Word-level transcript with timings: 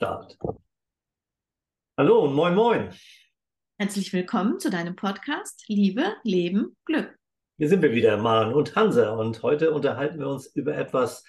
Start. 0.00 0.38
Hallo 1.98 2.24
und 2.24 2.32
moin, 2.32 2.54
moin. 2.54 2.88
Herzlich 3.78 4.14
willkommen 4.14 4.58
zu 4.58 4.70
deinem 4.70 4.96
Podcast 4.96 5.62
Liebe, 5.68 6.14
Leben, 6.22 6.74
Glück. 6.86 7.14
Hier 7.58 7.68
sind 7.68 7.82
wir 7.82 7.92
wieder, 7.92 8.16
Maren 8.16 8.54
und 8.54 8.74
Hansa. 8.74 9.10
Und 9.10 9.42
heute 9.42 9.72
unterhalten 9.72 10.18
wir 10.18 10.28
uns 10.28 10.46
über 10.56 10.74
etwas, 10.74 11.22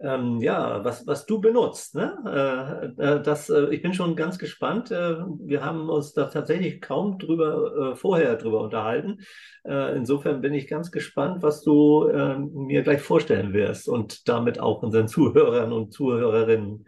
ähm, 0.00 0.40
ja, 0.40 0.84
was, 0.84 1.06
was 1.06 1.26
du 1.26 1.40
benutzt. 1.40 1.94
Ne? 1.94 2.90
Äh, 2.98 3.00
äh, 3.00 3.22
das, 3.22 3.48
äh, 3.48 3.68
ich 3.72 3.80
bin 3.80 3.94
schon 3.94 4.16
ganz 4.16 4.40
gespannt. 4.40 4.90
Äh, 4.90 5.18
wir 5.44 5.64
haben 5.64 5.88
uns 5.88 6.12
da 6.12 6.24
tatsächlich 6.24 6.80
kaum 6.80 7.20
drüber, 7.20 7.92
äh, 7.92 7.94
vorher 7.94 8.34
drüber 8.34 8.60
unterhalten. 8.62 9.20
Äh, 9.62 9.94
insofern 9.96 10.40
bin 10.40 10.52
ich 10.52 10.66
ganz 10.66 10.90
gespannt, 10.90 11.44
was 11.44 11.62
du 11.62 12.10
mir 12.50 12.82
gleich 12.82 13.02
vorstellen 13.02 13.52
wirst 13.52 13.88
und 13.88 14.28
damit 14.28 14.58
auch 14.58 14.82
unseren 14.82 15.06
Zuhörern 15.06 15.72
und 15.72 15.92
Zuhörerinnen. 15.92 16.86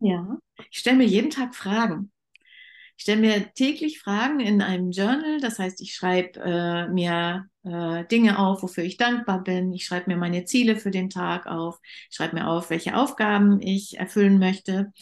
Ja, 0.00 0.38
ich 0.70 0.78
stelle 0.78 0.96
mir 0.96 1.06
jeden 1.06 1.30
Tag 1.30 1.54
Fragen. 1.54 2.10
Ich 2.96 3.04
stelle 3.04 3.20
mir 3.20 3.54
täglich 3.54 4.00
Fragen 4.00 4.40
in 4.40 4.62
einem 4.62 4.90
Journal. 4.92 5.40
Das 5.40 5.58
heißt, 5.58 5.80
ich 5.80 5.94
schreibe 5.94 6.40
äh, 6.40 6.88
mir 6.88 7.48
äh, 7.64 8.06
Dinge 8.06 8.38
auf, 8.38 8.62
wofür 8.62 8.84
ich 8.84 8.98
dankbar 8.98 9.42
bin. 9.44 9.72
Ich 9.72 9.86
schreibe 9.86 10.10
mir 10.10 10.16
meine 10.18 10.44
Ziele 10.44 10.76
für 10.76 10.90
den 10.90 11.10
Tag 11.10 11.46
auf. 11.46 11.78
Ich 12.10 12.16
schreibe 12.16 12.36
mir 12.36 12.48
auf, 12.48 12.70
welche 12.70 12.96
Aufgaben 12.96 13.60
ich 13.62 13.98
erfüllen 13.98 14.38
möchte. 14.38 14.92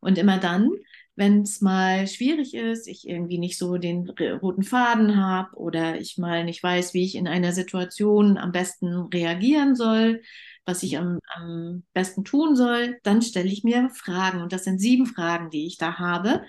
Und 0.00 0.18
immer 0.18 0.38
dann, 0.38 0.70
wenn 1.16 1.42
es 1.42 1.60
mal 1.60 2.06
schwierig 2.06 2.54
ist, 2.54 2.86
ich 2.86 3.08
irgendwie 3.08 3.38
nicht 3.38 3.58
so 3.58 3.76
den 3.76 4.08
roten 4.10 4.62
Faden 4.62 5.16
habe 5.16 5.56
oder 5.56 6.00
ich 6.00 6.16
mal 6.18 6.44
nicht 6.44 6.62
weiß, 6.62 6.94
wie 6.94 7.04
ich 7.04 7.16
in 7.16 7.26
einer 7.26 7.52
Situation 7.52 8.38
am 8.38 8.52
besten 8.52 8.94
reagieren 9.12 9.74
soll, 9.74 10.22
was 10.68 10.82
ich 10.82 10.98
am, 10.98 11.18
am 11.34 11.84
besten 11.94 12.24
tun 12.24 12.54
soll, 12.54 12.98
dann 13.02 13.22
stelle 13.22 13.48
ich 13.48 13.64
mir 13.64 13.88
Fragen. 13.90 14.42
Und 14.42 14.52
das 14.52 14.64
sind 14.64 14.78
sieben 14.78 15.06
Fragen, 15.06 15.50
die 15.50 15.66
ich 15.66 15.78
da 15.78 15.98
habe. 15.98 16.42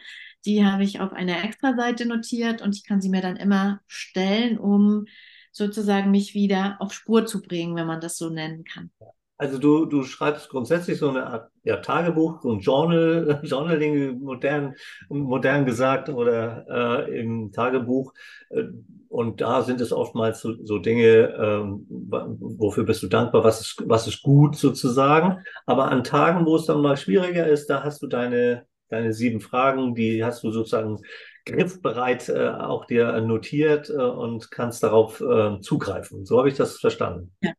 Die 0.45 0.65
habe 0.65 0.83
ich 0.83 0.99
auf 0.99 1.13
einer 1.13 1.43
Extra-Seite 1.43 2.05
notiert 2.05 2.61
und 2.61 2.75
ich 2.75 2.83
kann 2.83 3.01
sie 3.01 3.09
mir 3.09 3.21
dann 3.21 3.37
immer 3.37 3.79
stellen, 3.87 4.59
um 4.59 5.05
sozusagen 5.53 6.11
mich 6.11 6.33
wieder 6.33 6.77
auf 6.79 6.93
Spur 6.93 7.25
zu 7.25 7.41
bringen, 7.41 7.75
wenn 7.75 7.87
man 7.87 8.01
das 8.01 8.17
so 8.17 8.29
nennen 8.29 8.65
kann. 8.65 8.91
Also 9.39 9.57
du, 9.57 9.85
du 9.85 10.03
schreibst 10.03 10.49
grundsätzlich 10.49 10.99
so 10.99 11.09
eine 11.09 11.25
Art 11.25 11.49
ja, 11.63 11.77
Tagebuch, 11.77 12.41
so 12.41 12.51
ein 12.51 12.59
Journal, 12.59 13.39
Journaling 13.43 14.19
modern, 14.19 14.75
modern 15.07 15.65
gesagt 15.65 16.09
oder 16.09 17.07
äh, 17.07 17.21
im 17.21 17.53
Tagebuch. 17.53 18.13
Äh, 18.49 18.63
und 19.07 19.39
da 19.39 19.63
sind 19.63 19.79
es 19.79 19.93
oftmals 19.93 20.41
so, 20.41 20.53
so 20.65 20.77
Dinge, 20.77 21.33
ähm, 21.39 21.85
wofür 21.89 22.83
bist 22.83 23.01
du 23.01 23.07
dankbar, 23.07 23.45
was 23.45 23.61
ist, 23.61 23.83
was 23.85 24.07
ist 24.07 24.23
gut 24.23 24.57
sozusagen. 24.57 25.41
Aber 25.65 25.89
an 25.89 26.03
Tagen, 26.03 26.45
wo 26.45 26.57
es 26.57 26.65
dann 26.65 26.81
mal 26.81 26.97
schwieriger 26.97 27.47
ist, 27.47 27.69
da 27.69 27.81
hast 27.81 28.01
du 28.03 28.07
deine, 28.07 28.65
deine 28.89 29.13
sieben 29.13 29.39
Fragen, 29.39 29.95
die 29.95 30.21
hast 30.21 30.43
du 30.43 30.51
sozusagen 30.51 30.99
griffbereit 31.45 32.27
äh, 32.27 32.49
auch 32.49 32.83
dir 32.83 33.21
notiert 33.21 33.89
äh, 33.89 33.93
und 33.93 34.51
kannst 34.51 34.83
darauf 34.83 35.21
äh, 35.21 35.61
zugreifen. 35.61 36.25
So 36.25 36.39
habe 36.39 36.49
ich 36.49 36.55
das 36.55 36.77
verstanden. 36.77 37.31
Ja. 37.41 37.53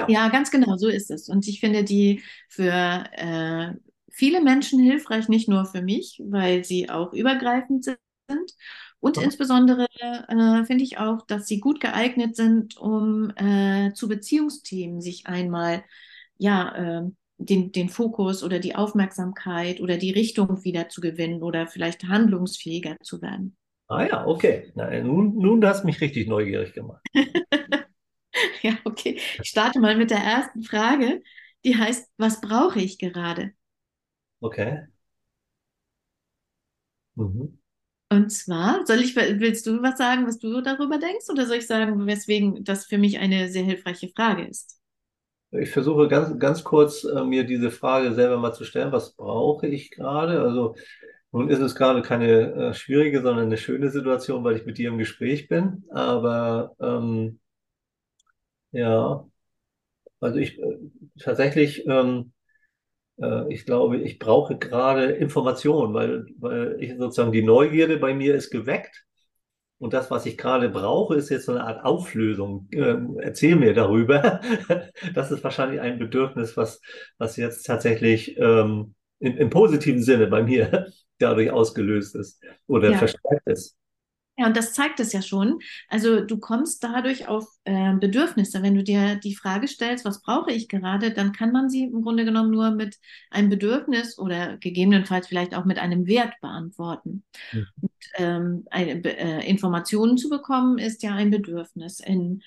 Ja. 0.00 0.08
ja, 0.08 0.28
ganz 0.28 0.50
genau, 0.50 0.76
so 0.76 0.88
ist 0.88 1.10
es. 1.10 1.28
Und 1.28 1.46
ich 1.48 1.60
finde 1.60 1.84
die 1.84 2.22
für 2.48 3.04
äh, 3.12 3.72
viele 4.10 4.40
Menschen 4.40 4.80
hilfreich, 4.80 5.28
nicht 5.28 5.48
nur 5.48 5.64
für 5.64 5.82
mich, 5.82 6.22
weil 6.24 6.64
sie 6.64 6.90
auch 6.90 7.12
übergreifend 7.12 7.84
sind. 7.84 7.98
Und 9.00 9.16
ja. 9.16 9.22
insbesondere 9.22 9.86
äh, 9.98 10.64
finde 10.64 10.84
ich 10.84 10.98
auch, 10.98 11.26
dass 11.26 11.46
sie 11.46 11.58
gut 11.58 11.80
geeignet 11.80 12.36
sind, 12.36 12.76
um 12.76 13.30
äh, 13.36 13.92
zu 13.94 14.08
Beziehungsthemen 14.08 15.00
sich 15.00 15.26
einmal 15.26 15.82
ja, 16.36 17.00
äh, 17.00 17.10
den, 17.38 17.72
den 17.72 17.88
Fokus 17.88 18.44
oder 18.44 18.58
die 18.58 18.76
Aufmerksamkeit 18.76 19.80
oder 19.80 19.96
die 19.96 20.10
Richtung 20.10 20.62
wieder 20.64 20.88
zu 20.88 21.00
gewinnen 21.00 21.42
oder 21.42 21.66
vielleicht 21.66 22.04
handlungsfähiger 22.04 22.96
zu 23.02 23.22
werden. 23.22 23.56
Ah 23.88 24.06
ja, 24.06 24.26
okay. 24.26 24.70
Na, 24.74 24.90
nun, 25.00 25.36
nun 25.36 25.64
hast 25.64 25.82
du 25.82 25.86
mich 25.86 26.00
richtig 26.00 26.28
neugierig 26.28 26.74
gemacht. 26.74 27.02
ja, 28.62 28.78
okay. 28.84 29.20
Ich 29.42 29.48
starte 29.48 29.80
mal 29.80 29.96
mit 29.96 30.10
der 30.10 30.18
ersten 30.18 30.62
Frage. 30.62 31.22
Die 31.64 31.76
heißt, 31.76 32.08
was 32.16 32.40
brauche 32.40 32.80
ich 32.80 32.98
gerade? 32.98 33.52
Okay. 34.42 34.86
Mhm. 37.16 37.58
Und 38.12 38.30
zwar, 38.30 38.84
soll 38.86 39.00
ich, 39.00 39.14
willst 39.14 39.66
du 39.66 39.82
was 39.82 39.96
sagen, 39.96 40.26
was 40.26 40.38
du 40.38 40.60
darüber 40.62 40.98
denkst, 40.98 41.28
oder 41.30 41.46
soll 41.46 41.58
ich 41.58 41.66
sagen, 41.66 42.06
weswegen 42.06 42.64
das 42.64 42.86
für 42.86 42.98
mich 42.98 43.18
eine 43.18 43.48
sehr 43.48 43.62
hilfreiche 43.62 44.08
Frage 44.08 44.46
ist? 44.46 44.80
Ich 45.52 45.70
versuche 45.70 46.08
ganz, 46.08 46.38
ganz 46.38 46.64
kurz 46.64 47.04
äh, 47.04 47.24
mir 47.24 47.44
diese 47.44 47.70
Frage 47.70 48.14
selber 48.14 48.38
mal 48.38 48.52
zu 48.52 48.64
stellen, 48.64 48.92
was 48.92 49.14
brauche 49.14 49.66
ich 49.66 49.90
gerade? 49.90 50.40
Also 50.40 50.76
nun 51.32 51.48
ist 51.48 51.60
es 51.60 51.74
gerade 51.74 52.02
keine 52.02 52.52
äh, 52.52 52.74
schwierige, 52.74 53.22
sondern 53.22 53.46
eine 53.46 53.56
schöne 53.56 53.90
Situation, 53.90 54.44
weil 54.44 54.56
ich 54.56 54.66
mit 54.66 54.78
dir 54.78 54.88
im 54.88 54.98
Gespräch 54.98 55.48
bin. 55.48 55.84
Aber 55.90 56.74
ähm, 56.80 57.40
ja, 58.72 59.26
also 60.20 60.38
ich 60.38 60.58
äh, 60.58 60.78
tatsächlich, 61.18 61.86
ähm, 61.86 62.32
äh, 63.20 63.52
ich 63.52 63.64
glaube, 63.64 63.98
ich 63.98 64.18
brauche 64.18 64.58
gerade 64.58 65.06
Informationen, 65.12 65.94
weil, 65.94 66.26
weil 66.38 66.76
ich 66.80 66.96
sozusagen 66.98 67.32
die 67.32 67.42
Neugierde 67.42 67.98
bei 67.98 68.14
mir 68.14 68.34
ist 68.34 68.50
geweckt. 68.50 69.04
Und 69.78 69.94
das, 69.94 70.10
was 70.10 70.26
ich 70.26 70.36
gerade 70.36 70.68
brauche, 70.68 71.16
ist 71.16 71.30
jetzt 71.30 71.46
so 71.46 71.52
eine 71.52 71.64
Art 71.64 71.84
Auflösung. 71.86 72.68
Ähm, 72.72 73.18
erzähl 73.18 73.56
mir 73.56 73.72
darüber. 73.72 74.40
das 75.14 75.30
ist 75.30 75.42
wahrscheinlich 75.42 75.80
ein 75.80 75.98
Bedürfnis, 75.98 76.54
was, 76.58 76.82
was 77.16 77.36
jetzt 77.36 77.62
tatsächlich 77.62 78.36
ähm, 78.38 78.94
in, 79.20 79.38
im 79.38 79.48
positiven 79.48 80.02
Sinne 80.02 80.26
bei 80.26 80.42
mir 80.42 80.92
dadurch 81.18 81.50
ausgelöst 81.50 82.14
ist 82.14 82.42
oder 82.66 82.90
ja. 82.90 82.98
verstärkt 82.98 83.46
ist. 83.46 83.79
Ja, 84.40 84.46
und 84.46 84.56
das 84.56 84.72
zeigt 84.72 84.98
es 85.00 85.12
ja 85.12 85.20
schon. 85.20 85.58
Also 85.88 86.24
du 86.24 86.38
kommst 86.38 86.82
dadurch 86.82 87.28
auf 87.28 87.46
äh, 87.64 87.92
Bedürfnisse. 87.92 88.62
Wenn 88.62 88.74
du 88.74 88.82
dir 88.82 89.16
die 89.16 89.34
Frage 89.34 89.68
stellst, 89.68 90.06
was 90.06 90.22
brauche 90.22 90.50
ich 90.50 90.66
gerade, 90.66 91.12
dann 91.12 91.32
kann 91.32 91.52
man 91.52 91.68
sie 91.68 91.84
im 91.84 92.00
Grunde 92.00 92.24
genommen 92.24 92.50
nur 92.50 92.70
mit 92.70 92.96
einem 93.30 93.50
Bedürfnis 93.50 94.18
oder 94.18 94.56
gegebenenfalls 94.56 95.26
vielleicht 95.26 95.54
auch 95.54 95.66
mit 95.66 95.78
einem 95.78 96.06
Wert 96.06 96.32
beantworten. 96.40 97.22
Mhm. 97.52 97.66
Und, 97.82 97.90
ähm, 98.14 98.64
eine, 98.70 99.04
äh, 99.04 99.46
Informationen 99.46 100.16
zu 100.16 100.30
bekommen 100.30 100.78
ist 100.78 101.02
ja 101.02 101.12
ein 101.14 101.30
Bedürfnis. 101.30 102.00
In, 102.00 102.42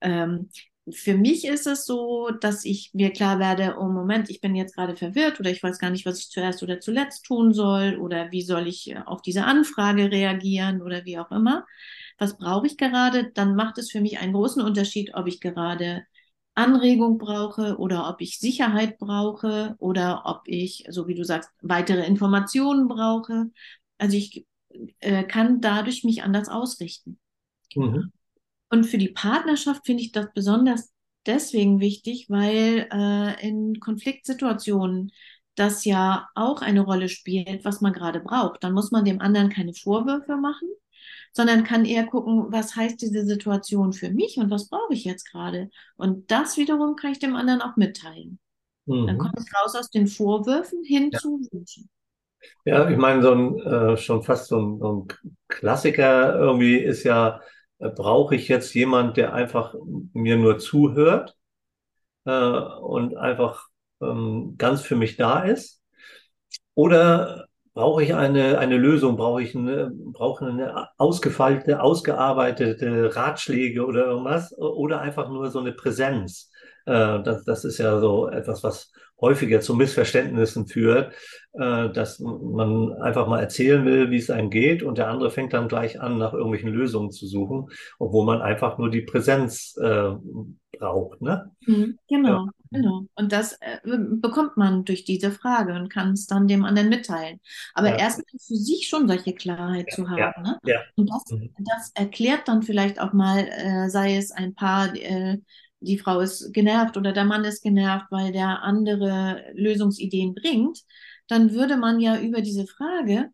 ähm, 0.00 0.48
für 0.92 1.14
mich 1.16 1.46
ist 1.46 1.66
es 1.66 1.86
so, 1.86 2.30
dass 2.40 2.64
ich 2.64 2.90
mir 2.92 3.10
klar 3.12 3.38
werde, 3.38 3.76
oh 3.78 3.88
Moment, 3.88 4.28
ich 4.28 4.40
bin 4.40 4.54
jetzt 4.54 4.74
gerade 4.74 4.96
verwirrt 4.96 5.40
oder 5.40 5.50
ich 5.50 5.62
weiß 5.62 5.78
gar 5.78 5.90
nicht, 5.90 6.04
was 6.04 6.18
ich 6.20 6.30
zuerst 6.30 6.62
oder 6.62 6.80
zuletzt 6.80 7.24
tun 7.24 7.54
soll 7.54 7.96
oder 7.98 8.30
wie 8.32 8.42
soll 8.42 8.66
ich 8.68 8.90
äh, 8.90 8.98
auf 9.06 9.22
diese 9.22 9.44
Anfrage 9.44 10.10
reagieren 10.10 10.82
oder 10.82 11.04
wie 11.04 11.18
auch 11.18 11.30
immer. 11.30 11.64
Was 12.18 12.36
brauche 12.36 12.66
ich 12.66 12.76
gerade? 12.76 13.30
Dann 13.32 13.54
macht 13.56 13.78
es 13.78 13.90
für 13.90 14.00
mich 14.00 14.18
einen 14.18 14.34
großen 14.34 14.62
Unterschied, 14.62 15.14
ob 15.14 15.26
ich 15.26 15.40
gerade 15.40 16.04
Anregung 16.54 17.18
brauche 17.18 17.78
oder 17.78 18.08
ob 18.08 18.20
ich 18.20 18.38
Sicherheit 18.38 18.98
brauche 18.98 19.74
oder 19.78 20.22
ob 20.26 20.42
ich, 20.46 20.84
so 20.90 21.08
wie 21.08 21.14
du 21.14 21.24
sagst, 21.24 21.50
weitere 21.62 22.06
Informationen 22.06 22.88
brauche. 22.88 23.50
Also 23.98 24.16
ich 24.16 24.46
äh, 25.00 25.24
kann 25.24 25.60
dadurch 25.60 26.04
mich 26.04 26.22
anders 26.22 26.48
ausrichten. 26.48 27.18
Mhm. 27.76 28.10
Und 28.70 28.84
für 28.84 28.98
die 28.98 29.10
Partnerschaft 29.10 29.86
finde 29.86 30.02
ich 30.02 30.12
das 30.12 30.26
besonders 30.34 30.92
deswegen 31.26 31.80
wichtig, 31.80 32.26
weil 32.28 32.88
äh, 32.92 33.46
in 33.46 33.80
Konfliktsituationen 33.80 35.12
das 35.54 35.84
ja 35.84 36.28
auch 36.34 36.62
eine 36.62 36.80
Rolle 36.80 37.08
spielt, 37.08 37.64
was 37.64 37.80
man 37.80 37.92
gerade 37.92 38.20
braucht. 38.20 38.64
Dann 38.64 38.72
muss 38.72 38.90
man 38.90 39.04
dem 39.04 39.20
anderen 39.20 39.50
keine 39.50 39.72
Vorwürfe 39.72 40.36
machen, 40.36 40.68
sondern 41.32 41.64
kann 41.64 41.84
eher 41.84 42.06
gucken, 42.06 42.46
was 42.50 42.74
heißt 42.74 43.00
diese 43.00 43.24
Situation 43.24 43.92
für 43.92 44.10
mich 44.10 44.36
und 44.38 44.50
was 44.50 44.68
brauche 44.68 44.92
ich 44.92 45.04
jetzt 45.04 45.30
gerade. 45.30 45.70
Und 45.96 46.30
das 46.30 46.56
wiederum 46.56 46.96
kann 46.96 47.12
ich 47.12 47.18
dem 47.18 47.36
anderen 47.36 47.62
auch 47.62 47.76
mitteilen. 47.76 48.38
Mhm. 48.86 49.06
Dann 49.06 49.18
komme 49.18 49.34
ich 49.38 49.54
raus 49.54 49.74
aus 49.76 49.90
den 49.90 50.06
Vorwürfen 50.06 50.82
hin 50.84 51.10
ja. 51.12 51.18
zu 51.18 51.40
Wünschen. 51.50 51.88
Ja, 52.64 52.90
ich 52.90 52.98
meine, 52.98 53.22
so 53.22 53.32
ein 53.32 53.58
äh, 53.58 53.96
schon 53.96 54.22
fast 54.22 54.48
so 54.48 54.60
ein, 54.60 54.78
so 54.78 54.92
ein 54.92 55.34
Klassiker 55.48 56.38
irgendwie 56.38 56.76
ist 56.76 57.04
ja, 57.04 57.40
brauche 57.90 58.34
ich 58.34 58.48
jetzt 58.48 58.74
jemand, 58.74 59.16
der 59.16 59.34
einfach 59.34 59.74
mir 60.12 60.36
nur 60.36 60.58
zuhört 60.58 61.36
äh, 62.24 62.30
und 62.32 63.16
einfach 63.16 63.68
ähm, 64.00 64.54
ganz 64.58 64.82
für 64.82 64.96
mich 64.96 65.16
da 65.16 65.40
ist? 65.44 65.82
Oder 66.74 67.46
brauche 67.74 68.02
ich 68.02 68.14
eine, 68.14 68.58
eine 68.58 68.76
Lösung, 68.76 69.16
brauche 69.16 69.42
ich 69.42 69.54
eine, 69.56 69.90
brauche 69.92 70.46
eine 70.46 70.88
ausgefeilte, 70.98 71.82
ausgearbeitete 71.82 73.14
Ratschläge 73.14 73.84
oder 73.84 74.06
irgendwas? 74.06 74.56
Oder 74.56 75.00
einfach 75.00 75.28
nur 75.28 75.50
so 75.50 75.60
eine 75.60 75.72
Präsenz? 75.72 76.50
Äh, 76.86 77.22
das, 77.22 77.44
das 77.44 77.64
ist 77.64 77.78
ja 77.78 77.98
so 77.98 78.28
etwas, 78.28 78.62
was 78.62 78.92
häufiger 79.20 79.60
zu 79.60 79.74
Missverständnissen 79.74 80.66
führt, 80.66 81.14
äh, 81.54 81.90
dass 81.90 82.18
man 82.20 82.92
einfach 82.94 83.26
mal 83.28 83.40
erzählen 83.40 83.84
will, 83.84 84.10
wie 84.10 84.16
es 84.18 84.30
einem 84.30 84.50
geht 84.50 84.82
und 84.82 84.98
der 84.98 85.08
andere 85.08 85.30
fängt 85.30 85.52
dann 85.52 85.68
gleich 85.68 86.00
an, 86.00 86.18
nach 86.18 86.32
irgendwelchen 86.32 86.70
Lösungen 86.70 87.10
zu 87.10 87.26
suchen, 87.26 87.68
obwohl 87.98 88.24
man 88.26 88.42
einfach 88.42 88.78
nur 88.78 88.90
die 88.90 89.02
Präsenz 89.02 89.76
äh, 89.80 90.10
braucht, 90.78 91.22
ne? 91.22 91.50
Mhm, 91.66 91.98
Genau, 92.08 92.46
Ja. 92.46 92.52
genau. 92.70 93.06
Und 93.14 93.32
das 93.32 93.54
äh, 93.60 93.78
bekommt 93.84 94.56
man 94.56 94.84
durch 94.84 95.04
diese 95.04 95.30
Frage 95.30 95.74
und 95.74 95.88
kann 95.88 96.12
es 96.12 96.26
dann 96.26 96.46
dem 96.46 96.64
anderen 96.64 96.88
mitteilen. 96.90 97.40
Aber 97.74 97.88
Ja, 97.88 97.98
erstmal 97.98 98.26
für 98.38 98.54
sich 98.56 98.88
schon 98.88 99.08
solche 99.08 99.34
Klarheit 99.34 99.90
zu 99.90 100.10
ja, 100.16 100.32
haben, 100.32 100.42
ne? 100.42 100.60
Und 100.96 101.10
das, 101.10 101.22
Mhm. 101.30 101.54
das 101.58 101.90
erklärt 101.94 102.48
dann 102.48 102.62
vielleicht 102.62 103.00
auch 103.00 103.12
mal, 103.14 103.38
äh, 103.48 103.88
sei 103.88 104.16
es 104.16 104.30
ein 104.30 104.54
Paar, 104.54 104.94
äh, 104.94 105.38
die 105.84 105.98
Frau 105.98 106.20
ist 106.20 106.52
genervt 106.52 106.96
oder 106.96 107.12
der 107.12 107.24
Mann 107.24 107.44
ist 107.44 107.62
genervt, 107.62 108.06
weil 108.10 108.32
der 108.32 108.62
andere 108.62 109.44
Lösungsideen 109.54 110.34
bringt, 110.34 110.80
dann 111.28 111.52
würde 111.52 111.76
man 111.76 112.00
ja 112.00 112.18
über 112.20 112.40
diese 112.42 112.66
Frage 112.66 113.30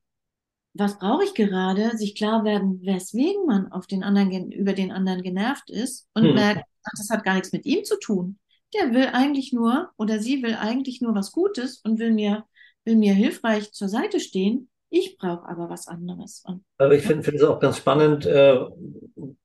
was 0.74 0.98
brauche 0.98 1.24
ich 1.24 1.34
gerade, 1.34 1.96
sich 1.96 2.14
klar 2.14 2.44
werden, 2.44 2.80
weswegen 2.84 3.46
man 3.46 3.72
auf 3.72 3.86
den 3.86 4.02
anderen, 4.04 4.52
über 4.52 4.72
den 4.72 4.92
anderen 4.92 5.22
genervt 5.22 5.68
ist 5.70 6.08
und 6.14 6.32
Mhm. 6.32 6.32
merkt, 6.32 6.62
ach, 6.84 6.92
das 6.96 7.10
hat 7.10 7.24
gar 7.24 7.34
nichts 7.34 7.52
mit 7.52 7.66
ihm 7.66 7.84
zu 7.84 7.98
tun. 7.98 8.38
Der 8.74 8.92
will 8.94 9.06
eigentlich 9.12 9.52
nur 9.52 9.90
oder 9.96 10.20
sie 10.20 10.42
will 10.42 10.54
eigentlich 10.54 11.00
nur 11.00 11.14
was 11.14 11.32
Gutes 11.32 11.78
und 11.78 11.98
will 11.98 12.12
mir, 12.12 12.46
will 12.84 12.96
mir 12.96 13.14
hilfreich 13.14 13.72
zur 13.72 13.88
Seite 13.88 14.20
stehen. 14.20 14.69
Ich 14.90 15.16
brauche 15.18 15.48
aber 15.48 15.70
was 15.70 15.86
anderes. 15.86 16.42
Und, 16.46 16.64
Aber 16.78 16.94
ich 16.94 17.02
finde 17.02 17.30
es 17.30 17.42
auch 17.44 17.60
ganz 17.60 17.78
spannend, 17.78 18.26
äh, 18.26 18.58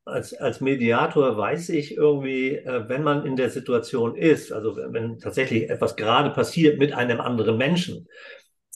als, 0.03 0.33
als 0.33 0.59
Mediator 0.59 1.37
weiß 1.37 1.69
ich 1.69 1.95
irgendwie, 1.95 2.55
äh, 2.55 2.89
wenn 2.89 3.03
man 3.03 3.25
in 3.25 3.35
der 3.35 3.51
Situation 3.51 4.15
ist, 4.15 4.51
also 4.51 4.75
wenn, 4.75 4.93
wenn 4.93 5.19
tatsächlich 5.19 5.69
etwas 5.69 5.95
gerade 5.95 6.31
passiert 6.31 6.79
mit 6.79 6.93
einem 6.93 7.21
anderen 7.21 7.57
Menschen, 7.57 8.07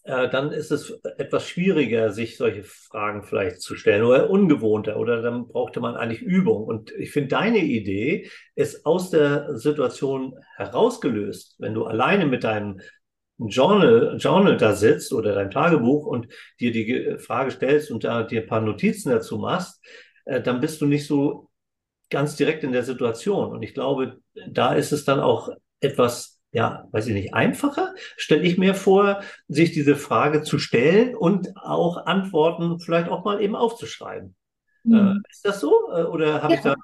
äh, 0.03 0.29
dann 0.29 0.51
ist 0.51 0.71
es 0.71 0.91
etwas 1.17 1.47
schwieriger, 1.47 2.11
sich 2.11 2.37
solche 2.37 2.63
Fragen 2.63 3.23
vielleicht 3.23 3.61
zu 3.61 3.75
stellen 3.75 4.03
oder 4.03 4.29
ungewohnter 4.29 4.97
oder 4.97 5.21
dann 5.21 5.47
brauchte 5.47 5.79
man 5.79 5.95
eigentlich 5.95 6.21
Übung. 6.21 6.63
Und 6.65 6.91
ich 6.91 7.11
finde, 7.11 7.29
deine 7.29 7.59
Idee 7.59 8.29
ist 8.55 8.85
aus 8.85 9.09
der 9.09 9.57
Situation 9.57 10.35
herausgelöst, 10.55 11.55
wenn 11.59 11.73
du 11.73 11.85
alleine 11.85 12.25
mit 12.25 12.43
deinem 12.43 12.79
Journal, 13.39 14.17
Journal 14.19 14.57
da 14.57 14.73
sitzt 14.75 15.13
oder 15.13 15.33
dein 15.35 15.51
Tagebuch 15.51 16.05
und 16.05 16.27
dir 16.59 16.71
die 16.71 16.85
Ge- 16.85 17.19
Frage 17.19 17.51
stellst 17.51 17.91
und 17.91 18.03
da 18.03 18.23
dir 18.23 18.41
ein 18.41 18.47
paar 18.47 18.61
Notizen 18.61 19.09
dazu 19.11 19.37
machst, 19.37 19.81
äh, 20.25 20.41
dann 20.41 20.59
bist 20.59 20.81
du 20.81 20.85
nicht 20.85 21.07
so 21.07 21.49
ganz 22.09 22.35
direkt 22.35 22.63
in 22.63 22.71
der 22.71 22.83
Situation. 22.83 23.51
Und 23.51 23.63
ich 23.63 23.73
glaube, 23.73 24.19
da 24.47 24.73
ist 24.73 24.91
es 24.91 25.05
dann 25.05 25.19
auch 25.19 25.49
etwas, 25.79 26.39
ja, 26.51 26.87
weiß 26.91 27.07
ich 27.07 27.13
nicht, 27.13 27.33
einfacher, 27.33 27.93
stelle 28.17 28.43
ich 28.43 28.57
mir 28.57 28.73
vor, 28.75 29.21
sich 29.47 29.71
diese 29.71 29.95
Frage 29.95 30.41
zu 30.43 30.59
stellen 30.59 31.15
und 31.15 31.55
auch 31.57 32.05
Antworten 32.05 32.79
vielleicht 32.79 33.09
auch 33.09 33.23
mal 33.25 33.41
eben 33.41 33.55
aufzuschreiben. 33.55 34.35
Äh, 34.89 34.97
hm. 35.01 35.23
ist 35.29 35.45
das 35.45 35.59
so? 35.61 35.91
Äh, 35.93 36.03
Oder 36.03 36.43
habe 36.43 36.55
ich 36.55 36.61
da, 36.61 36.75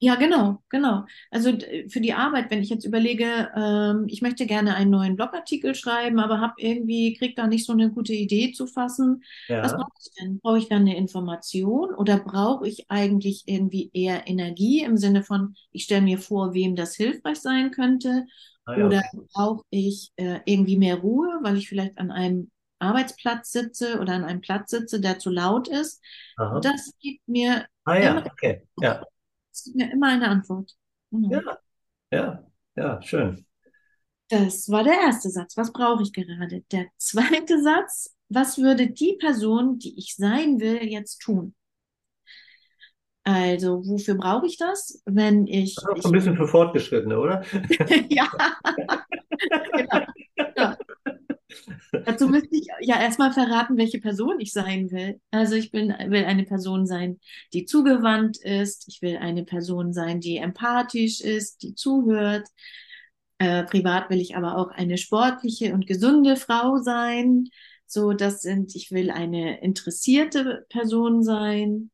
Ja, 0.00 0.14
genau, 0.14 0.62
genau. 0.68 1.06
Also 1.32 1.50
d- 1.52 1.88
für 1.88 2.00
die 2.00 2.12
Arbeit, 2.14 2.50
wenn 2.52 2.62
ich 2.62 2.68
jetzt 2.70 2.84
überlege, 2.84 3.50
ähm, 3.56 4.04
ich 4.08 4.22
möchte 4.22 4.46
gerne 4.46 4.76
einen 4.76 4.90
neuen 4.92 5.16
Blogartikel 5.16 5.74
schreiben, 5.74 6.20
aber 6.20 6.40
habe 6.40 6.54
irgendwie, 6.58 7.14
krieg 7.14 7.34
da 7.34 7.48
nicht 7.48 7.66
so 7.66 7.72
eine 7.72 7.90
gute 7.90 8.12
Idee 8.14 8.52
zu 8.52 8.68
fassen. 8.68 9.24
Was 9.60 9.74
ja, 9.74 9.76
brauche 9.76 9.90
ich 10.00 10.12
denn? 10.20 10.38
Brauche 10.38 10.58
ich 10.58 10.68
dann 10.68 10.82
eine 10.82 10.96
Information 10.96 11.92
oder 11.94 12.18
brauche 12.20 12.68
ich 12.68 12.88
eigentlich 12.90 13.42
irgendwie 13.46 13.90
eher 13.92 14.28
Energie 14.28 14.82
im 14.84 14.96
Sinne 14.96 15.24
von, 15.24 15.56
ich 15.72 15.82
stelle 15.84 16.02
mir 16.02 16.18
vor, 16.20 16.54
wem 16.54 16.76
das 16.76 16.94
hilfreich 16.94 17.38
sein 17.40 17.72
könnte? 17.72 18.26
ah, 18.66 18.74
ja, 18.76 18.88
Oder 18.88 19.02
brauche 19.32 19.64
ich 19.70 20.12
äh, 20.16 20.38
irgendwie 20.44 20.76
mehr 20.76 20.96
Ruhe, 20.98 21.40
weil 21.42 21.56
ich 21.56 21.68
vielleicht 21.68 21.98
an 21.98 22.12
einem 22.12 22.50
Arbeitsplatz 22.78 23.50
sitze 23.50 23.98
oder 23.98 24.12
an 24.12 24.24
einem 24.24 24.40
Platz 24.42 24.70
sitze, 24.70 25.00
der 25.00 25.18
zu 25.18 25.30
laut 25.30 25.66
ist? 25.66 26.00
Aha. 26.36 26.60
Das 26.60 26.92
gibt 27.00 27.26
mir 27.26 27.66
Ah 27.84 27.96
ja, 27.98 28.22
okay. 28.30 28.62
Ja, 28.80 29.04
es 29.58 29.64
gibt 29.64 29.76
mir 29.76 29.92
immer 29.92 30.08
eine 30.08 30.28
Antwort. 30.28 30.76
Genau. 31.10 31.40
ja, 31.40 31.58
ja, 32.12 32.44
ja, 32.76 33.02
schön. 33.02 33.44
Das 34.28 34.68
war 34.70 34.84
der 34.84 34.94
erste 34.94 35.30
Satz. 35.30 35.56
Was 35.56 35.72
brauche 35.72 36.02
ich 36.02 36.12
gerade? 36.12 36.62
Der 36.72 36.86
zweite 36.98 37.62
Satz. 37.62 38.14
Was 38.28 38.58
würde 38.58 38.88
die 38.90 39.16
Person, 39.18 39.78
die 39.78 39.98
ich 39.98 40.14
sein 40.14 40.60
will, 40.60 40.82
jetzt 40.84 41.18
tun? 41.20 41.54
Also, 43.24 43.86
wofür 43.86 44.14
brauche 44.14 44.46
ich 44.46 44.56
das? 44.56 45.02
Wenn 45.04 45.46
Das 45.46 45.54
ich, 45.54 45.76
ist 45.76 45.86
auch 45.86 45.96
so 45.98 46.08
ein 46.08 46.12
bisschen 46.12 46.36
für 46.36 46.48
Fortgeschrittene, 46.48 47.18
oder? 47.18 47.42
ja, 48.08 48.30
genau. 49.74 50.06
Dazu 52.04 52.28
müsste 52.28 52.56
ich 52.56 52.66
ja 52.80 53.00
erstmal 53.00 53.32
verraten, 53.32 53.76
welche 53.76 54.00
Person 54.00 54.40
ich 54.40 54.52
sein 54.52 54.90
will. 54.90 55.20
Also 55.30 55.54
ich 55.56 55.70
bin, 55.70 55.88
will 55.90 56.24
eine 56.24 56.44
Person 56.44 56.86
sein, 56.86 57.20
die 57.52 57.66
zugewandt 57.66 58.38
ist. 58.38 58.86
Ich 58.88 59.02
will 59.02 59.18
eine 59.18 59.44
Person 59.44 59.92
sein, 59.92 60.20
die 60.20 60.38
empathisch 60.38 61.20
ist, 61.20 61.62
die 61.62 61.74
zuhört. 61.74 62.48
Äh, 63.38 63.64
privat 63.64 64.10
will 64.10 64.20
ich 64.20 64.36
aber 64.36 64.56
auch 64.56 64.70
eine 64.70 64.96
sportliche 64.98 65.74
und 65.74 65.86
gesunde 65.86 66.36
Frau 66.36 66.78
sein. 66.78 67.48
So, 67.86 68.12
das 68.12 68.42
sind, 68.42 68.74
ich 68.74 68.90
will 68.90 69.10
eine 69.10 69.60
interessierte 69.60 70.66
Person 70.70 71.22
sein. 71.22 71.90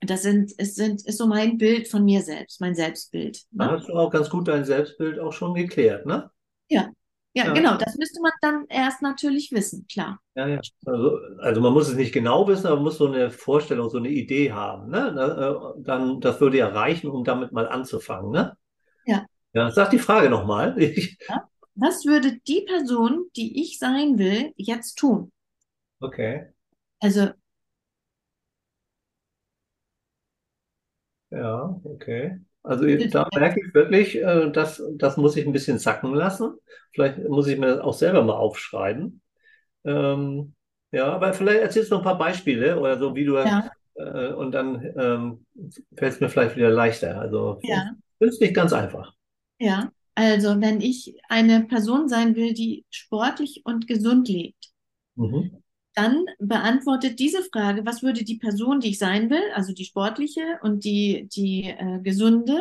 Das 0.00 0.22
sind, 0.22 0.52
es 0.58 0.74
sind, 0.74 1.06
ist 1.06 1.18
so 1.18 1.26
mein 1.26 1.56
Bild 1.58 1.88
von 1.88 2.04
mir 2.04 2.22
selbst, 2.22 2.60
mein 2.60 2.74
Selbstbild. 2.74 3.42
Da 3.52 3.66
Ne? 3.66 3.72
hast 3.72 3.88
du 3.88 3.94
auch 3.94 4.10
ganz 4.10 4.28
gut 4.28 4.48
dein 4.48 4.64
Selbstbild 4.64 5.18
auch 5.18 5.32
schon 5.32 5.54
geklärt, 5.54 6.04
ne? 6.06 6.30
Ja, 7.36 7.52
genau. 7.52 7.76
Das 7.76 7.96
müsste 7.96 8.20
man 8.22 8.32
dann 8.40 8.66
erst 8.68 9.02
natürlich 9.02 9.52
wissen, 9.52 9.86
klar. 9.88 10.20
ja, 10.34 10.46
ja. 10.48 10.60
Also, 10.84 11.18
also 11.40 11.60
man 11.60 11.72
muss 11.72 11.88
es 11.88 11.94
nicht 11.94 12.12
genau 12.12 12.46
wissen, 12.48 12.66
aber 12.66 12.76
man 12.76 12.84
muss 12.84 12.98
so 12.98 13.06
eine 13.06 13.30
Vorstellung, 13.30 13.90
so 13.90 13.98
eine 13.98 14.08
Idee 14.08 14.52
haben, 14.52 14.90
ne? 14.90 15.08
Äh, 15.78 15.82
Dann, 15.82 16.20
das 16.20 16.40
würde 16.40 16.58
ja 16.58 16.68
reichen, 16.68 17.10
um 17.10 17.24
damit 17.24 17.52
mal 17.52 17.68
anzufangen, 17.68 18.30
ne? 18.32 18.56
Ja. 19.04 19.26
Ja, 19.54 19.70
sag 19.70 19.90
die 19.90 19.98
Frage 19.98 20.30
nochmal. 20.30 20.76
Ja? 21.28 21.48
Was 21.76 22.04
würde 22.04 22.40
die 22.48 22.62
Person, 22.62 23.30
die 23.36 23.62
ich 23.62 23.78
sein 23.78 24.18
will, 24.18 24.52
jetzt 24.56 24.96
tun? 24.96 25.30
okay, 26.02 26.46
Also, 27.00 27.34
ja, 31.30 31.80
okay. 31.84 32.40
Also 32.66 32.84
da 33.10 33.28
merke 33.34 33.60
ich 33.60 33.74
wirklich, 33.74 34.16
äh, 34.16 34.50
das, 34.50 34.82
das 34.96 35.16
muss 35.16 35.36
ich 35.36 35.46
ein 35.46 35.52
bisschen 35.52 35.78
sacken 35.78 36.14
lassen. 36.14 36.54
Vielleicht 36.92 37.18
muss 37.28 37.46
ich 37.48 37.58
mir 37.58 37.68
das 37.68 37.80
auch 37.80 37.94
selber 37.94 38.22
mal 38.24 38.34
aufschreiben. 38.34 39.22
Ähm, 39.84 40.54
ja, 40.92 41.12
aber 41.12 41.34
vielleicht 41.34 41.60
erzählst 41.62 41.90
du 41.90 41.96
noch 41.96 42.02
ein 42.02 42.04
paar 42.04 42.18
Beispiele 42.18 42.78
oder 42.80 42.98
so, 42.98 43.14
wie 43.16 43.24
du, 43.24 43.36
ja, 43.42 43.70
äh, 43.96 44.32
und 44.32 44.52
dann 44.52 44.82
ähm, 44.98 45.46
fällt 45.96 46.14
es 46.14 46.20
mir 46.20 46.28
vielleicht 46.28 46.56
wieder 46.56 46.70
leichter. 46.70 47.20
Also, 47.20 47.60
ja, 47.62 47.96
ist 48.20 48.40
nicht 48.40 48.54
ganz 48.54 48.72
einfach. 48.72 49.14
ja. 49.58 49.92
Also, 50.18 50.60
wenn 50.62 50.80
ich 50.80 51.14
eine 51.28 51.64
Person 51.66 52.08
sein 52.08 52.36
will, 52.36 52.54
die 52.54 52.86
sportlich 52.90 53.60
und 53.66 53.86
gesund 53.86 54.28
lebt, 54.28 54.72
Mhm. 55.16 55.56
Dann 55.96 56.26
beantwortet 56.40 57.20
diese 57.20 57.42
Frage, 57.44 57.86
was 57.86 58.02
würde 58.04 58.24
die 58.24 58.38
Person, 58.38 58.80
die 58.80 58.90
ich 58.90 58.98
sein 59.00 59.30
will, 59.30 59.42
also 59.54 59.74
die 59.74 59.86
sportliche 59.86 60.60
und 60.62 60.84
die, 60.84 61.28
die 61.34 61.64
äh, 61.64 62.00
gesunde, 62.02 62.60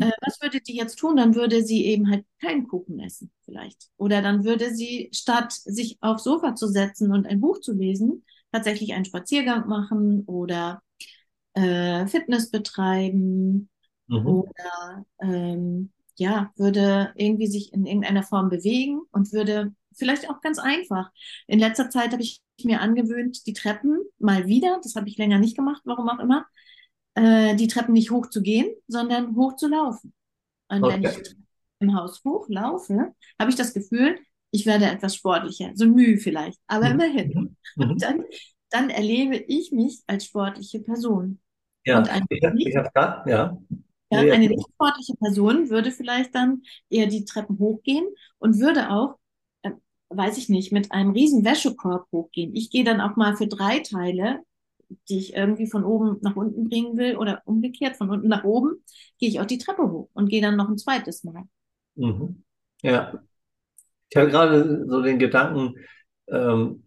äh, 0.00 0.10
Mhm. 0.10 0.12
was 0.22 0.40
würde 0.42 0.60
die 0.60 0.76
jetzt 0.76 0.96
tun? 0.98 1.16
Dann 1.16 1.34
würde 1.34 1.62
sie 1.64 1.84
eben 1.86 2.10
halt 2.10 2.24
keinen 2.40 2.68
Kuchen 2.68 3.00
essen, 3.00 3.30
vielleicht. 3.44 3.88
Oder 3.96 4.22
dann 4.22 4.44
würde 4.44 4.74
sie, 4.74 5.10
statt 5.12 5.52
sich 5.52 5.98
aufs 6.02 6.24
Sofa 6.24 6.54
zu 6.54 6.68
setzen 6.68 7.12
und 7.12 7.26
ein 7.26 7.40
Buch 7.40 7.60
zu 7.60 7.72
lesen, 7.74 8.24
tatsächlich 8.52 8.94
einen 8.94 9.04
Spaziergang 9.04 9.68
machen 9.68 10.22
oder 10.26 10.82
äh, 11.54 12.06
Fitness 12.06 12.50
betreiben 12.50 13.68
Mhm. 14.08 14.32
oder 14.32 15.06
ähm, 15.20 15.92
ja, 16.18 16.52
würde 16.56 17.12
irgendwie 17.16 17.46
sich 17.48 17.72
in 17.72 17.86
irgendeiner 17.86 18.22
Form 18.22 18.50
bewegen 18.50 19.02
und 19.12 19.32
würde 19.32 19.74
vielleicht 19.96 20.28
auch 20.30 20.40
ganz 20.40 20.58
einfach. 20.58 21.10
In 21.46 21.58
letzter 21.58 21.90
Zeit 21.90 22.12
habe 22.12 22.22
ich 22.22 22.40
mir 22.64 22.80
angewöhnt, 22.80 23.46
die 23.46 23.52
Treppen 23.54 23.98
mal 24.18 24.46
wieder, 24.46 24.80
das 24.82 24.94
habe 24.96 25.08
ich 25.08 25.18
länger 25.18 25.38
nicht 25.38 25.56
gemacht, 25.56 25.82
warum 25.84 26.08
auch 26.08 26.20
immer, 26.20 26.46
äh, 27.14 27.54
die 27.56 27.68
Treppen 27.68 27.92
nicht 27.94 28.10
hoch 28.10 28.28
zu 28.28 28.42
gehen, 28.42 28.74
sondern 28.88 29.36
hoch 29.36 29.56
zu 29.56 29.68
laufen. 29.68 30.12
Und 30.68 30.88
wenn 30.88 31.02
Okay. 31.02 31.12
ich 31.12 31.22
im 31.80 31.96
Haus 31.96 32.22
hochlaufe, 32.24 33.14
habe 33.40 33.50
ich 33.50 33.56
das 33.56 33.74
Gefühl, 33.74 34.18
ich 34.50 34.66
werde 34.66 34.86
etwas 34.86 35.16
sportlicher, 35.16 35.72
so 35.74 35.86
müh 35.86 36.18
vielleicht, 36.18 36.60
aber 36.66 36.90
Mhm. 36.90 36.90
immerhin. 36.90 37.34
Mhm. 37.34 37.56
Und 37.76 37.86
Mhm. 37.86 38.02
dann, 38.02 38.24
dann 38.70 38.90
erlebe 38.90 39.36
ich 39.36 39.72
mich 39.72 40.02
als 40.06 40.26
sportliche 40.26 40.80
Person. 40.80 41.40
Und 41.90 42.08
Ja, 42.08 42.10
eine 42.10 42.26
ich 42.28 42.44
habe 42.44 42.56
ich 42.64 42.74
nicht, 42.74 42.84
ja. 43.26 43.56
ja, 44.10 44.20
Nee, 44.20 44.30
eine 44.30 44.48
nicht 44.48 44.68
sportliche 44.74 45.14
Person 45.16 45.70
würde 45.70 45.90
vielleicht 45.90 46.34
dann 46.34 46.62
eher 46.90 47.06
die 47.06 47.24
Treppen 47.24 47.58
hochgehen 47.58 48.06
und 48.38 48.58
würde 48.60 48.90
auch, 48.90 49.18
weiß 50.16 50.38
ich 50.38 50.48
nicht, 50.48 50.72
mit 50.72 50.92
einem 50.92 51.12
riesen 51.12 51.44
Wäschekorb 51.44 52.06
hochgehen. 52.12 52.54
Ich 52.54 52.70
gehe 52.70 52.84
dann 52.84 53.00
auch 53.00 53.16
mal 53.16 53.36
für 53.36 53.46
drei 53.46 53.80
Teile, 53.80 54.40
die 55.08 55.18
ich 55.18 55.34
irgendwie 55.34 55.66
von 55.66 55.84
oben 55.84 56.18
nach 56.20 56.36
unten 56.36 56.68
bringen 56.68 56.96
will 56.96 57.16
oder 57.16 57.42
umgekehrt 57.44 57.96
von 57.96 58.10
unten 58.10 58.28
nach 58.28 58.44
oben, 58.44 58.84
gehe 59.18 59.28
ich 59.28 59.40
auch 59.40 59.46
die 59.46 59.58
Treppe 59.58 59.90
hoch 59.90 60.08
und 60.12 60.28
gehe 60.28 60.42
dann 60.42 60.56
noch 60.56 60.68
ein 60.68 60.78
zweites 60.78 61.24
Mal. 61.24 61.44
Mhm. 61.94 62.42
Ja, 62.82 63.22
ich 64.10 64.16
habe 64.16 64.30
gerade 64.30 64.86
so 64.88 65.00
den 65.00 65.18
Gedanken, 65.18 65.74
ähm, 66.28 66.84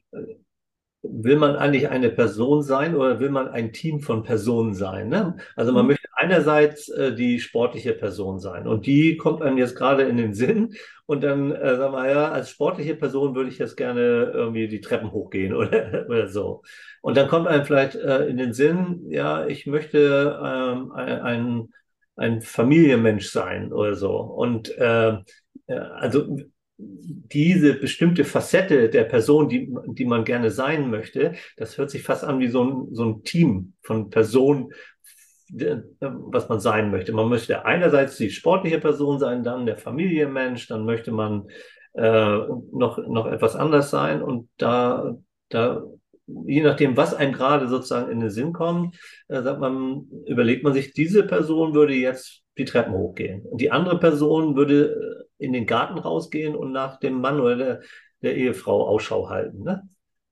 will 1.12 1.38
man 1.38 1.56
eigentlich 1.56 1.90
eine 1.90 2.10
Person 2.10 2.62
sein 2.64 2.96
oder 2.96 3.20
will 3.20 3.30
man 3.30 3.48
ein 3.48 3.74
Team 3.74 4.00
von 4.02 4.24
Personen 4.24 4.74
sein? 4.74 5.10
Ne? 5.10 5.38
Also 5.56 5.72
man 5.74 5.86
Mhm. 5.86 5.88
möchte 5.88 6.08
einerseits 6.16 6.90
äh, 6.90 7.14
die 7.16 7.40
sportliche 7.40 7.94
Person 7.94 8.40
sein 8.40 8.68
und 8.68 8.86
die 8.86 9.18
kommt 9.18 9.42
einem 9.42 9.58
jetzt 9.58 9.76
gerade 9.76 10.04
in 10.04 10.18
den 10.18 10.34
Sinn 10.34 10.76
und 11.06 11.24
dann 11.24 11.52
äh, 11.52 11.76
sagen 11.78 11.94
wir 11.94 12.10
ja, 12.10 12.32
als 12.32 12.50
sportliche 12.50 12.96
Person 12.96 13.36
würde 13.36 13.50
ich 13.50 13.58
jetzt 13.60 13.78
gerne 13.78 14.32
irgendwie 14.34 14.68
die 14.68 14.82
Treppen 14.82 15.12
hochgehen 15.12 15.54
oder, 15.56 16.06
oder 16.08 16.28
so. 16.28 16.62
Und 17.02 17.18
dann 17.18 17.28
kommt 17.28 17.48
einem 17.48 17.66
vielleicht 17.66 17.96
äh, 17.96 18.26
in 18.28 18.38
den 18.38 18.54
Sinn, 18.54 19.02
ja, 19.10 19.46
ich 19.48 19.68
möchte 19.68 20.40
ähm, 20.44 20.92
ein, 20.92 21.70
ein 22.16 22.42
Familienmensch 22.42 23.30
sein 23.30 23.72
oder 23.74 23.96
so. 23.96 24.18
Und 24.18 24.76
äh, 24.78 25.18
also 25.68 26.40
diese 26.78 27.76
bestimmte 27.76 28.26
Facette 28.26 28.90
der 28.90 29.06
Person, 29.06 29.48
die, 29.48 29.74
die 29.88 30.06
man 30.06 30.26
gerne 30.26 30.52
sein 30.52 30.90
möchte, 30.90 31.34
das 31.58 31.78
hört 31.78 31.90
sich 31.90 32.04
fast 32.04 32.24
an 32.24 32.40
wie 32.40 32.50
so 32.50 32.64
ein, 32.64 32.88
so 32.94 33.06
ein 33.06 33.24
Team 33.24 33.74
von 33.82 34.10
Personen, 34.10 34.72
was 35.50 36.50
man 36.50 36.60
sein 36.60 36.92
möchte. 36.92 37.14
Man 37.14 37.30
möchte 37.30 37.66
einerseits 37.66 38.18
die 38.18 38.30
sportliche 38.30 38.80
Person 38.80 39.20
sein, 39.20 39.44
dann 39.44 39.66
der 39.66 39.78
Familienmensch, 39.78 40.68
dann 40.68 40.86
möchte 40.86 41.12
man 41.12 41.48
äh, 41.94 42.40
noch, 42.74 42.98
noch 43.08 43.28
etwas 43.28 43.56
anders 43.56 43.90
sein 43.90 44.22
und 44.22 44.50
da, 44.58 45.16
da 45.50 45.84
je 46.28 46.62
nachdem, 46.62 46.98
was 46.98 47.14
einem 47.14 47.34
gerade 47.34 47.68
sozusagen 47.68 48.12
in 48.12 48.20
den 48.20 48.32
Sinn 48.32 48.52
kommt, 48.52 48.98
äh, 49.28 49.42
sagt 49.42 49.60
man, 49.60 50.08
überlegt 50.26 50.64
man 50.64 50.74
sich, 50.74 50.94
diese 50.94 51.24
Person 51.24 51.74
würde 51.74 51.94
jetzt 51.94 52.42
die 52.58 52.66
Treppen 52.66 52.94
hochgehen. 52.94 53.46
Und 53.46 53.62
die 53.62 53.72
andere 53.72 54.00
Person 54.00 54.56
würde 54.56 55.25
in 55.38 55.54
den 55.54 55.66
Garten 55.66 55.98
rausgehen 55.98 56.56
und 56.56 56.72
nach 56.72 57.00
dem 57.00 57.20
Mann 57.22 57.40
oder 57.40 57.56
der, 57.56 57.82
der 58.22 58.36
Ehefrau 58.36 58.88
Ausschau 58.88 59.30
halten. 59.30 59.64
Ne? 59.64 59.90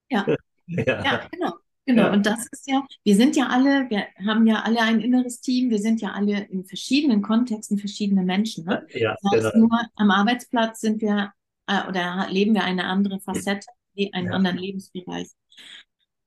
Ja. 0.09 0.25
ja. 0.67 1.03
ja, 1.03 1.27
genau. 1.31 1.53
Genau, 1.85 2.03
ja. 2.03 2.13
und 2.13 2.25
das 2.25 2.47
ist 2.51 2.65
ja, 2.65 2.81
wir 3.03 3.15
sind 3.15 3.35
ja 3.35 3.47
alle, 3.47 3.89
wir 3.89 4.07
haben 4.25 4.47
ja 4.47 4.61
alle 4.61 4.79
ein 4.79 5.01
inneres 5.01 5.41
Team, 5.41 5.69
wir 5.69 5.79
sind 5.79 5.99
ja 5.99 6.11
alle 6.11 6.43
in 6.45 6.63
verschiedenen 6.63 7.21
Kontexten 7.21 7.77
verschiedene 7.77 8.23
Menschen. 8.23 8.63
Ne? 8.63 8.87
Ja, 8.91 9.15
das 9.21 9.31
heißt, 9.33 9.53
genau. 9.53 9.67
nur 9.67 9.81
am 9.95 10.09
Arbeitsplatz 10.09 10.79
sind 10.79 11.01
wir 11.01 11.33
äh, 11.67 11.87
oder 11.87 12.27
leben 12.29 12.53
wir 12.53 12.63
eine 12.63 12.85
andere 12.85 13.19
Facette, 13.19 13.67
einen 14.13 14.27
ja. 14.27 14.33
anderen 14.33 14.57
Lebensbereich. 14.57 15.27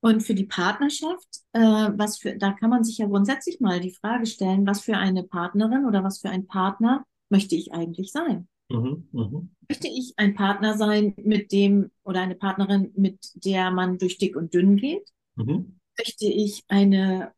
Und 0.00 0.20
für 0.20 0.34
die 0.34 0.44
Partnerschaft, 0.44 1.26
äh, 1.52 1.60
was 1.60 2.18
für, 2.18 2.36
da 2.36 2.52
kann 2.52 2.70
man 2.70 2.84
sich 2.84 2.98
ja 2.98 3.06
grundsätzlich 3.06 3.58
mal 3.60 3.80
die 3.80 3.94
Frage 3.94 4.26
stellen, 4.26 4.66
was 4.66 4.82
für 4.82 4.96
eine 4.98 5.22
Partnerin 5.22 5.86
oder 5.86 6.04
was 6.04 6.20
für 6.20 6.28
ein 6.28 6.46
Partner 6.46 7.04
möchte 7.30 7.56
ich 7.56 7.72
eigentlich 7.72 8.12
sein? 8.12 8.46
Mhm, 8.68 9.08
mh. 9.12 9.42
Möchte 9.68 9.88
ich 9.88 10.14
ein 10.16 10.34
Partner 10.34 10.76
sein, 10.76 11.14
mit 11.22 11.52
dem 11.52 11.90
oder 12.04 12.20
eine 12.20 12.34
Partnerin, 12.34 12.92
mit 12.96 13.18
der 13.34 13.70
man 13.70 13.98
durch 13.98 14.18
dick 14.18 14.36
und 14.36 14.54
dünn 14.54 14.76
geht? 14.76 15.08
Mhm. 15.36 15.78
Möchte 15.98 16.26
ich 16.26 16.64
eine 16.68 17.32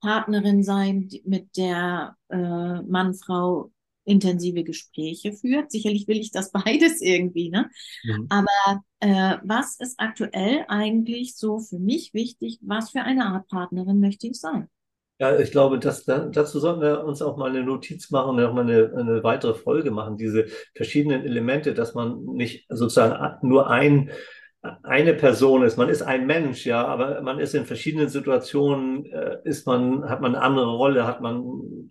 Partnerin 0.00 0.62
sein, 0.64 1.08
mit 1.24 1.56
der 1.56 2.16
äh, 2.28 2.82
Mann, 2.82 3.14
Frau 3.14 3.72
intensive 4.04 4.64
Gespräche 4.64 5.32
führt. 5.32 5.70
Sicherlich 5.70 6.08
will 6.08 6.18
ich 6.18 6.32
das 6.32 6.50
beides 6.52 7.00
irgendwie, 7.00 7.50
ne? 7.50 7.70
Mhm. 8.04 8.26
Aber 8.28 8.82
äh, 9.00 9.38
was 9.44 9.76
ist 9.78 9.98
aktuell 9.98 10.64
eigentlich 10.68 11.36
so 11.36 11.58
für 11.58 11.78
mich 11.78 12.12
wichtig? 12.14 12.58
Was 12.62 12.90
für 12.90 13.02
eine 13.02 13.26
Art 13.26 13.48
Partnerin 13.48 14.00
möchte 14.00 14.26
ich 14.26 14.40
sein? 14.40 14.68
Ja, 15.18 15.38
ich 15.38 15.52
glaube, 15.52 15.78
dass, 15.78 16.04
dazu 16.04 16.58
sollten 16.58 16.80
wir 16.80 17.04
uns 17.04 17.22
auch 17.22 17.36
mal 17.36 17.50
eine 17.50 17.62
Notiz 17.62 18.10
machen 18.10 18.30
und 18.36 18.44
auch 18.44 18.52
mal 18.54 18.62
eine, 18.62 18.92
eine 18.96 19.22
weitere 19.22 19.54
Folge 19.54 19.92
machen, 19.92 20.16
diese 20.16 20.46
verschiedenen 20.74 21.24
Elemente, 21.24 21.74
dass 21.74 21.94
man 21.94 22.24
nicht 22.24 22.66
sozusagen 22.68 23.38
nur 23.46 23.70
ein 23.70 24.10
eine 24.84 25.14
Person 25.14 25.64
ist. 25.64 25.76
Man 25.76 25.88
ist 25.88 26.02
ein 26.02 26.26
Mensch, 26.26 26.66
ja, 26.66 26.86
aber 26.86 27.20
man 27.22 27.40
ist 27.40 27.54
in 27.54 27.66
verschiedenen 27.66 28.08
Situationen, 28.08 29.06
äh, 29.06 29.38
ist 29.44 29.66
man, 29.66 30.08
hat 30.08 30.20
man 30.20 30.34
eine 30.36 30.44
andere 30.44 30.70
Rolle, 30.70 31.04
hat 31.06 31.20
man 31.20 31.90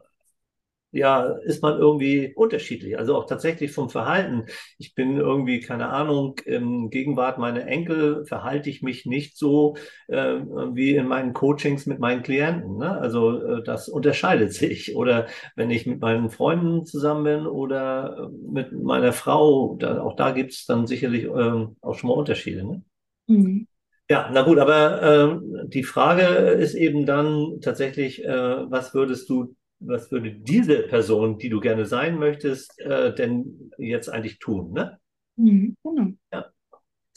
ja, 0.91 1.25
ist 1.43 1.61
man 1.61 1.77
irgendwie 1.77 2.33
unterschiedlich. 2.35 2.97
Also 2.97 3.15
auch 3.15 3.25
tatsächlich 3.25 3.71
vom 3.71 3.89
Verhalten. 3.89 4.45
Ich 4.77 4.93
bin 4.93 5.17
irgendwie, 5.17 5.61
keine 5.61 5.89
Ahnung, 5.89 6.35
im 6.45 6.89
Gegenwart 6.89 7.37
meiner 7.37 7.65
Enkel 7.65 8.25
verhalte 8.25 8.69
ich 8.69 8.81
mich 8.81 9.05
nicht 9.05 9.37
so 9.37 9.77
äh, 10.07 10.35
wie 10.73 10.95
in 10.95 11.07
meinen 11.07 11.33
Coachings 11.33 11.85
mit 11.85 11.99
meinen 11.99 12.23
Klienten. 12.23 12.77
Ne? 12.77 12.91
Also 12.91 13.41
äh, 13.41 13.63
das 13.63 13.87
unterscheidet 13.87 14.53
sich. 14.53 14.95
Oder 14.95 15.27
wenn 15.55 15.71
ich 15.71 15.85
mit 15.85 16.01
meinen 16.01 16.29
Freunden 16.29 16.85
zusammen 16.85 17.23
bin 17.23 17.47
oder 17.47 18.29
äh, 18.29 18.51
mit 18.51 18.73
meiner 18.73 19.13
Frau, 19.13 19.77
da, 19.79 20.01
auch 20.01 20.15
da 20.15 20.31
gibt 20.31 20.51
es 20.51 20.65
dann 20.65 20.87
sicherlich 20.87 21.23
äh, 21.23 21.67
auch 21.81 21.95
schon 21.95 22.09
mal 22.09 22.15
Unterschiede. 22.15 22.65
Ne? 22.65 22.83
Mhm. 23.27 23.67
Ja, 24.09 24.29
na 24.33 24.41
gut, 24.41 24.59
aber 24.59 25.01
äh, 25.01 25.67
die 25.67 25.83
Frage 25.83 26.23
ist 26.23 26.73
eben 26.73 27.05
dann 27.05 27.61
tatsächlich, 27.61 28.21
äh, 28.25 28.69
was 28.69 28.93
würdest 28.93 29.29
du 29.29 29.55
was 29.81 30.11
würde 30.11 30.31
diese 30.31 30.83
Person, 30.83 31.37
die 31.37 31.49
du 31.49 31.59
gerne 31.59 31.85
sein 31.85 32.17
möchtest, 32.17 32.79
äh, 32.79 33.13
denn 33.13 33.71
jetzt 33.77 34.09
eigentlich 34.09 34.39
tun, 34.39 34.71
ne? 34.71 34.99
Mhm, 35.35 35.75
genau. 35.83 36.07
Ja. 36.31 36.45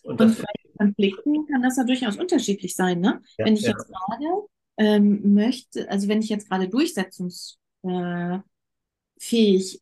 Und, 0.03 0.21
Und 0.21 0.39
bei 0.39 0.45
Konflikten 0.79 1.47
kann 1.47 1.63
das 1.63 1.77
ja 1.77 1.85
durchaus 1.85 2.17
unterschiedlich 2.17 2.75
sein, 2.75 3.01
ne? 3.01 3.21
Ja, 3.39 3.47
wenn 3.47 3.55
ich 3.55 3.63
ja. 3.63 3.71
jetzt 3.71 3.87
gerade 3.87 4.47
ähm, 4.77 5.35
möchte, 5.35 5.89
also 5.91 6.09
wenn 6.09 6.21
ich 6.21 6.29
jetzt 6.29 6.49
gerade 6.49 6.69
durchsetzungsfähig 6.69 7.55
äh, 7.85 9.79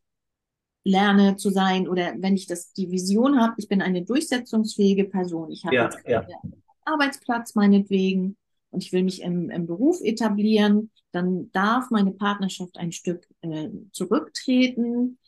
lerne 0.85 1.37
zu 1.37 1.49
sein 1.49 1.87
oder 1.87 2.13
wenn 2.17 2.35
ich 2.35 2.47
das 2.47 2.73
die 2.73 2.91
Vision 2.91 3.39
habe, 3.39 3.55
ich 3.57 3.69
bin 3.69 3.81
eine 3.81 4.03
durchsetzungsfähige 4.03 5.05
Person, 5.05 5.49
ich 5.51 5.65
habe 5.65 5.75
jetzt 5.75 5.99
ja. 6.05 6.25
Arbeitsplatz 6.85 7.55
meinetwegen 7.55 8.35
und 8.73 8.83
ich 8.83 8.91
will 8.91 9.03
mich 9.03 9.21
im, 9.21 9.49
im 9.49 9.67
Beruf 9.67 10.01
etablieren, 10.01 10.91
dann 11.11 11.51
darf 11.51 11.89
meine 11.91 12.11
Partnerschaft 12.11 12.77
ein 12.77 12.91
Stück 12.91 13.27
äh, 13.41 13.69
zurücktreten. 13.91 15.19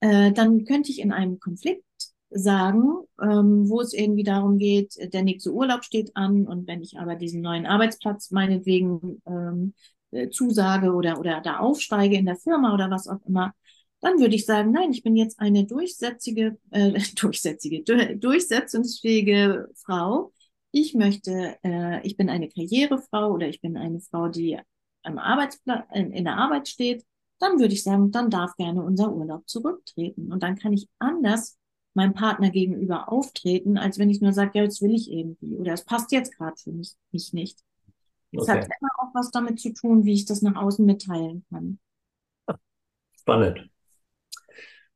Äh, 0.00 0.32
dann 0.32 0.64
könnte 0.64 0.90
ich 0.90 1.00
in 1.00 1.12
einem 1.12 1.40
Konflikt 1.40 1.84
sagen, 2.30 2.84
ähm, 3.20 3.68
wo 3.68 3.80
es 3.80 3.92
irgendwie 3.92 4.22
darum 4.22 4.58
geht, 4.58 4.94
der 5.12 5.22
nächste 5.22 5.52
Urlaub 5.52 5.84
steht 5.84 6.16
an 6.16 6.46
und 6.46 6.66
wenn 6.66 6.82
ich 6.82 6.98
aber 6.98 7.14
diesen 7.16 7.42
neuen 7.42 7.66
Arbeitsplatz 7.66 8.30
meinetwegen 8.30 9.20
ähm, 9.26 9.74
äh, 10.12 10.30
zusage 10.30 10.92
oder, 10.92 11.18
oder 11.18 11.40
da 11.40 11.58
aufsteige 11.58 12.16
in 12.16 12.26
der 12.26 12.36
Firma 12.36 12.72
oder 12.74 12.90
was 12.90 13.08
auch 13.08 13.20
immer, 13.26 13.52
dann 14.00 14.18
würde 14.18 14.34
ich 14.34 14.46
sagen, 14.46 14.72
nein, 14.72 14.90
ich 14.90 15.02
bin 15.02 15.16
jetzt 15.16 15.38
eine 15.40 15.64
durchsetzige, 15.64 16.58
äh, 16.70 16.92
durchsetzige, 17.16 17.82
durchsetzungsfähige 18.16 19.68
Frau. 19.74 20.32
Ich 20.72 20.94
möchte, 20.94 21.58
äh, 21.62 22.04
ich 22.06 22.16
bin 22.16 22.28
eine 22.28 22.48
Karrierefrau 22.48 23.30
oder 23.30 23.48
ich 23.48 23.60
bin 23.60 23.76
eine 23.76 24.00
Frau, 24.00 24.28
die 24.28 24.58
am 25.02 25.18
Arbeitsplatz, 25.18 25.84
in, 25.92 26.12
in 26.12 26.24
der 26.24 26.38
Arbeit 26.38 26.68
steht, 26.68 27.04
dann 27.38 27.58
würde 27.58 27.74
ich 27.74 27.82
sagen, 27.82 28.10
dann 28.10 28.30
darf 28.30 28.54
gerne 28.56 28.82
unser 28.82 29.12
Urlaub 29.12 29.48
zurücktreten. 29.48 30.32
Und 30.32 30.42
dann 30.42 30.56
kann 30.56 30.72
ich 30.72 30.88
anders 30.98 31.58
meinem 31.94 32.14
Partner 32.14 32.50
gegenüber 32.50 33.12
auftreten, 33.12 33.76
als 33.76 33.98
wenn 33.98 34.10
ich 34.10 34.20
nur 34.20 34.32
sage, 34.32 34.52
ja, 34.54 34.62
jetzt 34.64 34.80
will 34.80 34.94
ich 34.94 35.10
irgendwie 35.10 35.56
oder 35.56 35.72
es 35.72 35.84
passt 35.84 36.10
jetzt 36.12 36.36
gerade 36.36 36.56
für 36.56 36.72
mich, 36.72 36.94
mich 37.10 37.32
nicht. 37.32 37.60
Es 38.30 38.44
okay. 38.44 38.52
hat 38.52 38.64
immer 38.64 38.90
auch 38.98 39.14
was 39.14 39.30
damit 39.30 39.60
zu 39.60 39.74
tun, 39.74 40.04
wie 40.04 40.14
ich 40.14 40.24
das 40.24 40.40
nach 40.40 40.56
außen 40.56 40.86
mitteilen 40.86 41.44
kann. 41.50 41.78
Spannend. 43.18 43.68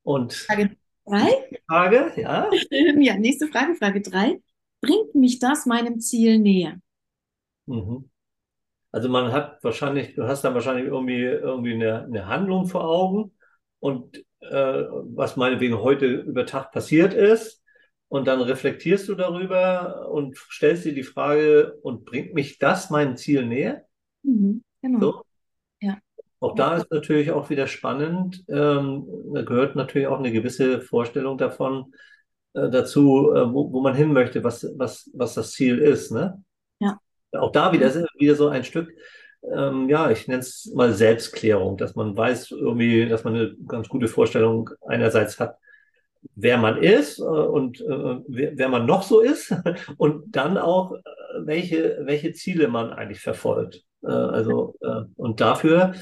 Und 0.03 0.33
Frage 0.33 0.77
drei? 1.05 1.59
Frage, 1.69 2.13
ja. 2.17 2.51
ja, 2.71 3.19
nächste 3.19 3.49
Frage, 3.49 3.75
Frage 3.75 4.01
drei. 4.01 4.41
Bringt 4.81 5.15
mich 5.15 5.39
das 5.39 5.67
meinem 5.67 6.01
Ziel 6.01 6.39
näher? 6.39 6.79
Mhm. 7.67 8.11
Also 8.93 9.09
man 9.09 9.33
hat 9.33 9.63
wahrscheinlich, 9.63 10.15
du 10.15 10.25
hast 10.25 10.43
dann 10.43 10.55
wahrscheinlich 10.55 10.87
irgendwie, 10.87 11.23
irgendwie 11.23 11.75
eine, 11.75 12.05
eine 12.05 12.27
Handlung 12.27 12.67
vor 12.67 12.85
Augen 12.85 13.33
und 13.81 14.25
äh, 14.41 14.85
was 15.15 15.37
meinetwegen 15.37 15.79
heute 15.79 16.07
über 16.07 16.47
Tag 16.47 16.73
passiert 16.73 17.13
ist. 17.13 17.63
Und 18.09 18.29
dann 18.29 18.41
reflektierst 18.41 19.09
du 19.09 19.17
darüber 19.17 20.09
und 20.11 20.39
stellst 20.39 20.85
dir 20.85 20.95
die 20.95 21.03
Frage, 21.03 21.77
und 21.83 22.05
bringt 22.05 22.35
mich 22.35 22.59
das 22.59 22.89
meinem 22.89 23.17
Ziel 23.17 23.45
näher? 23.45 23.85
Mhm, 24.23 24.63
genau. 24.81 25.01
So? 25.01 25.23
Ja. 25.81 25.99
Auch 26.39 26.55
da 26.55 26.77
ist 26.77 26.91
natürlich 26.91 27.33
auch 27.33 27.51
wieder 27.51 27.67
spannend. 27.67 28.45
Ähm, 28.49 29.07
da 29.35 29.43
gehört 29.43 29.75
natürlich 29.75 30.07
auch 30.07 30.21
eine 30.21 30.31
gewisse 30.31 30.81
Vorstellung 30.81 31.37
davon 31.37 31.93
äh, 32.57 32.71
dazu, 32.71 33.33
äh, 33.35 33.53
wo, 33.53 33.73
wo 33.73 33.81
man 33.81 33.95
hin 33.95 34.13
möchte, 34.13 34.43
was, 34.43 34.67
was, 34.77 35.11
was 35.15 35.35
das 35.35 35.53
Ziel 35.53 35.79
ist. 35.79 36.11
Ne? 36.11 36.43
auch 37.39 37.53
da 37.53 37.73
wieder, 37.73 37.87
ist 37.87 38.05
wieder 38.19 38.35
so 38.35 38.49
ein 38.49 38.65
Stück, 38.65 38.93
ähm, 39.55 39.89
ja, 39.89 40.11
ich 40.11 40.27
nenne 40.27 40.41
es 40.41 40.73
mal 40.75 40.93
Selbstklärung, 40.93 41.77
dass 41.77 41.95
man 41.95 42.17
weiß 42.17 42.51
irgendwie, 42.51 43.09
dass 43.09 43.25
man 43.25 43.35
eine 43.35 43.57
ganz 43.67 43.89
gute 43.89 44.09
Vorstellung 44.09 44.71
einerseits 44.87 45.39
hat, 45.39 45.57
wer 46.35 46.59
man 46.59 46.83
ist 46.83 47.19
äh, 47.19 47.23
und 47.23 47.81
äh, 47.81 48.17
wer, 48.27 48.59
wer, 48.59 48.69
man 48.69 48.87
noch 48.87 49.03
so 49.03 49.21
ist 49.21 49.55
und 49.99 50.35
dann 50.35 50.59
auch, 50.59 50.93
äh, 50.93 51.01
welche, 51.41 52.01
welche 52.03 52.33
Ziele 52.33 52.69
man 52.69 52.93
eigentlich 52.93 53.21
verfolgt. 53.21 53.85
Äh, 54.03 54.09
also, 54.09 54.75
äh, 54.81 55.03
und 55.17 55.41
dafür, 55.41 55.95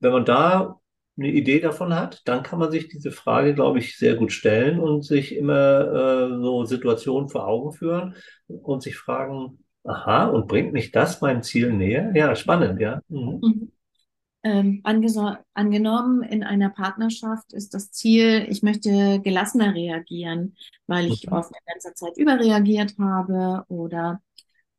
wenn 0.00 0.12
man 0.12 0.24
da 0.24 0.80
eine 1.18 1.28
Idee 1.32 1.60
davon 1.60 1.94
hat, 1.94 2.22
dann 2.26 2.42
kann 2.42 2.58
man 2.58 2.70
sich 2.70 2.88
diese 2.88 3.10
Frage, 3.12 3.54
glaube 3.54 3.78
ich, 3.80 3.98
sehr 3.98 4.14
gut 4.16 4.32
stellen 4.32 4.78
und 4.80 5.04
sich 5.04 5.34
immer 5.34 6.28
äh, 6.32 6.42
so 6.42 6.64
Situationen 6.64 7.28
vor 7.28 7.46
Augen 7.46 7.72
führen 7.72 8.14
und 8.48 8.82
sich 8.82 8.96
fragen, 8.96 9.58
Aha, 9.84 10.26
und 10.26 10.48
bringt 10.48 10.72
mich 10.72 10.90
das 10.92 11.20
meinem 11.20 11.42
Ziel 11.42 11.72
näher? 11.72 12.12
Ja, 12.14 12.34
spannend, 12.36 12.80
ja. 12.80 13.00
Mhm. 13.08 13.40
mhm. 13.40 13.72
Ähm, 14.44 14.82
angenommen, 15.54 16.22
in 16.22 16.44
einer 16.44 16.70
Partnerschaft 16.70 17.52
ist 17.52 17.74
das 17.74 17.92
Ziel, 17.92 18.46
ich 18.48 18.62
möchte 18.62 19.20
gelassener 19.22 19.74
reagieren, 19.74 20.56
weil 20.86 21.06
ich 21.08 21.30
Mhm. 21.30 21.32
oft 21.32 21.50
in 21.50 21.74
letzter 21.74 21.94
Zeit 21.94 22.16
überreagiert 22.18 22.96
habe 22.98 23.64
oder 23.68 24.22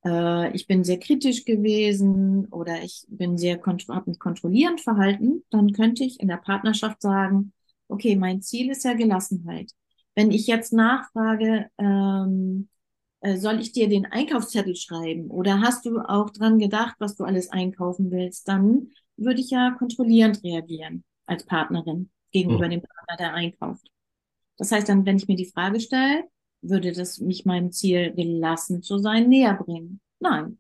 äh, 0.06 0.52
ich 0.56 0.68
bin 0.68 0.84
sehr 0.84 1.00
kritisch 1.00 1.46
gewesen 1.46 2.46
oder 2.52 2.82
ich 2.84 3.06
bin 3.10 3.38
sehr 3.38 3.60
habe 3.66 4.10
mich 4.10 4.20
kontrollierend 4.20 4.82
verhalten, 4.82 5.44
dann 5.52 5.72
könnte 5.74 6.04
ich 6.04 6.20
in 6.20 6.28
der 6.28 6.38
Partnerschaft 6.38 7.02
sagen, 7.02 7.54
okay, 7.88 8.16
mein 8.16 8.42
Ziel 8.42 8.72
ist 8.72 8.84
ja 8.86 8.94
Gelassenheit. 8.94 9.72
Wenn 10.16 10.32
ich 10.32 10.48
jetzt 10.48 10.74
nachfrage, 10.74 11.70
ähm, 11.78 12.70
äh, 13.22 13.38
soll 13.38 13.60
ich 13.60 13.72
dir 13.74 13.90
den 13.90 14.06
Einkaufszettel 14.06 14.76
schreiben 14.76 15.30
oder 15.32 15.62
hast 15.62 15.86
du 15.86 16.00
auch 16.00 16.30
dran 16.30 16.60
gedacht, 16.60 16.96
was 17.00 17.16
du 17.16 17.24
alles 17.26 17.50
einkaufen 17.52 18.12
willst, 18.12 18.48
dann 18.48 18.90
würde 19.18 19.42
ich 19.42 19.50
ja 19.52 19.72
kontrollierend 19.72 20.44
reagieren 20.44 21.04
als 21.26 21.46
Partnerin 21.46 22.10
gegenüber 22.32 22.68
Mhm. 22.68 22.70
dem 22.70 22.82
Partner, 22.82 23.18
der 23.18 23.34
einkauft. 23.34 23.90
Das 24.58 24.72
heißt 24.72 24.90
dann, 24.90 25.06
wenn 25.06 25.18
ich 25.18 25.28
mir 25.28 25.36
die 25.36 25.46
Frage 25.52 25.80
stelle, 25.80 26.24
würde 26.62 26.92
das 26.94 27.20
mich 27.20 27.46
meinem 27.46 27.72
Ziel, 27.72 28.14
gelassen 28.14 28.82
zu 28.84 28.98
sein, 29.00 29.30
näher 29.30 29.56
bringen? 29.56 30.02
Nein, 30.20 30.60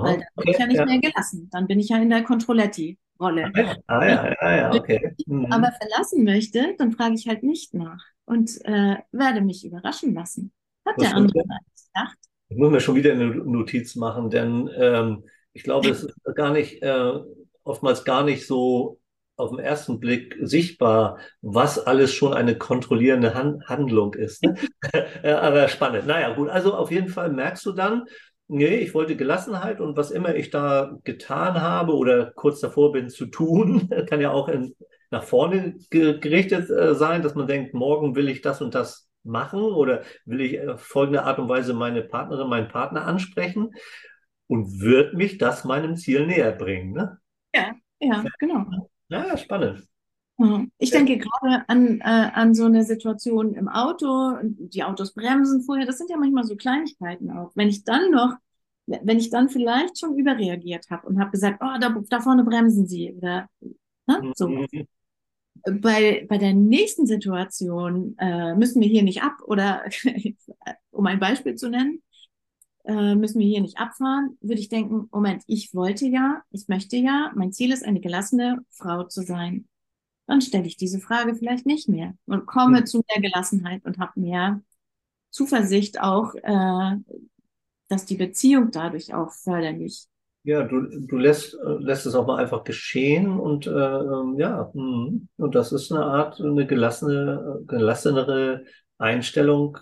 weil 0.00 0.16
Aha. 0.16 0.18
dann 0.18 0.26
bin 0.36 0.48
ich 0.50 0.58
Okay, 0.58 0.58
ja 0.58 0.66
nicht 0.66 0.84
ja. 0.84 0.86
mehr 0.86 1.00
gelassen. 1.00 1.48
Dann 1.50 1.66
bin 1.66 1.80
ich 1.80 1.88
ja 1.88 1.98
in 1.98 2.10
der 2.10 2.24
Ah 3.42 3.50
Controletti-Rolle. 3.50 3.52
ja, 3.54 3.76
ah, 3.88 4.04
ja, 4.06 4.34
ja, 4.42 4.56
ja, 4.56 4.74
Wenn 4.74 4.80
okay. 4.80 5.16
ich 5.16 5.26
mich 5.26 5.46
aber 5.50 5.70
Mhm. 5.70 5.76
verlassen 5.80 6.24
möchte, 6.24 6.74
dann 6.78 6.92
frage 6.92 7.14
ich 7.14 7.28
halt 7.28 7.42
nicht 7.42 7.74
nach 7.74 8.04
und 8.24 8.50
äh, 8.64 8.96
werde 9.12 9.40
mich 9.42 9.64
überraschen 9.64 10.14
lassen. 10.14 10.52
Hat 10.86 10.96
Das 10.96 11.02
der 11.02 11.14
andere 11.14 11.40
eigentlich 11.48 11.86
gedacht? 11.94 12.18
Ich 12.48 12.56
muss 12.58 12.70
mir 12.70 12.80
schon 12.80 12.96
wieder 12.96 13.12
eine 13.12 13.26
Notiz 13.34 13.96
machen, 13.96 14.30
denn 14.30 14.70
ähm, 14.76 15.24
ich 15.54 15.62
glaube, 15.64 15.90
es 15.90 16.04
ist 16.04 16.14
gar 16.36 16.52
nicht, 16.52 16.82
äh, 16.82 17.12
oftmals 17.64 18.04
gar 18.04 18.24
nicht 18.24 18.46
so 18.46 19.00
auf 19.42 19.50
den 19.50 19.58
ersten 19.58 20.00
Blick 20.00 20.36
sichtbar, 20.40 21.18
was 21.40 21.78
alles 21.78 22.14
schon 22.14 22.32
eine 22.32 22.56
kontrollierende 22.56 23.34
Han 23.34 23.62
Handlung 23.66 24.14
ist. 24.14 24.42
Ne? 24.42 24.54
Äh, 25.22 25.32
Aber 25.32 25.68
spannend. 25.68 26.06
Naja, 26.06 26.34
gut. 26.34 26.48
Also 26.48 26.74
auf 26.74 26.90
jeden 26.90 27.08
Fall 27.08 27.30
merkst 27.30 27.64
du 27.66 27.72
dann, 27.72 28.04
nee, 28.48 28.76
ich 28.76 28.94
wollte 28.94 29.16
Gelassenheit 29.16 29.80
und 29.80 29.96
was 29.96 30.10
immer 30.10 30.34
ich 30.34 30.50
da 30.50 30.96
getan 31.04 31.60
habe 31.60 31.94
oder 31.94 32.32
kurz 32.34 32.60
davor 32.60 32.92
bin 32.92 33.08
zu 33.08 33.26
tun, 33.26 33.88
kann 34.08 34.20
ja 34.20 34.30
auch 34.30 34.48
in, 34.48 34.74
nach 35.10 35.24
vorne 35.24 35.74
ge 35.90 36.18
gerichtet 36.18 36.70
äh, 36.70 36.94
sein, 36.94 37.22
dass 37.22 37.34
man 37.34 37.46
denkt, 37.46 37.74
morgen 37.74 38.14
will 38.14 38.28
ich 38.28 38.40
das 38.40 38.60
und 38.62 38.74
das 38.74 39.08
machen 39.24 39.60
oder 39.60 40.02
will 40.24 40.40
ich 40.40 40.68
auf 40.68 40.82
folgende 40.82 41.22
Art 41.22 41.38
und 41.38 41.48
Weise 41.48 41.74
meine 41.74 42.02
Partnerin, 42.02 42.48
meinen 42.48 42.68
Partner 42.68 43.06
ansprechen 43.06 43.70
und 44.48 44.80
wird 44.80 45.14
mich 45.14 45.38
das 45.38 45.64
meinem 45.64 45.96
Ziel 45.96 46.26
näher 46.26 46.52
bringen. 46.52 46.92
Ne? 46.92 47.18
Ja, 47.54 47.72
ja, 48.00 48.24
genau. 48.38 48.90
Ja, 49.12 49.36
spannend. 49.36 49.86
Ich 50.78 50.90
denke 50.90 51.18
gerade 51.18 51.68
an, 51.68 52.00
äh, 52.00 52.30
an 52.32 52.54
so 52.54 52.64
eine 52.64 52.82
Situation 52.82 53.54
im 53.54 53.68
Auto, 53.68 54.36
die 54.42 54.82
Autos 54.82 55.14
bremsen 55.14 55.62
vorher, 55.62 55.86
das 55.86 55.98
sind 55.98 56.10
ja 56.10 56.16
manchmal 56.16 56.44
so 56.44 56.56
Kleinigkeiten 56.56 57.30
auch. 57.30 57.52
Wenn 57.54 57.68
ich 57.68 57.84
dann 57.84 58.10
noch, 58.10 58.34
wenn 58.86 59.18
ich 59.18 59.30
dann 59.30 59.48
vielleicht 59.48 59.98
schon 59.98 60.18
überreagiert 60.18 60.86
habe 60.90 61.06
und 61.06 61.20
habe 61.20 61.30
gesagt, 61.30 61.60
oh, 61.62 61.78
da, 61.80 61.94
da 62.08 62.20
vorne 62.20 62.44
bremsen 62.44 62.86
Sie 62.86 63.12
oder 63.12 63.48
ne, 64.06 64.32
so. 64.34 64.48
Mhm. 64.48 64.88
Bei, 65.80 66.26
bei 66.28 66.38
der 66.38 66.54
nächsten 66.54 67.06
Situation 67.06 68.16
äh, 68.18 68.54
müssen 68.54 68.80
wir 68.80 68.88
hier 68.88 69.04
nicht 69.04 69.22
ab 69.22 69.34
oder 69.44 69.84
um 70.90 71.06
ein 71.06 71.20
Beispiel 71.20 71.54
zu 71.54 71.68
nennen, 71.68 72.02
äh, 72.84 73.14
müssen 73.14 73.38
wir 73.38 73.46
hier 73.46 73.60
nicht 73.60 73.78
abfahren, 73.78 74.36
würde 74.40 74.60
ich 74.60 74.68
denken, 74.68 75.08
Moment, 75.12 75.42
ich 75.46 75.74
wollte 75.74 76.06
ja, 76.06 76.42
ich 76.50 76.68
möchte 76.68 76.96
ja, 76.96 77.32
mein 77.34 77.52
Ziel 77.52 77.72
ist, 77.72 77.84
eine 77.84 78.00
gelassene 78.00 78.58
Frau 78.70 79.04
zu 79.04 79.22
sein 79.22 79.68
dann 80.26 80.40
stelle 80.40 80.66
ich 80.66 80.76
diese 80.76 81.00
Frage 81.00 81.34
vielleicht 81.34 81.66
nicht 81.66 81.88
mehr 81.88 82.14
und 82.26 82.46
komme 82.46 82.84
zu 82.84 83.02
mehr 83.08 83.20
Gelassenheit 83.20 83.84
und 83.84 83.98
habe 83.98 84.18
mehr 84.18 84.62
Zuversicht 85.30 86.00
auch, 86.00 86.34
äh, 86.34 86.96
dass 87.88 88.06
die 88.06 88.16
Beziehung 88.16 88.70
dadurch 88.70 89.14
auch 89.14 89.32
förderlich. 89.32 90.06
Ja, 90.44 90.64
du, 90.64 90.82
du 90.82 91.16
lässt, 91.16 91.54
äh, 91.54 91.76
lässt 91.78 92.06
es 92.06 92.14
auch 92.14 92.26
mal 92.26 92.38
einfach 92.38 92.64
geschehen 92.64 93.38
und 93.38 93.66
äh, 93.66 93.70
ähm, 93.70 94.36
ja, 94.38 94.70
mhm. 94.74 95.28
und 95.36 95.54
das 95.54 95.72
ist 95.72 95.92
eine 95.92 96.04
Art, 96.04 96.40
eine 96.40 96.66
gelassene, 96.66 97.60
äh, 97.60 97.64
gelassenere 97.66 98.64
Einstellung 98.98 99.78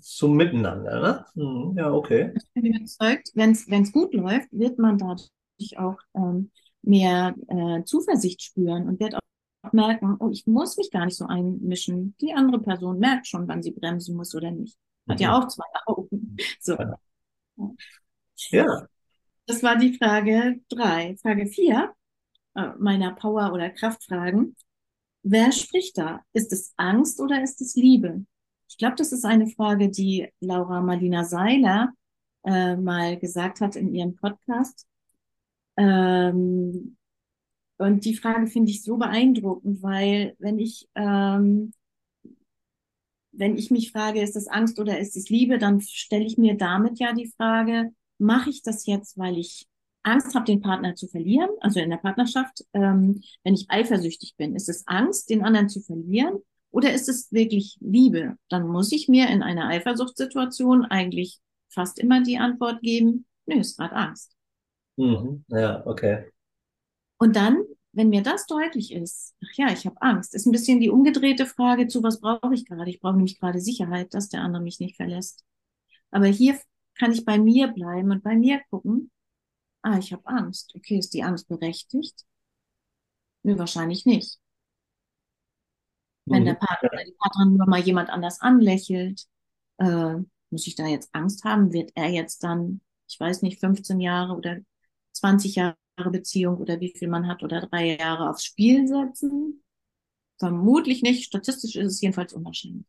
zum 0.00 0.36
Miteinander, 0.36 1.00
ne? 1.00 1.42
Mhm. 1.42 1.76
Ja, 1.76 1.92
okay. 1.92 2.32
Ich 2.34 2.44
bin 2.54 2.66
überzeugt, 2.74 3.30
wenn 3.34 3.52
es 3.52 3.92
gut 3.92 4.14
läuft, 4.14 4.48
wird 4.52 4.78
man 4.78 4.98
dadurch 4.98 5.78
auch 5.78 5.98
ähm, 6.14 6.50
mehr 6.82 7.34
äh, 7.48 7.84
Zuversicht 7.84 8.42
spüren 8.42 8.88
und 8.88 9.00
wird 9.00 9.14
auch 9.14 9.72
merken, 9.72 10.16
oh, 10.18 10.30
ich 10.30 10.46
muss 10.46 10.76
mich 10.76 10.90
gar 10.90 11.04
nicht 11.06 11.16
so 11.16 11.26
einmischen. 11.26 12.14
Die 12.20 12.32
andere 12.32 12.60
Person 12.60 12.98
merkt 12.98 13.26
schon, 13.26 13.48
wann 13.48 13.62
sie 13.62 13.70
bremsen 13.70 14.16
muss 14.16 14.34
oder 14.34 14.50
nicht. 14.50 14.76
Hat 15.08 15.20
ja 15.20 15.36
Mhm. 15.38 15.42
auch 15.44 15.48
zwei 15.48 15.64
Augen. 15.86 16.36
So. 16.60 16.76
Ja, 18.50 18.88
Das 19.46 19.62
war 19.62 19.76
die 19.76 19.94
Frage 19.96 20.60
drei. 20.68 21.16
Frage 21.22 21.46
vier 21.46 21.92
äh, 22.56 22.70
meiner 22.78 23.14
Power- 23.14 23.52
oder 23.52 23.70
Kraftfragen. 23.70 24.56
Wer 25.22 25.52
spricht 25.52 25.98
da? 25.98 26.22
Ist 26.32 26.52
es 26.52 26.74
Angst 26.76 27.20
oder 27.20 27.42
ist 27.42 27.60
es 27.62 27.76
Liebe? 27.76 28.24
Ich 28.72 28.78
glaube, 28.78 28.96
das 28.96 29.12
ist 29.12 29.26
eine 29.26 29.48
Frage, 29.48 29.90
die 29.90 30.30
Laura 30.40 30.80
Marlina 30.80 31.24
Seiler 31.24 31.92
äh, 32.42 32.74
mal 32.74 33.18
gesagt 33.18 33.60
hat 33.60 33.76
in 33.76 33.94
ihrem 33.94 34.16
Podcast. 34.16 34.86
Ähm, 35.76 36.96
und 37.76 38.04
die 38.06 38.16
Frage 38.16 38.46
finde 38.46 38.70
ich 38.70 38.82
so 38.82 38.96
beeindruckend, 38.96 39.82
weil 39.82 40.36
wenn 40.38 40.58
ich, 40.58 40.88
ähm, 40.94 41.74
wenn 43.32 43.58
ich 43.58 43.70
mich 43.70 43.92
frage, 43.92 44.22
ist 44.22 44.36
es 44.36 44.48
Angst 44.48 44.80
oder 44.80 44.98
ist 44.98 45.18
es 45.18 45.28
Liebe, 45.28 45.58
dann 45.58 45.82
stelle 45.82 46.24
ich 46.24 46.38
mir 46.38 46.56
damit 46.56 46.98
ja 46.98 47.12
die 47.12 47.30
Frage, 47.36 47.90
mache 48.16 48.48
ich 48.48 48.62
das 48.62 48.86
jetzt, 48.86 49.18
weil 49.18 49.36
ich 49.36 49.68
Angst 50.02 50.34
habe, 50.34 50.46
den 50.46 50.62
Partner 50.62 50.94
zu 50.94 51.08
verlieren, 51.08 51.50
also 51.60 51.78
in 51.78 51.90
der 51.90 51.98
Partnerschaft, 51.98 52.64
ähm, 52.72 53.20
wenn 53.44 53.52
ich 53.52 53.66
eifersüchtig 53.68 54.34
bin, 54.38 54.56
ist 54.56 54.70
es 54.70 54.86
Angst, 54.86 55.28
den 55.28 55.44
anderen 55.44 55.68
zu 55.68 55.82
verlieren 55.82 56.38
oder 56.72 56.92
ist 56.92 57.08
es 57.08 57.30
wirklich 57.32 57.78
Liebe? 57.80 58.36
Dann 58.48 58.66
muss 58.66 58.92
ich 58.92 59.08
mir 59.08 59.28
in 59.28 59.42
einer 59.42 59.68
Eifersuchtssituation 59.68 60.84
eigentlich 60.86 61.40
fast 61.68 61.98
immer 61.98 62.22
die 62.22 62.38
Antwort 62.38 62.82
geben, 62.82 63.26
nö, 63.46 63.60
ist 63.60 63.78
gerade 63.78 63.94
Angst. 63.94 64.36
mhm. 64.96 65.44
Ja, 65.48 65.86
okay. 65.86 66.32
Und 67.18 67.36
dann, 67.36 67.62
wenn 67.92 68.08
mir 68.08 68.22
das 68.22 68.46
deutlich 68.46 68.92
ist, 68.92 69.34
ach 69.44 69.54
ja, 69.56 69.72
ich 69.72 69.86
habe 69.86 70.00
Angst, 70.02 70.34
ist 70.34 70.46
ein 70.46 70.52
bisschen 70.52 70.80
die 70.80 70.90
umgedrehte 70.90 71.46
Frage 71.46 71.86
zu, 71.88 72.02
was 72.02 72.20
brauche 72.20 72.54
ich 72.54 72.66
gerade? 72.66 72.90
Ich 72.90 73.00
brauche 73.00 73.16
nämlich 73.16 73.38
gerade 73.38 73.60
Sicherheit, 73.60 74.14
dass 74.14 74.28
der 74.28 74.42
andere 74.42 74.62
mich 74.62 74.80
nicht 74.80 74.96
verlässt. 74.96 75.44
Aber 76.10 76.26
hier 76.26 76.58
kann 76.98 77.12
ich 77.12 77.24
bei 77.24 77.38
mir 77.38 77.68
bleiben 77.68 78.10
und 78.10 78.22
bei 78.22 78.36
mir 78.36 78.60
gucken, 78.70 79.10
ah, 79.82 79.98
ich 79.98 80.12
habe 80.12 80.26
Angst. 80.26 80.74
Okay, 80.76 80.98
ist 80.98 81.14
die 81.14 81.22
Angst 81.22 81.48
berechtigt? 81.48 82.24
Nö, 83.44 83.58
wahrscheinlich 83.58 84.06
nicht. 84.06 84.38
Wenn 86.30 86.44
der 86.44 86.54
Mhm. 86.54 86.56
Partner 86.56 86.90
oder 86.92 87.04
die 87.04 87.14
Partnerin 87.18 87.56
nur 87.56 87.68
mal 87.68 87.80
jemand 87.80 88.10
anders 88.10 88.40
anlächelt, 88.40 89.26
äh, 89.78 90.16
muss 90.50 90.66
ich 90.66 90.76
da 90.76 90.86
jetzt 90.86 91.10
Angst 91.14 91.44
haben? 91.44 91.72
Wird 91.72 91.92
er 91.94 92.08
jetzt 92.10 92.44
dann, 92.44 92.80
ich 93.08 93.18
weiß 93.20 93.42
nicht, 93.42 93.60
15 93.60 94.00
Jahre 94.00 94.34
oder 94.36 94.58
20 95.12 95.56
Jahre 95.56 95.76
Beziehung 96.10 96.56
oder 96.58 96.80
wie 96.80 96.94
viel 96.96 97.08
man 97.08 97.28
hat 97.28 97.42
oder 97.42 97.62
drei 97.66 97.96
Jahre 97.98 98.30
aufs 98.30 98.44
Spiel 98.44 98.86
setzen? 98.88 99.62
Vermutlich 100.38 101.02
nicht. 101.02 101.24
Statistisch 101.24 101.76
ist 101.76 101.86
es 101.94 102.02
jedenfalls 102.02 102.32
unwahrscheinlich. 102.34 102.86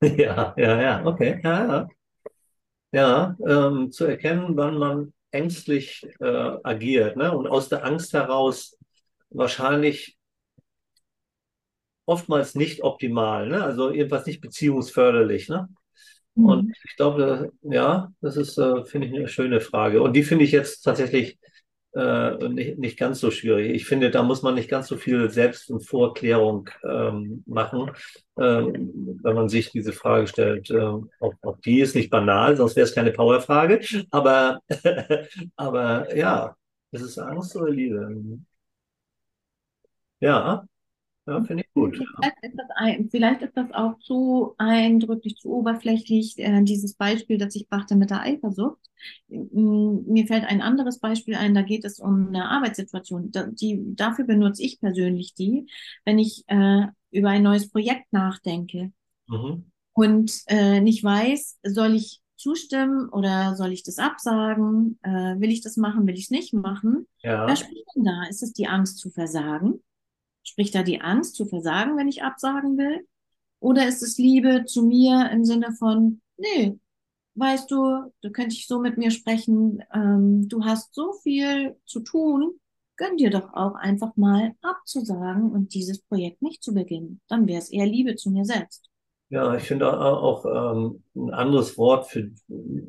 Ja, 0.18 0.54
ja, 0.56 0.80
ja, 0.82 1.04
okay. 1.06 1.40
Ja, 1.44 1.66
ja. 1.66 1.88
Ja, 2.92 3.36
ähm, 3.46 3.90
zu 3.92 4.04
erkennen, 4.06 4.56
wann 4.56 4.78
man 4.78 5.12
ängstlich 5.30 6.06
äh, 6.20 6.24
agiert, 6.62 7.16
ne? 7.16 7.36
Und 7.36 7.46
aus 7.46 7.68
der 7.68 7.84
Angst 7.84 8.12
heraus 8.12 8.78
wahrscheinlich 9.30 10.16
oftmals 12.06 12.54
nicht 12.54 12.82
optimal, 12.84 13.48
ne? 13.48 13.62
Also 13.64 13.92
jedenfalls 13.92 14.26
nicht 14.26 14.40
beziehungsförderlich, 14.40 15.48
ne? 15.48 15.68
Und 16.40 16.66
Mhm. 16.66 16.72
ich 16.84 16.96
glaube, 16.96 17.52
ja, 17.62 18.12
das 18.20 18.36
ist, 18.36 18.58
äh, 18.58 18.84
finde 18.84 19.08
ich, 19.08 19.14
eine 19.14 19.28
schöne 19.28 19.60
Frage. 19.60 20.02
Und 20.02 20.14
die 20.14 20.22
finde 20.22 20.44
ich 20.44 20.52
jetzt 20.52 20.82
tatsächlich 20.82 21.38
äh, 21.94 22.48
nicht, 22.48 22.78
nicht 22.78 22.98
ganz 22.98 23.20
so 23.20 23.30
schwierig. 23.30 23.72
Ich 23.74 23.86
finde, 23.86 24.10
da 24.10 24.22
muss 24.22 24.42
man 24.42 24.54
nicht 24.54 24.68
ganz 24.68 24.88
so 24.88 24.96
viel 24.96 25.30
Selbst- 25.30 25.70
und 25.70 25.80
Vorklärung 25.86 26.68
ähm, 26.84 27.42
machen, 27.46 27.90
ähm, 28.38 29.18
wenn 29.22 29.34
man 29.34 29.48
sich 29.48 29.70
diese 29.72 29.92
Frage 29.92 30.26
stellt. 30.26 30.70
Ähm, 30.70 31.10
auch, 31.20 31.32
auch 31.42 31.58
die 31.64 31.80
ist 31.80 31.94
nicht 31.94 32.10
banal, 32.10 32.56
sonst 32.56 32.76
wäre 32.76 32.84
es 32.86 32.94
keine 32.94 33.12
Powerfrage. 33.12 33.80
Aber, 34.10 34.60
aber 35.56 36.14
ja, 36.16 36.54
ist 36.92 37.02
es 37.02 37.18
Angst 37.18 37.56
oder 37.56 37.70
Liebe? 37.70 38.08
Ja, 40.20 40.66
Ja, 41.26 41.42
finde 41.42 41.64
ich 41.64 41.72
gut. 41.74 41.96
Vielleicht 41.96 42.36
ist, 42.42 42.54
das 42.56 42.66
ein, 42.76 43.08
vielleicht 43.10 43.42
ist 43.42 43.56
das 43.56 43.72
auch 43.72 43.98
zu 43.98 44.54
eindrücklich, 44.58 45.36
zu 45.36 45.50
oberflächlich, 45.50 46.38
äh, 46.38 46.62
dieses 46.62 46.94
Beispiel, 46.94 47.38
das 47.38 47.54
ich 47.54 47.68
brachte 47.68 47.96
mit 47.96 48.10
der 48.10 48.22
Eifersucht. 48.22 48.78
Mir 49.28 50.26
fällt 50.26 50.44
ein 50.44 50.62
anderes 50.62 50.98
Beispiel 50.98 51.34
ein, 51.34 51.54
da 51.54 51.62
geht 51.62 51.84
es 51.84 51.98
um 52.00 52.28
eine 52.28 52.48
Arbeitssituation. 52.48 53.30
Da, 53.30 53.46
die, 53.46 53.80
dafür 53.94 54.24
benutze 54.24 54.62
ich 54.62 54.80
persönlich 54.80 55.34
die, 55.34 55.66
wenn 56.04 56.18
ich 56.18 56.44
äh, 56.48 56.86
über 57.10 57.30
ein 57.30 57.42
neues 57.42 57.70
Projekt 57.70 58.12
nachdenke 58.12 58.92
Mhm. 59.28 59.64
und 59.94 60.42
äh, 60.46 60.80
nicht 60.80 61.02
weiß, 61.02 61.58
soll 61.64 61.94
ich 61.94 62.20
zustimmen 62.36 63.08
oder 63.08 63.56
soll 63.56 63.72
ich 63.72 63.82
das 63.82 63.98
absagen? 63.98 64.98
Äh, 65.02 65.40
will 65.40 65.50
ich 65.50 65.62
das 65.62 65.76
machen, 65.76 66.06
will 66.06 66.14
ich 66.14 66.24
es 66.24 66.30
nicht 66.30 66.52
machen? 66.52 67.06
Ja, 67.22 67.46
Wer 67.46 67.56
spricht 67.56 67.86
denn 67.96 68.04
da? 68.04 68.24
Ist 68.28 68.42
es 68.42 68.52
die 68.52 68.68
Angst 68.68 68.98
zu 68.98 69.10
versagen? 69.10 69.80
Spricht 70.46 70.74
da 70.74 70.84
die 70.84 71.02
Angst 71.02 71.36
zu 71.36 71.46
versagen, 71.46 71.98
wenn 71.98 72.08
ich 72.08 72.22
absagen 72.24 72.78
will? 72.78 73.06
Oder 73.60 73.88
ist 73.88 74.02
es 74.02 74.18
Liebe 74.18 74.64
zu 74.66 74.84
mir 74.84 75.30
im 75.32 75.44
Sinne 75.44 75.72
von, 75.74 76.22
nee, 76.38 76.78
weißt 77.36 77.70
du, 77.70 78.12
du 78.22 78.32
könntest 78.32 78.68
so 78.68 78.80
mit 78.80 78.98
mir 78.98 79.10
sprechen, 79.12 79.82
ähm, 79.94 80.48
du 80.48 80.64
hast 80.64 80.94
so 80.94 81.12
viel 81.14 81.76
zu 81.86 82.00
tun, 82.00 82.60
gönn 82.96 83.16
dir 83.18 83.30
doch 83.30 83.54
auch 83.54 83.74
einfach 83.76 84.16
mal 84.16 84.54
abzusagen 84.62 85.52
und 85.52 85.74
dieses 85.74 86.00
Projekt 86.02 86.42
nicht 86.42 86.62
zu 86.62 86.74
beginnen. 86.74 87.20
Dann 87.28 87.46
wäre 87.48 87.60
es 87.60 87.70
eher 87.70 87.86
Liebe 87.86 88.16
zu 88.16 88.30
mir 88.30 88.44
selbst. 88.44 88.90
ja, 89.28 89.54
ich 89.56 89.64
finde 89.64 89.92
auch 89.98 90.44
ähm, 90.46 91.02
ein 91.16 91.30
anderes 91.34 91.76
Wort 91.78 92.06
für, 92.06 92.30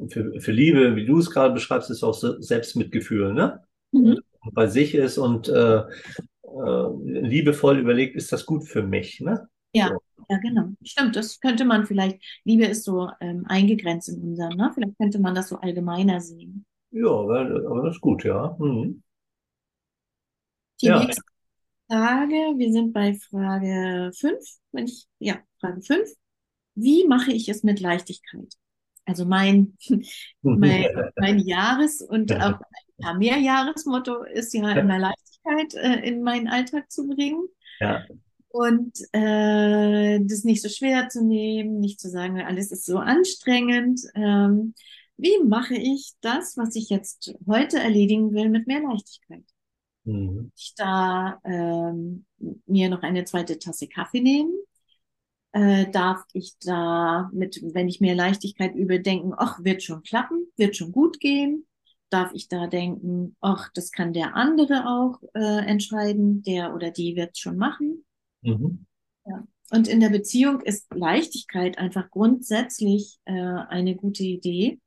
für, 0.09 0.39
für 0.39 0.51
Liebe, 0.51 0.95
wie 0.95 1.05
du 1.05 1.17
es 1.19 1.31
gerade 1.31 1.53
beschreibst, 1.53 1.89
ist 1.89 2.03
auch 2.03 2.13
Se- 2.13 2.37
Selbstmitgefühl, 2.41 3.33
ne? 3.33 3.63
Mhm. 3.93 4.21
Bei 4.53 4.67
sich 4.67 4.95
ist 4.95 5.17
und 5.17 5.49
äh, 5.49 5.83
äh, 6.65 7.21
liebevoll 7.27 7.79
überlegt, 7.79 8.15
ist 8.15 8.31
das 8.31 8.45
gut 8.45 8.65
für 8.67 8.83
mich, 8.83 9.19
ne? 9.21 9.49
Ja, 9.73 9.89
So. 9.89 10.01
ja, 10.29 10.37
genau. 10.39 10.69
Stimmt, 10.83 11.15
das 11.15 11.39
könnte 11.39 11.63
man 11.65 11.85
vielleicht, 11.85 12.19
Liebe 12.43 12.65
ist 12.65 12.83
so 12.83 13.09
ähm, 13.21 13.45
eingegrenzt 13.47 14.09
in 14.09 14.21
unserem, 14.21 14.57
ne? 14.57 14.71
Vielleicht 14.73 14.97
könnte 14.97 15.19
man 15.19 15.35
das 15.35 15.49
so 15.49 15.57
allgemeiner 15.57 16.19
sehen. 16.21 16.65
Ja, 16.91 17.09
aber, 17.11 17.45
das 17.83 17.95
ist 17.95 18.01
gut, 18.01 18.23
ja. 18.25 18.55
Mhm. 18.59 19.01
Die 20.81 20.89
Ja, 20.89 21.07
nächste 21.07 21.23
Frage, 21.89 22.35
wir 22.57 22.73
sind 22.73 22.93
bei 22.93 23.15
Frage 23.15 24.11
5, 24.17 24.43
wenn 24.71 24.85
ich, 24.87 25.07
ja, 25.19 25.39
Frage 25.59 25.81
5. 25.83 26.09
Wie 26.75 27.07
mache 27.07 27.31
ich 27.33 27.49
es 27.49 27.63
mit 27.63 27.79
Leichtigkeit? 27.79 28.53
Also 29.05 29.25
mein, 29.25 29.77
mein, 30.53 30.85
mein 31.17 31.39
Jahres- 31.39 32.01
und 32.01 32.39
auch 32.41 32.53
ein 32.59 33.01
paar 33.01 33.15
Mehrjahresmotto 33.15 34.23
ist 34.25 34.53
ja 34.53 34.71
immer 34.73 34.99
Leichtigkeit 35.47 35.73
äh, 35.75 36.07
in 36.07 36.23
meinen 36.23 36.47
Alltag 36.47 36.91
zu 36.91 37.07
bringen 37.07 37.47
ja. 37.79 38.03
und 38.49 38.97
äh, 39.13 40.19
das 40.21 40.43
nicht 40.43 40.61
so 40.61 40.69
schwer 40.69 41.09
zu 41.09 41.23
nehmen, 41.23 41.79
nicht 41.79 41.99
zu 41.99 42.09
sagen, 42.09 42.41
alles 42.41 42.71
ist 42.71 42.85
so 42.85 42.97
anstrengend. 42.97 44.01
Ähm, 44.15 44.73
wie 45.17 45.43
mache 45.43 45.75
ich 45.75 46.13
das, 46.21 46.57
was 46.57 46.75
ich 46.75 46.89
jetzt 46.89 47.33
heute 47.47 47.79
erledigen 47.79 48.33
will, 48.33 48.49
mit 48.49 48.67
mehr 48.67 48.81
Leichtigkeit? 48.81 49.43
Mhm. 50.03 50.51
Ich 50.55 50.73
da 50.75 51.39
ähm, 51.43 52.25
mir 52.65 52.89
noch 52.89 53.01
eine 53.01 53.25
zweite 53.25 53.59
Tasse 53.59 53.87
Kaffee 53.87 54.21
nehmen? 54.21 54.53
Äh, 55.53 55.89
darf 55.91 56.23
ich 56.33 56.53
da 56.59 57.29
mit, 57.33 57.59
wenn 57.73 57.87
ich 57.87 57.99
mehr 57.99 58.15
Leichtigkeit 58.15 58.75
übe, 58.75 58.99
denken, 58.99 59.33
ach, 59.35 59.63
wird 59.63 59.81
schon 59.81 60.03
klappen, 60.03 60.47
wird 60.55 60.75
schon 60.75 60.91
gut 60.91 61.19
gehen? 61.19 61.66
Darf 62.09 62.31
ich 62.33 62.47
da 62.47 62.67
denken, 62.67 63.35
ach, 63.41 63.69
das 63.73 63.91
kann 63.91 64.13
der 64.13 64.35
andere 64.35 64.87
auch 64.87 65.21
äh, 65.33 65.65
entscheiden, 65.65 66.41
der 66.41 66.73
oder 66.73 66.91
die 66.91 67.15
wird 67.15 67.37
schon 67.37 67.57
machen? 67.57 68.05
Mhm. 68.41 68.85
Ja. 69.25 69.45
Und 69.71 69.87
in 69.89 69.99
der 69.99 70.09
Beziehung 70.09 70.61
ist 70.61 70.87
Leichtigkeit 70.93 71.77
einfach 71.77 72.09
grundsätzlich 72.09 73.19
äh, 73.25 73.33
eine 73.33 73.95
gute 73.95 74.23
Idee, 74.23 74.79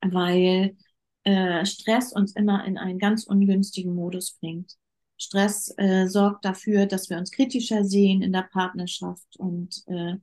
weil 0.00 0.76
äh, 1.22 1.64
Stress 1.64 2.12
uns 2.12 2.34
immer 2.34 2.64
in 2.64 2.78
einen 2.78 2.98
ganz 2.98 3.24
ungünstigen 3.24 3.94
Modus 3.94 4.32
bringt. 4.40 4.76
Stress 5.16 5.72
äh, 5.76 6.06
sorgt 6.08 6.44
dafür, 6.44 6.86
dass 6.86 7.10
wir 7.10 7.18
uns 7.18 7.30
kritischer 7.30 7.84
sehen 7.84 8.22
in 8.22 8.32
der 8.32 8.48
Partnerschaft 8.50 9.36
und 9.36 9.82
äh, 9.86 10.14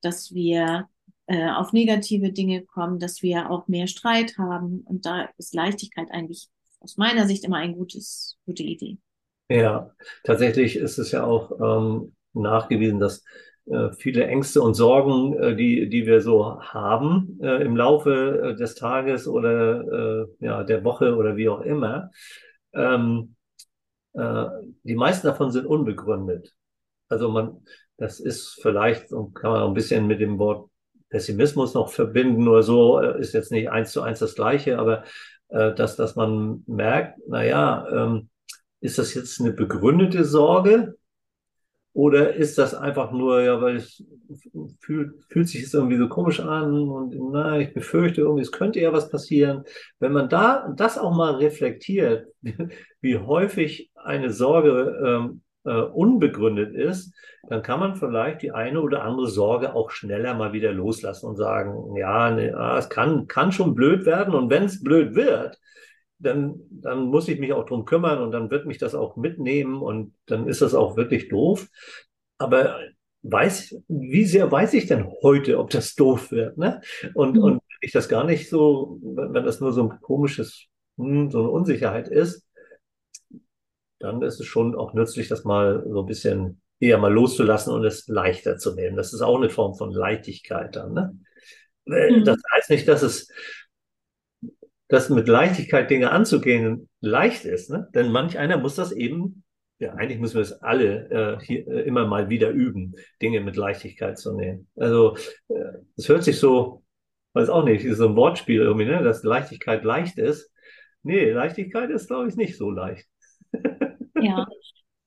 dass 0.00 0.32
wir 0.32 0.88
äh, 1.26 1.50
auf 1.50 1.72
negative 1.72 2.32
Dinge 2.32 2.64
kommen, 2.64 2.98
dass 2.98 3.22
wir 3.22 3.50
auch 3.50 3.68
mehr 3.68 3.86
Streit 3.86 4.36
haben. 4.38 4.80
Und 4.86 5.06
da 5.06 5.28
ist 5.38 5.54
Leichtigkeit 5.54 6.10
eigentlich 6.10 6.48
aus 6.80 6.96
meiner 6.96 7.26
Sicht 7.26 7.44
immer 7.44 7.56
eine 7.56 7.74
gutes, 7.74 8.38
gute 8.44 8.62
Idee. 8.62 8.98
Ja, 9.48 9.90
tatsächlich 10.22 10.76
ist 10.76 10.98
es 10.98 11.12
ja 11.12 11.24
auch 11.24 11.52
ähm, 11.60 12.14
nachgewiesen, 12.32 12.98
dass 12.98 13.24
äh, 13.66 13.92
viele 13.92 14.26
Ängste 14.26 14.60
und 14.60 14.74
Sorgen, 14.74 15.38
äh, 15.38 15.56
die, 15.56 15.88
die 15.88 16.06
wir 16.06 16.20
so 16.20 16.60
haben 16.60 17.38
äh, 17.42 17.62
im 17.62 17.76
Laufe 17.76 18.52
äh, 18.52 18.56
des 18.56 18.74
Tages 18.74 19.26
oder 19.26 19.80
äh, 20.20 20.26
ja, 20.40 20.64
der 20.64 20.84
Woche 20.84 21.16
oder 21.16 21.36
wie 21.36 21.48
auch 21.48 21.60
immer, 21.60 22.10
ähm, 22.74 23.36
äh, 24.14 24.46
die 24.82 24.94
meisten 24.94 25.26
davon 25.26 25.50
sind 25.50 25.66
unbegründet. 25.66 26.54
Also 27.08 27.30
man, 27.30 27.64
das 27.96 28.20
ist 28.20 28.58
vielleicht, 28.60 29.08
kann 29.10 29.50
man 29.50 29.62
auch 29.62 29.68
ein 29.68 29.74
bisschen 29.74 30.06
mit 30.06 30.20
dem 30.20 30.38
Wort 30.38 30.68
Pessimismus 31.14 31.74
noch 31.74 31.92
verbinden 31.92 32.48
oder 32.48 32.64
so, 32.64 32.98
äh, 32.98 33.20
ist 33.20 33.34
jetzt 33.34 33.52
nicht 33.52 33.70
eins 33.70 33.92
zu 33.92 34.02
eins 34.02 34.18
das 34.18 34.34
Gleiche, 34.34 34.80
aber 34.80 35.04
äh, 35.48 35.72
dass, 35.72 35.94
dass 35.94 36.16
man 36.16 36.64
merkt, 36.66 37.20
naja, 37.28 37.86
ähm, 37.88 38.30
ist 38.80 38.98
das 38.98 39.14
jetzt 39.14 39.40
eine 39.40 39.52
begründete 39.52 40.24
Sorge 40.24 40.96
oder 41.92 42.34
ist 42.34 42.58
das 42.58 42.74
einfach 42.74 43.12
nur, 43.12 43.42
ja, 43.42 43.62
weil 43.62 43.76
es 43.76 44.02
fühlt, 44.80 45.24
fühlt 45.28 45.48
sich 45.48 45.62
es 45.62 45.72
irgendwie 45.72 45.98
so 45.98 46.08
komisch 46.08 46.40
an 46.40 46.88
und 46.88 47.14
na, 47.30 47.60
ich 47.60 47.72
befürchte 47.72 48.22
irgendwie, 48.22 48.42
es 48.42 48.50
könnte 48.50 48.80
ja 48.80 48.92
was 48.92 49.08
passieren. 49.08 49.62
Wenn 50.00 50.10
man 50.12 50.28
da 50.28 50.68
das 50.76 50.98
auch 50.98 51.14
mal 51.14 51.36
reflektiert, 51.36 52.26
wie 53.00 53.18
häufig 53.18 53.92
eine 53.94 54.30
Sorge 54.30 55.00
ähm, 55.06 55.43
äh, 55.64 55.80
unbegründet 55.80 56.74
ist, 56.74 57.14
dann 57.48 57.62
kann 57.62 57.80
man 57.80 57.96
vielleicht 57.96 58.42
die 58.42 58.52
eine 58.52 58.80
oder 58.80 59.02
andere 59.02 59.28
Sorge 59.28 59.74
auch 59.74 59.90
schneller 59.90 60.34
mal 60.34 60.52
wieder 60.52 60.72
loslassen 60.72 61.26
und 61.26 61.36
sagen, 61.36 61.96
ja, 61.96 62.30
ne, 62.30 62.54
ah, 62.56 62.78
es 62.78 62.88
kann, 62.88 63.26
kann 63.26 63.52
schon 63.52 63.74
blöd 63.74 64.06
werden 64.06 64.34
und 64.34 64.50
wenn 64.50 64.64
es 64.64 64.82
blöd 64.82 65.14
wird, 65.14 65.58
dann, 66.18 66.60
dann 66.70 67.06
muss 67.06 67.28
ich 67.28 67.38
mich 67.38 67.52
auch 67.52 67.66
drum 67.66 67.84
kümmern 67.84 68.20
und 68.20 68.30
dann 68.30 68.50
wird 68.50 68.66
mich 68.66 68.78
das 68.78 68.94
auch 68.94 69.16
mitnehmen 69.16 69.82
und 69.82 70.14
dann 70.26 70.46
ist 70.48 70.62
das 70.62 70.74
auch 70.74 70.96
wirklich 70.96 71.28
doof. 71.28 71.68
Aber 72.38 72.78
weiß, 73.22 73.76
wie 73.88 74.24
sehr 74.24 74.50
weiß 74.50 74.74
ich 74.74 74.86
denn 74.86 75.06
heute, 75.22 75.58
ob 75.58 75.70
das 75.70 75.94
doof 75.94 76.30
wird, 76.30 76.58
ne? 76.58 76.80
Und, 77.14 77.36
Mhm. 77.36 77.42
und 77.42 77.52
wenn 77.54 77.78
ich 77.80 77.92
das 77.92 78.08
gar 78.08 78.24
nicht 78.24 78.48
so, 78.48 78.98
wenn, 79.02 79.34
wenn 79.34 79.44
das 79.44 79.60
nur 79.60 79.72
so 79.72 79.82
ein 79.90 80.00
komisches, 80.00 80.66
hm, 80.98 81.30
so 81.30 81.40
eine 81.40 81.50
Unsicherheit 81.50 82.08
ist, 82.08 82.46
dann 84.04 84.22
ist 84.22 84.40
es 84.40 84.46
schon 84.46 84.74
auch 84.76 84.94
nützlich, 84.94 85.28
das 85.28 85.44
mal 85.44 85.84
so 85.90 86.00
ein 86.02 86.06
bisschen 86.06 86.60
eher 86.80 86.98
mal 86.98 87.12
loszulassen 87.12 87.72
und 87.72 87.84
es 87.84 88.08
leichter 88.08 88.58
zu 88.58 88.74
nehmen. 88.74 88.96
Das 88.96 89.12
ist 89.14 89.22
auch 89.22 89.36
eine 89.36 89.50
Form 89.50 89.74
von 89.74 89.92
Leichtigkeit 89.92 90.76
dann, 90.76 90.92
ne? 90.94 91.18
Äh, 91.86 92.22
Das 92.24 92.38
Mhm. 92.38 92.42
heißt 92.54 92.70
nicht, 92.70 92.88
dass 92.88 93.02
es 93.02 93.28
dass 94.88 95.08
mit 95.08 95.28
Leichtigkeit 95.28 95.90
Dinge 95.90 96.10
anzugehen 96.10 96.88
leicht 97.00 97.44
ist, 97.44 97.70
ne? 97.70 97.88
Denn 97.94 98.12
manch 98.12 98.38
einer 98.38 98.58
muss 98.58 98.74
das 98.76 98.92
eben, 98.92 99.44
ja, 99.78 99.94
eigentlich 99.94 100.20
müssen 100.20 100.34
wir 100.36 100.42
es 100.42 100.62
alle 100.62 101.38
äh, 101.40 101.44
hier 101.44 101.66
äh, 101.68 101.82
immer 101.82 102.06
mal 102.06 102.28
wieder 102.28 102.50
üben, 102.50 102.94
Dinge 103.22 103.40
mit 103.40 103.56
Leichtigkeit 103.56 104.18
zu 104.18 104.34
nehmen. 104.36 104.68
Also 104.76 105.16
äh, 105.48 105.54
es 105.96 106.08
hört 106.08 106.22
sich 106.24 106.38
so, 106.38 106.84
weiß 107.32 107.48
auch 107.48 107.64
nicht, 107.64 107.84
ist 107.84 107.98
so 107.98 108.08
ein 108.08 108.16
Wortspiel 108.16 108.60
irgendwie, 108.60 108.86
ne? 108.86 109.02
Dass 109.02 109.22
Leichtigkeit 109.22 109.84
leicht 109.84 110.18
ist. 110.18 110.50
Nee, 111.02 111.30
Leichtigkeit 111.30 111.90
ist, 111.90 112.06
glaube 112.08 112.28
ich, 112.28 112.36
nicht 112.36 112.56
so 112.56 112.70
leicht. 112.70 113.06
Ja, 114.24 114.46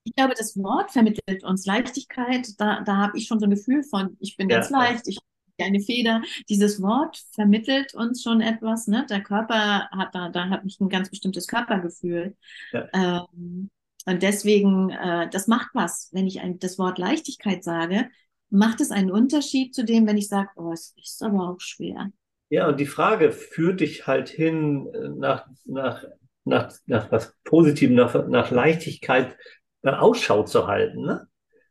ich 0.04 0.16
glaube, 0.16 0.34
das 0.38 0.56
Wort 0.58 0.92
vermittelt 0.92 1.44
uns 1.44 1.66
Leichtigkeit. 1.66 2.48
Da, 2.60 2.82
da 2.82 2.98
habe 2.98 3.18
ich 3.18 3.28
schon 3.28 3.40
so 3.40 3.46
ein 3.46 3.52
Gefühl 3.52 3.84
von, 3.84 4.16
ich 4.20 4.38
bin 4.38 4.48
ganz 4.48 4.70
Ja, 4.70 4.78
ja, 4.84 4.90
leicht, 4.92 5.08
ich 5.08 5.20
bin 5.58 5.68
eine 5.68 5.80
Feder. 5.82 6.22
Dieses 6.50 6.82
Wort 6.82 7.22
vermittelt 7.32 7.94
uns 7.94 8.24
schon 8.24 8.42
etwas, 8.42 8.88
ne? 8.88 9.06
Der 9.10 9.22
Körper 9.22 9.90
hat 9.90 10.16
da, 10.16 10.30
da 10.30 10.50
habe 10.50 10.68
ich 10.68 10.80
ein 10.80 10.90
ganz 10.90 11.10
bestimmtes 11.10 11.48
Körpergefühl. 11.48 12.36
ja. 12.72 12.88
Ähm, 12.94 13.70
und 14.06 14.24
deswegen, 14.24 14.90
äh, 14.92 15.30
das 15.30 15.48
macht 15.48 15.70
was. 15.74 16.10
Wenn 16.14 16.28
ich 16.28 16.40
ein, 16.40 16.60
das 16.60 16.80
Wort 16.80 16.98
Leichtigkeit 16.98 17.64
sage, 17.64 18.10
macht 18.50 18.80
es 18.80 18.92
einen 18.92 19.12
Unterschied 19.12 19.76
zu 19.76 19.84
dem, 19.84 20.08
wenn 20.08 20.18
ich 20.18 20.30
sage, 20.30 20.50
oh, 20.56 20.72
es 20.72 20.94
ist 20.96 21.22
aber 21.22 21.50
auch 21.50 21.60
schwer. 21.60 22.12
Ja, 22.50 22.70
und 22.70 22.80
die 22.80 22.86
Frage 22.86 23.32
führt 23.32 23.82
dich 23.82 24.08
halt 24.08 24.30
hin 24.30 24.88
äh, 24.94 25.10
nach, 25.10 25.48
nach, 25.66 26.06
nach, 26.48 26.74
nach 26.86 27.12
was 27.12 27.36
Positivem, 27.44 27.96
nach, 27.96 28.28
nach 28.28 28.52
Leichtigkeit 28.52 29.36
äh, 29.84 29.90
Ausschau 29.90 30.44
zu 30.44 30.68
halten, 30.68 31.04
ne? 31.06 31.28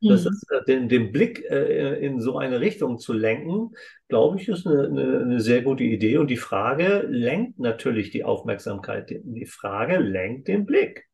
Das 0.09 0.25
Hm. 0.25 0.33
ist, 0.33 0.51
äh, 0.51 0.65
den, 0.67 0.89
den 0.89 1.11
Blick 1.11 1.45
äh, 1.51 1.99
in 2.05 2.21
so 2.21 2.39
eine 2.39 2.61
Richtung 2.61 2.99
zu 2.99 3.13
lenken, 3.13 3.75
glaube 4.09 4.39
ich, 4.41 4.49
ist 4.49 4.67
eine, 4.67 4.85
eine, 4.87 5.21
eine 5.21 5.41
sehr 5.41 5.63
gute 5.63 5.85
Idee. 5.85 6.19
Und 6.19 6.29
die 6.29 6.37
Frage 6.37 7.07
lenkt 7.09 7.59
natürlich 7.59 8.11
die 8.11 8.25
Aufmerksamkeit. 8.25 9.11
Die 9.25 9.47
Frage 9.47 9.99
lenkt 9.99 10.49
den 10.49 10.67
Blick. 10.67 11.07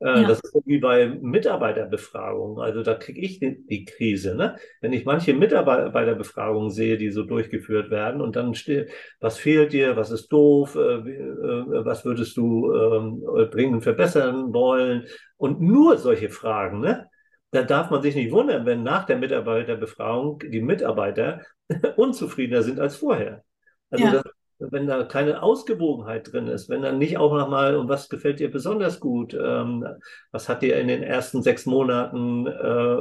Äh, 0.00 0.22
ja. 0.22 0.28
Das 0.28 0.40
ist 0.40 0.52
so 0.52 0.62
wie 0.66 0.78
bei 0.78 1.08
Mitarbeiterbefragungen. 1.08 2.62
Also 2.62 2.82
da 2.82 2.94
kriege 2.94 3.20
ich 3.20 3.38
die, 3.38 3.64
die, 3.66 3.84
Krise. 3.86 4.34
Ne? 4.34 4.56
Wenn 4.80 4.92
ich 4.92 5.06
manche 5.06 5.32
Mitarbeiterbefragungen 5.32 6.70
sehe, 6.70 6.98
die 6.98 7.10
so 7.10 7.22
durchgeführt 7.22 7.90
werden 7.90 8.20
und 8.20 8.36
dann 8.36 8.54
steht, 8.54 8.90
was 9.20 9.38
fehlt 9.38 9.72
dir, 9.72 9.96
was 9.96 10.10
ist 10.10 10.28
doof, 10.28 10.74
äh, 10.74 10.98
äh, 10.98 11.84
was 11.84 12.04
würdest 12.04 12.36
du 12.36 12.72
äh, 12.72 13.48
dringend 13.48 13.84
verbessern 13.84 14.52
wollen 14.52 15.06
und 15.38 15.60
nur 15.60 15.96
solche 15.96 16.28
Fragen. 16.28 16.80
Ne? 16.80 17.08
Da 17.50 17.62
darf 17.62 17.90
man 17.90 18.02
sich 18.02 18.14
nicht 18.14 18.32
wundern, 18.32 18.66
wenn 18.66 18.82
nach 18.82 19.06
der 19.06 19.16
Mitarbeiterbefragung 19.16 20.40
die 20.40 20.60
Mitarbeiter 20.60 21.40
unzufriedener 21.96 22.62
sind 22.62 22.80
als 22.80 22.96
vorher. 22.96 23.44
Also 23.90 24.04
ja. 24.04 24.12
das 24.12 24.24
wenn 24.58 24.86
da 24.86 25.04
keine 25.04 25.42
Ausgewogenheit 25.42 26.32
drin 26.32 26.48
ist, 26.48 26.68
wenn 26.68 26.82
dann 26.82 26.98
nicht 26.98 27.18
auch 27.18 27.34
nochmal, 27.34 27.76
und 27.76 27.88
was 27.88 28.08
gefällt 28.08 28.40
dir 28.40 28.50
besonders 28.50 29.00
gut, 29.00 29.34
ähm, 29.34 29.86
was 30.32 30.48
hat 30.48 30.62
dir 30.62 30.78
in 30.78 30.88
den 30.88 31.02
ersten 31.02 31.42
sechs 31.42 31.66
Monaten, 31.66 32.46
äh, 32.46 32.96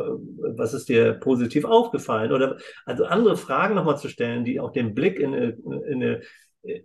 was 0.57 0.73
ist 0.73 0.89
dir 0.89 1.13
positiv 1.13 1.65
aufgefallen? 1.65 2.31
Oder 2.31 2.57
also 2.85 3.05
andere 3.05 3.37
Fragen 3.37 3.75
nochmal 3.75 3.97
zu 3.97 4.09
stellen, 4.09 4.43
die 4.43 4.59
auch 4.59 4.71
den 4.71 4.93
Blick 4.93 5.19
in, 5.19 5.33
in, 5.33 6.01
in, 6.01 6.21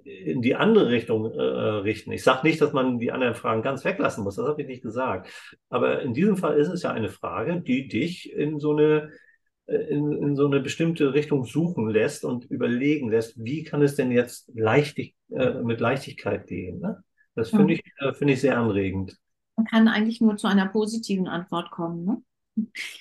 in 0.04 0.42
die 0.42 0.54
andere 0.54 0.88
Richtung 0.88 1.32
äh, 1.32 1.42
richten. 1.42 2.12
Ich 2.12 2.22
sage 2.22 2.46
nicht, 2.46 2.60
dass 2.60 2.72
man 2.72 2.98
die 2.98 3.12
anderen 3.12 3.34
Fragen 3.34 3.62
ganz 3.62 3.84
weglassen 3.84 4.22
muss, 4.24 4.36
das 4.36 4.46
habe 4.46 4.62
ich 4.62 4.68
nicht 4.68 4.82
gesagt. 4.82 5.30
Aber 5.68 6.00
in 6.02 6.14
diesem 6.14 6.36
Fall 6.36 6.58
ist 6.58 6.68
es 6.68 6.82
ja 6.82 6.92
eine 6.92 7.08
Frage, 7.08 7.60
die 7.60 7.88
dich 7.88 8.32
in 8.32 8.60
so 8.60 8.72
eine 8.72 9.10
in, 9.70 10.12
in 10.12 10.36
so 10.36 10.46
eine 10.46 10.60
bestimmte 10.60 11.14
Richtung 11.14 11.44
suchen 11.44 11.88
lässt 11.88 12.24
und 12.24 12.44
überlegen 12.46 13.10
lässt, 13.10 13.42
wie 13.42 13.64
kann 13.64 13.82
es 13.82 13.96
denn 13.96 14.10
jetzt 14.10 14.50
leichtig, 14.54 15.14
äh, 15.30 15.54
mit 15.62 15.80
Leichtigkeit 15.80 16.46
gehen. 16.46 16.80
Ne? 16.80 17.02
Das 17.34 17.50
finde 17.50 17.74
ich, 17.74 17.82
äh, 17.98 18.12
finde 18.12 18.34
ich 18.34 18.40
sehr 18.40 18.58
anregend. 18.58 19.16
Man 19.56 19.66
kann 19.66 19.88
eigentlich 19.88 20.20
nur 20.20 20.36
zu 20.36 20.48
einer 20.48 20.66
positiven 20.66 21.28
Antwort 21.28 21.70
kommen. 21.70 22.04
Ne? 22.04 22.22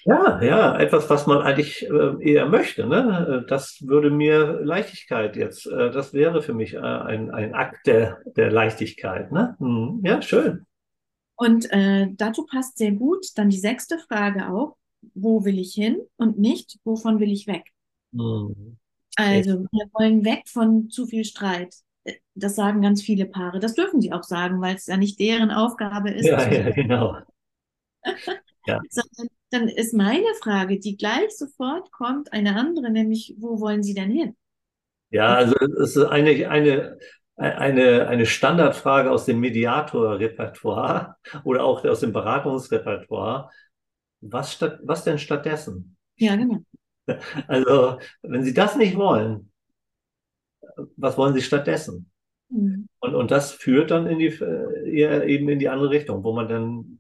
Ja, 0.05 0.41
ja, 0.41 0.79
etwas, 0.79 1.09
was 1.09 1.27
man 1.27 1.41
eigentlich 1.41 1.89
äh, 1.89 2.15
eher 2.21 2.47
möchte. 2.47 2.85
Ne? 2.85 3.45
Das 3.47 3.79
würde 3.85 4.09
mir 4.11 4.61
Leichtigkeit 4.63 5.35
jetzt, 5.35 5.65
äh, 5.65 5.91
das 5.91 6.13
wäre 6.13 6.41
für 6.41 6.53
mich 6.53 6.75
äh, 6.75 6.79
ein, 6.79 7.31
ein 7.31 7.53
Akt 7.53 7.87
der, 7.87 8.19
der 8.35 8.51
Leichtigkeit. 8.51 9.31
Ne? 9.31 9.55
Hm, 9.59 10.01
ja, 10.03 10.21
schön. 10.21 10.65
Und 11.35 11.71
äh, 11.71 12.07
dazu 12.15 12.45
passt 12.45 12.77
sehr 12.77 12.91
gut 12.91 13.25
dann 13.35 13.49
die 13.49 13.59
sechste 13.59 13.97
Frage 13.97 14.49
auch 14.49 14.75
wo 15.13 15.45
will 15.45 15.59
ich 15.59 15.73
hin 15.73 15.99
und 16.17 16.39
nicht, 16.39 16.79
wovon 16.83 17.19
will 17.19 17.31
ich 17.31 17.47
weg. 17.47 17.65
Mhm. 18.11 18.77
Also 19.15 19.65
wir 19.71 19.85
wollen 19.93 20.23
weg 20.23 20.43
von 20.47 20.89
zu 20.89 21.05
viel 21.05 21.25
Streit. 21.25 21.75
Das 22.35 22.55
sagen 22.55 22.81
ganz 22.81 23.01
viele 23.01 23.25
Paare. 23.25 23.59
Das 23.59 23.73
dürfen 23.73 24.01
sie 24.01 24.13
auch 24.13 24.23
sagen, 24.23 24.61
weil 24.61 24.75
es 24.75 24.87
ja 24.87 24.97
nicht 24.97 25.19
deren 25.19 25.51
Aufgabe 25.51 26.09
ist. 26.11 26.25
Ja, 26.25 26.49
ja 26.49 26.69
genau. 26.71 27.17
ja. 28.65 28.79
dann 29.49 29.67
ist 29.67 29.93
meine 29.93 30.33
Frage, 30.41 30.79
die 30.79 30.95
gleich 30.95 31.37
sofort 31.37 31.91
kommt, 31.91 32.31
eine 32.31 32.55
andere, 32.55 32.89
nämlich, 32.89 33.35
wo 33.39 33.59
wollen 33.59 33.83
Sie 33.83 33.93
denn 33.93 34.09
hin? 34.09 34.35
Ja, 35.11 35.33
also 35.35 35.55
es 35.81 35.95
ist 35.95 36.05
eine, 36.05 36.49
eine, 36.49 36.97
eine, 37.35 38.07
eine 38.07 38.25
Standardfrage 38.25 39.11
aus 39.11 39.25
dem 39.25 39.39
Mediator-Repertoire 39.39 41.15
oder 41.43 41.63
auch 41.63 41.83
aus 41.83 41.99
dem 42.01 42.13
Beratungsrepertoire. 42.13 43.49
Was, 44.21 44.53
statt, 44.53 44.79
was 44.83 45.03
denn 45.03 45.19
stattdessen? 45.19 45.97
Ja, 46.17 46.35
genau. 46.35 46.59
Also, 47.47 47.97
wenn 48.21 48.43
Sie 48.43 48.53
das 48.53 48.75
nicht 48.75 48.95
wollen, 48.95 49.51
was 50.95 51.17
wollen 51.17 51.33
Sie 51.33 51.41
stattdessen? 51.41 52.11
Mhm. 52.49 52.87
Und, 52.99 53.15
und 53.15 53.31
das 53.31 53.51
führt 53.51 53.91
dann 53.91 54.07
in 54.07 54.19
die, 54.19 54.37
eher 54.85 55.25
eben 55.25 55.49
in 55.49 55.59
die 55.59 55.69
andere 55.69 55.89
Richtung, 55.89 56.23
wo 56.23 56.33
man 56.33 56.47
dann, 56.47 56.99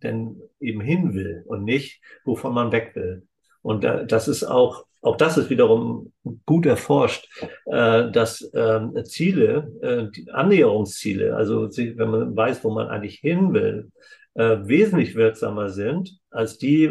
dann 0.00 0.40
eben 0.60 0.80
hin 0.80 1.14
will 1.14 1.42
und 1.46 1.64
nicht, 1.64 2.00
wovon 2.24 2.54
man 2.54 2.72
weg 2.72 2.94
will. 2.94 3.26
Und 3.62 3.82
das 3.82 4.28
ist 4.28 4.44
auch, 4.44 4.84
auch 5.00 5.16
das 5.16 5.38
ist 5.38 5.50
wiederum 5.50 6.12
gut 6.44 6.66
erforscht, 6.66 7.28
äh, 7.66 8.10
dass 8.10 8.50
ähm, 8.54 8.94
Ziele, 9.04 9.72
äh, 9.82 10.30
Annäherungsziele, 10.32 11.34
also 11.34 11.68
wenn 11.70 12.10
man 12.10 12.36
weiß, 12.36 12.62
wo 12.64 12.70
man 12.70 12.88
eigentlich 12.88 13.20
hin 13.20 13.52
will, 13.52 13.90
äh, 14.34 14.58
wesentlich 14.62 15.14
wirksamer 15.14 15.70
sind 15.70 16.18
als 16.30 16.58
die, 16.58 16.84
äh, 16.84 16.90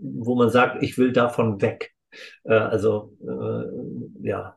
wo 0.00 0.34
man 0.34 0.50
sagt, 0.50 0.82
ich 0.82 0.98
will 0.98 1.12
davon 1.12 1.60
weg. 1.60 1.92
Äh, 2.44 2.54
also 2.54 3.16
äh, 3.22 4.28
ja, 4.28 4.56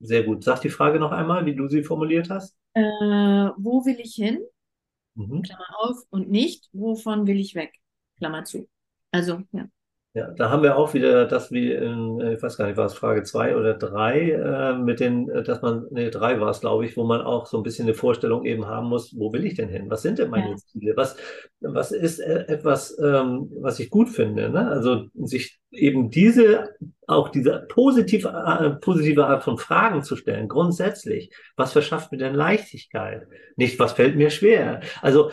sehr 0.00 0.24
gut. 0.24 0.44
Sag 0.44 0.60
die 0.60 0.70
Frage 0.70 0.98
noch 0.98 1.12
einmal, 1.12 1.46
wie 1.46 1.54
du 1.54 1.68
sie 1.68 1.82
formuliert 1.82 2.30
hast. 2.30 2.56
Äh, 2.74 2.82
wo 2.82 3.84
will 3.84 3.98
ich 4.00 4.14
hin? 4.14 4.40
Mhm. 5.14 5.42
Klammer 5.42 5.66
auf 5.78 5.96
und 6.10 6.30
nicht, 6.30 6.68
wovon 6.72 7.26
will 7.26 7.40
ich 7.40 7.54
weg? 7.54 7.74
Klammer 8.18 8.44
zu. 8.44 8.68
Also, 9.10 9.42
ja. 9.52 9.66
Ja, 10.16 10.30
da 10.30 10.48
haben 10.48 10.62
wir 10.62 10.78
auch 10.78 10.94
wieder 10.94 11.26
das 11.26 11.52
wie 11.52 11.72
in, 11.72 12.22
äh, 12.22 12.32
ich 12.36 12.42
weiß 12.42 12.56
gar 12.56 12.66
nicht, 12.66 12.78
war 12.78 12.86
es 12.86 12.94
Frage 12.94 13.22
zwei 13.24 13.54
oder 13.54 13.74
drei, 13.74 14.30
äh, 14.30 14.72
mit 14.78 14.98
den, 14.98 15.28
äh, 15.28 15.42
dass 15.42 15.60
man, 15.60 15.84
nee, 15.90 16.08
drei 16.08 16.40
war 16.40 16.48
es, 16.48 16.60
glaube 16.60 16.86
ich, 16.86 16.96
wo 16.96 17.04
man 17.04 17.20
auch 17.20 17.44
so 17.44 17.58
ein 17.58 17.62
bisschen 17.62 17.84
eine 17.84 17.92
Vorstellung 17.92 18.46
eben 18.46 18.64
haben 18.64 18.88
muss, 18.88 19.14
wo 19.14 19.30
will 19.34 19.44
ich 19.44 19.56
denn 19.56 19.68
hin? 19.68 19.90
Was 19.90 20.00
sind 20.00 20.18
denn 20.18 20.30
meine 20.30 20.52
ja. 20.52 20.56
Ziele? 20.56 20.96
Was, 20.96 21.18
was 21.60 21.92
ist 21.92 22.20
äh, 22.20 22.46
etwas, 22.48 22.98
ähm, 22.98 23.52
was 23.60 23.78
ich 23.78 23.90
gut 23.90 24.08
finde? 24.08 24.48
Ne? 24.48 24.66
Also 24.66 25.04
sich 25.16 25.58
eben 25.70 26.08
diese, 26.08 26.70
auch 27.06 27.28
diese 27.28 27.66
positive, 27.68 28.28
äh, 28.28 28.70
positive 28.80 29.26
Art 29.26 29.44
von 29.44 29.58
Fragen 29.58 30.02
zu 30.02 30.16
stellen, 30.16 30.48
grundsätzlich. 30.48 31.30
Was 31.56 31.72
verschafft 31.72 32.10
mir 32.10 32.18
denn 32.18 32.34
Leichtigkeit? 32.34 33.26
Nicht, 33.56 33.78
was 33.78 33.92
fällt 33.92 34.16
mir 34.16 34.30
schwer? 34.30 34.80
Also 35.02 35.30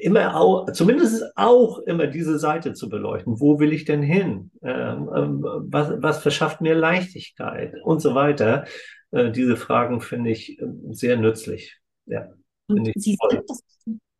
immer 0.00 0.36
auch, 0.36 0.70
zumindest 0.72 1.22
auch 1.36 1.78
immer 1.80 2.06
diese 2.06 2.38
Seite 2.38 2.72
zu 2.72 2.88
beleuchten. 2.88 3.40
Wo 3.40 3.60
will 3.60 3.72
ich 3.72 3.84
denn 3.84 4.02
hin? 4.02 4.50
Ähm, 4.62 5.10
ähm, 5.14 5.42
was, 5.42 5.92
was 6.02 6.22
verschafft 6.22 6.60
mir 6.60 6.74
Leichtigkeit 6.74 7.74
und 7.84 8.00
so 8.00 8.14
weiter? 8.14 8.64
Äh, 9.10 9.30
diese 9.30 9.56
Fragen 9.56 10.00
finde 10.00 10.30
ich 10.30 10.58
äh, 10.58 10.66
sehr 10.90 11.16
nützlich. 11.16 11.78
Ja, 12.06 12.28
und 12.68 12.90
Sie 12.96 13.16
toll. 13.16 13.30
sind 13.30 13.44
das, 13.48 13.62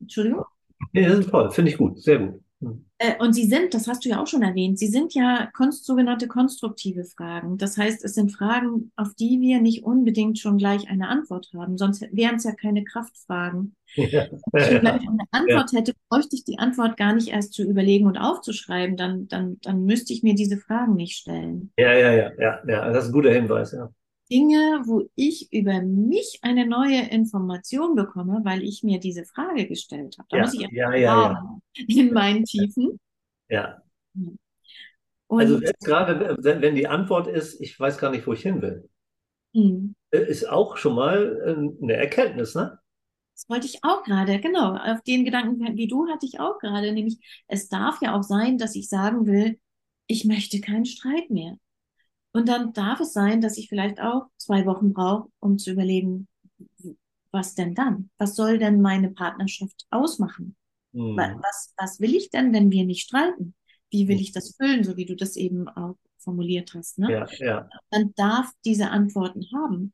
Entschuldigung? 0.00 0.44
Ja, 0.92 1.08
das 1.08 1.20
ist 1.20 1.30
toll, 1.30 1.50
finde 1.50 1.70
ich 1.70 1.78
gut, 1.78 2.02
sehr 2.02 2.18
gut. 2.18 2.42
Hm. 2.62 2.85
Äh, 2.98 3.14
und 3.18 3.33
sie 3.33 3.46
sind, 3.46 3.75
das 3.75 3.88
hast 3.88 4.05
du 4.05 4.09
ja 4.09 4.22
auch 4.22 4.27
schon 4.27 4.42
erwähnt, 4.42 4.79
sie 4.79 4.87
sind 4.87 5.14
ja 5.14 5.48
konst, 5.53 5.85
sogenannte 5.85 6.29
konstruktive 6.29 7.05
Fragen. 7.05 7.59
Das 7.59 7.77
heißt, 7.77 8.05
es 8.05 8.14
sind 8.14 8.31
Fragen, 8.31 8.92
auf 8.96 9.14
die 9.14 9.40
wir 9.40 9.61
nicht 9.61 9.85
unbedingt 9.85 10.38
schon 10.38 10.59
gleich 10.59 10.88
eine 10.88 11.09
Antwort 11.09 11.51
haben, 11.55 11.77
sonst 11.77 12.03
wären 12.12 12.37
es 12.37 12.44
ja 12.44 12.53
keine 12.53 12.85
Kraftfragen. 12.85 13.75
Ja. 13.94 14.27
Wenn 14.53 14.75
ich 14.75 14.81
gleich 14.81 15.03
eine 15.03 15.25
Antwort 15.33 15.72
ja. 15.72 15.79
hätte, 15.79 15.92
bräuchte 16.09 16.37
ich 16.37 16.44
die 16.44 16.59
Antwort 16.59 16.96
gar 16.96 17.14
nicht 17.14 17.29
erst 17.29 17.53
zu 17.53 17.62
überlegen 17.62 18.07
und 18.07 18.16
aufzuschreiben, 18.16 18.96
dann, 18.96 19.29
dann, 19.29 19.59
dann 19.62 19.85
müsste 19.85 20.12
ich 20.12 20.22
mir 20.22 20.35
diese 20.35 20.57
Fragen 20.57 20.94
nicht 20.94 21.16
stellen. 21.16 21.72
Ja, 21.77 21.92
ja, 21.92 22.12
ja, 22.12 22.31
ja, 22.38 22.61
ja, 22.66 22.92
das 22.92 23.05
ist 23.05 23.11
ein 23.11 23.14
guter 23.14 23.33
Hinweis, 23.33 23.72
ja. 23.72 23.90
Dinge, 24.33 24.83
wo 24.87 25.11
ich 25.14 25.53
über 25.53 25.83
mich 25.83 26.38
eine 26.40 26.66
neue 26.66 27.03
Information 27.11 27.95
bekomme, 27.95 28.40
weil 28.45 28.62
ich 28.62 28.83
mir 28.83 28.99
diese 28.99 29.27
Frage 29.27 29.66
gestellt 29.66 30.16
habe. 30.18 30.29
Da 30.31 30.37
ja, 30.38 30.42
muss 30.42 30.55
ich 30.55 30.61
ja, 30.61 30.95
ja, 30.95 30.95
ja, 30.95 31.61
in 31.87 32.14
meinen 32.14 32.45
Tiefen. 32.45 32.99
Ja. 33.51 33.83
Und 35.27 35.40
also 35.40 35.61
gerade, 35.85 36.38
wenn 36.40 36.75
die 36.75 36.88
Antwort 36.88 37.27
ist, 37.27 37.61
ich 37.61 37.79
weiß 37.79 37.99
gar 37.99 38.11
nicht, 38.11 38.27
wo 38.27 38.33
ich 38.33 38.40
hin 38.40 38.62
will, 38.62 38.88
mhm. 39.53 39.95
ist 40.11 40.49
auch 40.49 40.79
schon 40.79 40.95
mal 40.95 41.38
äh, 41.45 41.83
eine 41.83 41.95
Erkenntnis, 41.95 42.55
ne? 42.55 42.79
Das 43.35 43.49
wollte 43.49 43.66
ich 43.66 43.83
auch 43.83 44.03
gerade, 44.03 44.40
genau. 44.40 44.77
Auf 44.77 45.03
den 45.03 45.25
Gedanken 45.25 45.77
wie 45.77 45.88
du 45.88 46.09
hatte 46.09 46.25
ich 46.25 46.40
auch 46.40 46.59
gerade, 46.59 46.92
nämlich 46.92 47.18
es 47.49 47.68
darf 47.68 48.01
ja 48.01 48.16
auch 48.16 48.23
sein, 48.23 48.57
dass 48.57 48.75
ich 48.77 48.88
sagen 48.88 49.27
will, 49.27 49.59
ich 50.07 50.25
möchte 50.25 50.61
keinen 50.61 50.87
Streit 50.87 51.29
mehr. 51.29 51.57
Und 52.33 52.49
dann 52.49 52.73
darf 52.73 53.01
es 53.01 53.12
sein, 53.12 53.40
dass 53.40 53.59
ich 53.59 53.68
vielleicht 53.68 54.01
auch 54.01 54.27
zwei 54.37 54.64
Wochen 54.66 54.92
brauche, 54.92 55.29
um 55.40 55.59
zu 55.59 55.73
überlegen, 55.73 56.29
was 57.31 57.55
denn 57.55 57.75
dann? 57.75 58.11
Was 58.18 58.37
soll 58.37 58.59
denn 58.59 58.81
meine 58.81 59.11
Partnerschaft 59.11 59.87
ausmachen? 59.90 60.57
Mhm. 60.92 61.16
Was, 61.16 61.75
was 61.77 62.01
will 62.01 62.14
ich 62.14 62.31
denn, 62.31 62.53
wenn 62.53 62.71
wir 62.71 62.85
nicht 62.85 63.03
streiten? 63.03 63.55
Wie 63.90 64.09
will 64.09 64.16
hm. 64.16 64.23
ich 64.23 64.33
das 64.33 64.57
füllen, 64.57 64.85
so 64.85 64.97
wie 64.97 65.05
du 65.05 65.16
das 65.16 65.37
eben 65.37 65.68
auch 65.68 65.97
formuliert 66.18 66.73
hast? 66.75 66.99
Ne? 66.99 67.12
Ja, 67.12 67.27
ja. 67.38 67.68
Dann 67.90 68.12
darf 68.16 68.51
diese 68.64 68.90
Antworten 68.90 69.45
haben. 69.55 69.92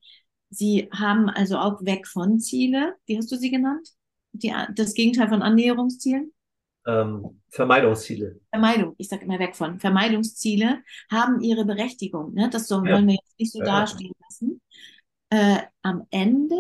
Sie 0.51 0.89
haben 0.93 1.29
also 1.29 1.59
auch 1.59 1.85
weg 1.85 2.07
von 2.07 2.39
Ziele. 2.39 2.95
Wie 3.07 3.17
hast 3.17 3.31
du 3.31 3.37
sie 3.37 3.51
genannt? 3.51 3.89
Die, 4.33 4.55
das 4.75 4.95
Gegenteil 4.95 5.29
von 5.29 5.43
Annäherungszielen? 5.43 6.33
Ähm, 6.89 7.41
Vermeidungsziele. 7.51 8.41
Vermeidung, 8.51 8.95
ich 8.99 9.09
sage 9.09 9.25
immer 9.25 9.39
weg 9.39 9.55
von. 9.55 9.79
Vermeidungsziele 9.79 10.79
haben 11.11 11.41
ihre 11.41 11.65
Berechtigung. 11.65 12.33
Ne? 12.35 12.49
Das 12.51 12.67
so, 12.67 12.85
ja. 12.85 12.95
wollen 12.95 13.07
wir 13.07 13.15
jetzt 13.15 13.39
nicht 13.39 13.53
so 13.53 13.61
ja. 13.61 13.67
dastehen 13.67 14.15
lassen. 14.25 14.61
Äh, 15.31 15.59
am 15.83 16.07
Ende, 16.11 16.57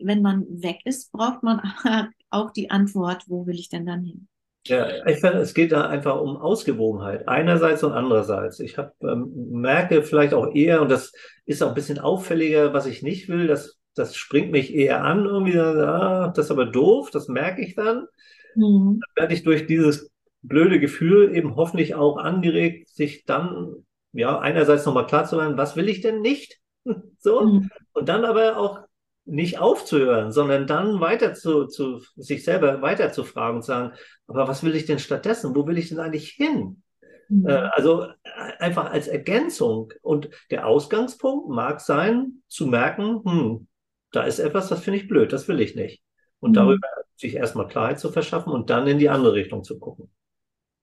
wenn 0.00 0.20
man 0.20 0.44
weg 0.62 0.80
ist, 0.84 1.12
braucht 1.12 1.42
man 1.42 1.60
auch 2.30 2.50
die 2.50 2.70
Antwort, 2.70 3.24
wo 3.28 3.46
will 3.46 3.58
ich 3.58 3.68
denn 3.68 3.86
dann 3.86 4.02
hin? 4.02 4.28
Ja, 4.66 5.06
ich 5.06 5.18
finde, 5.18 5.38
es 5.38 5.54
geht 5.54 5.72
da 5.72 5.88
einfach 5.88 6.20
um 6.20 6.36
Ausgewogenheit. 6.36 7.26
Einerseits 7.26 7.82
und 7.82 7.92
andererseits. 7.92 8.60
Ich 8.60 8.78
hab, 8.78 8.94
ähm, 9.02 9.32
merke 9.50 10.02
vielleicht 10.02 10.34
auch 10.34 10.54
eher, 10.54 10.82
und 10.82 10.88
das 10.88 11.12
ist 11.46 11.62
auch 11.62 11.68
ein 11.68 11.74
bisschen 11.74 11.98
auffälliger, 11.98 12.72
was 12.72 12.86
ich 12.86 13.02
nicht 13.02 13.28
will, 13.28 13.46
das 13.46 13.80
das 13.94 14.16
springt 14.16 14.52
mich 14.52 14.74
eher 14.74 15.04
an, 15.04 15.26
irgendwie, 15.26 15.58
ah, 15.58 16.32
das 16.34 16.46
ist 16.46 16.50
aber 16.50 16.66
doof, 16.66 17.10
das 17.10 17.28
merke 17.28 17.62
ich 17.62 17.74
dann. 17.74 18.06
Mhm. 18.54 19.00
Dann 19.00 19.22
werde 19.22 19.34
ich 19.34 19.42
durch 19.42 19.66
dieses 19.66 20.10
blöde 20.42 20.80
Gefühl 20.80 21.34
eben 21.34 21.56
hoffentlich 21.56 21.94
auch 21.94 22.16
angeregt, 22.16 22.88
sich 22.88 23.24
dann, 23.24 23.84
ja, 24.12 24.38
einerseits 24.38 24.84
nochmal 24.84 25.06
klar 25.06 25.24
zu 25.24 25.38
werden, 25.38 25.56
was 25.56 25.76
will 25.76 25.88
ich 25.88 26.00
denn 26.00 26.20
nicht? 26.20 26.58
so. 27.18 27.42
Mhm. 27.42 27.70
Und 27.92 28.08
dann 28.08 28.24
aber 28.24 28.56
auch 28.56 28.80
nicht 29.24 29.58
aufzuhören, 29.58 30.32
sondern 30.32 30.66
dann 30.66 31.00
weiter 31.00 31.34
zu, 31.34 31.66
zu 31.66 32.00
sich 32.16 32.44
selber 32.44 32.82
weiter 32.82 33.12
zu 33.12 33.22
fragen 33.22 33.56
und 33.56 33.64
sagen, 33.64 33.92
aber 34.26 34.48
was 34.48 34.64
will 34.64 34.74
ich 34.74 34.86
denn 34.86 34.98
stattdessen? 34.98 35.54
Wo 35.54 35.66
will 35.66 35.78
ich 35.78 35.90
denn 35.90 36.00
eigentlich 36.00 36.30
hin? 36.30 36.82
Mhm. 37.28 37.46
Äh, 37.46 37.52
also 37.52 38.04
äh, 38.04 38.52
einfach 38.58 38.90
als 38.90 39.06
Ergänzung. 39.08 39.92
Und 40.02 40.28
der 40.50 40.66
Ausgangspunkt 40.66 41.48
mag 41.48 41.80
sein, 41.80 42.42
zu 42.48 42.66
merken, 42.66 43.22
hm, 43.24 43.68
da 44.10 44.24
ist 44.24 44.38
etwas, 44.38 44.68
das 44.68 44.80
finde 44.80 44.98
ich 44.98 45.08
blöd, 45.08 45.32
das 45.32 45.48
will 45.48 45.60
ich 45.60 45.74
nicht. 45.74 46.01
Und 46.42 46.50
mhm. 46.50 46.54
darüber 46.54 46.88
sich 47.16 47.34
erstmal 47.34 47.68
Klarheit 47.68 48.00
zu 48.00 48.10
verschaffen 48.10 48.52
und 48.52 48.68
dann 48.68 48.86
in 48.86 48.98
die 48.98 49.08
andere 49.08 49.34
Richtung 49.34 49.62
zu 49.64 49.78
gucken. 49.78 50.10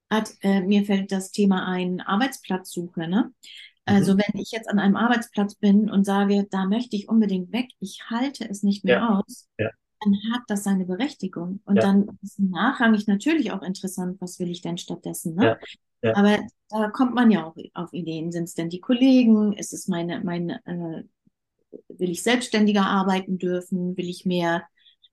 Hat, 0.10 0.32
äh, 0.41 0.62
mir 0.62 0.86
fällt 0.86 1.12
das 1.12 1.32
Thema 1.32 1.67
ein 1.67 2.02
Arbeitsplatzsuche, 2.02 3.08
ne? 3.08 3.32
Also 3.86 4.13
mhm. 4.13 4.19
wenn 4.19 4.41
ich 4.41 4.52
jetzt 4.52 4.69
an 4.69 4.80
einem 4.80 4.95
Arbeitsplatz 4.95 5.56
bin 5.56 5.89
und 5.89 6.06
sage, 6.06 6.48
da 6.50 6.65
möchte 6.65 6.95
ich 6.95 7.10
unbedingt 7.10 7.52
weg, 7.52 7.69
ich 7.80 8.04
halte 8.10 8.48
es 8.48 8.63
nicht 8.63 8.86
mehr 8.86 8.98
ja. 8.98 9.19
aus, 9.19 9.50
ja. 9.58 9.69
dann 10.02 10.15
hat 10.32 10.43
das 10.48 10.63
seine 10.63 10.86
Berechtigung. 10.86 11.60
Und 11.65 11.78
ja. 11.78 11.82
dann 11.82 12.17
ist 12.22 12.39
nachrangig 12.39 13.08
natürlich 13.08 13.52
auch 13.52 13.62
interessant, 13.62 14.22
was 14.22 14.39
will 14.39 14.50
ich 14.50 14.62
denn 14.62 14.78
stattdessen. 14.78 15.36
Ne? 15.36 15.58
Aber 16.04 16.39
da 16.69 16.89
kommt 16.89 17.13
man 17.13 17.32
ja 17.32 17.45
auch 17.45 17.56
auf 17.74 17.91
Ideen. 17.93 18.32
Sind 18.32 18.45
es 18.45 18.54
denn 18.54 18.69
die 18.69 18.80
Kollegen? 18.80 19.54
Ist 19.54 19.74
es 19.74 19.88
meine, 19.88 20.22
meine 20.24 20.62
äh, 20.65 21.04
will 21.89 22.10
ich 22.10 22.24
selbstständiger 22.24 22.86
arbeiten 22.86 23.38
dürfen? 23.38 23.98
Will 23.98 24.08
ich 24.08 24.26
mehr, 24.26 24.63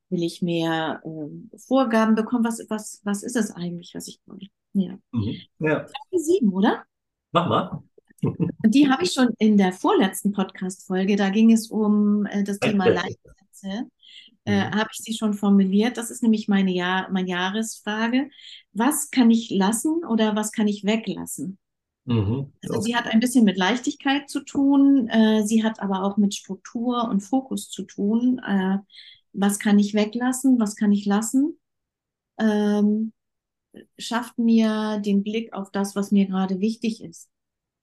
will 0.08 0.22
ich 0.22 0.42
mehr 0.42 1.02
äh, 1.04 1.58
Vorgaben 1.58 2.14
bekommen? 2.14 2.44
Was, 2.44 2.64
was, 2.68 3.00
was 3.04 3.22
ist 3.22 3.36
es 3.36 3.50
eigentlich, 3.50 3.92
was 3.94 4.08
ich 4.08 4.20
wollte? 4.26 4.46
Ja. 4.72 4.98
Mhm. 5.12 5.36
ja. 5.58 5.86
Sieben, 6.12 6.52
oder? 6.52 6.84
Mach 7.32 7.48
mal. 7.48 7.82
Und 8.22 8.74
die 8.74 8.88
habe 8.88 9.04
ich 9.04 9.12
schon 9.12 9.28
in 9.38 9.56
der 9.56 9.72
vorletzten 9.72 10.32
Podcast-Folge, 10.32 11.16
da 11.16 11.28
ging 11.30 11.52
es 11.52 11.70
um 11.70 12.26
äh, 12.26 12.42
das 12.44 12.58
Thema 12.58 12.88
Leitsätze, 12.88 13.88
äh, 14.44 14.64
mhm. 14.64 14.74
habe 14.74 14.88
ich 14.92 14.98
sie 14.98 15.14
schon 15.14 15.34
formuliert. 15.34 15.96
Das 15.96 16.10
ist 16.10 16.22
nämlich 16.22 16.48
meine, 16.48 16.72
Jahr, 16.72 17.10
meine 17.10 17.28
Jahresfrage. 17.28 18.30
Was 18.72 19.10
kann 19.10 19.30
ich 19.30 19.50
lassen 19.50 20.04
oder 20.04 20.34
was 20.34 20.52
kann 20.52 20.68
ich 20.68 20.84
weglassen? 20.84 21.58
Mhm. 22.04 22.52
Also 22.62 22.80
sie 22.80 22.94
hat 22.94 23.06
ein 23.06 23.20
bisschen 23.20 23.44
mit 23.44 23.56
Leichtigkeit 23.56 24.30
zu 24.30 24.40
tun, 24.40 25.08
äh, 25.08 25.42
sie 25.44 25.64
hat 25.64 25.80
aber 25.80 26.04
auch 26.04 26.16
mit 26.16 26.34
Struktur 26.34 27.08
und 27.08 27.20
Fokus 27.20 27.68
zu 27.68 27.82
tun. 27.82 28.40
Was 29.38 29.58
kann 29.58 29.78
ich 29.78 29.94
weglassen, 29.94 30.58
was 30.58 30.76
kann 30.76 30.92
ich 30.92 31.04
lassen? 31.04 31.58
Ähm, 32.38 33.12
schafft 33.98 34.38
mir 34.38 35.00
den 35.04 35.22
Blick 35.22 35.52
auf 35.52 35.70
das, 35.70 35.96
was 35.96 36.10
mir 36.10 36.26
gerade 36.26 36.60
wichtig 36.60 37.02
ist 37.02 37.28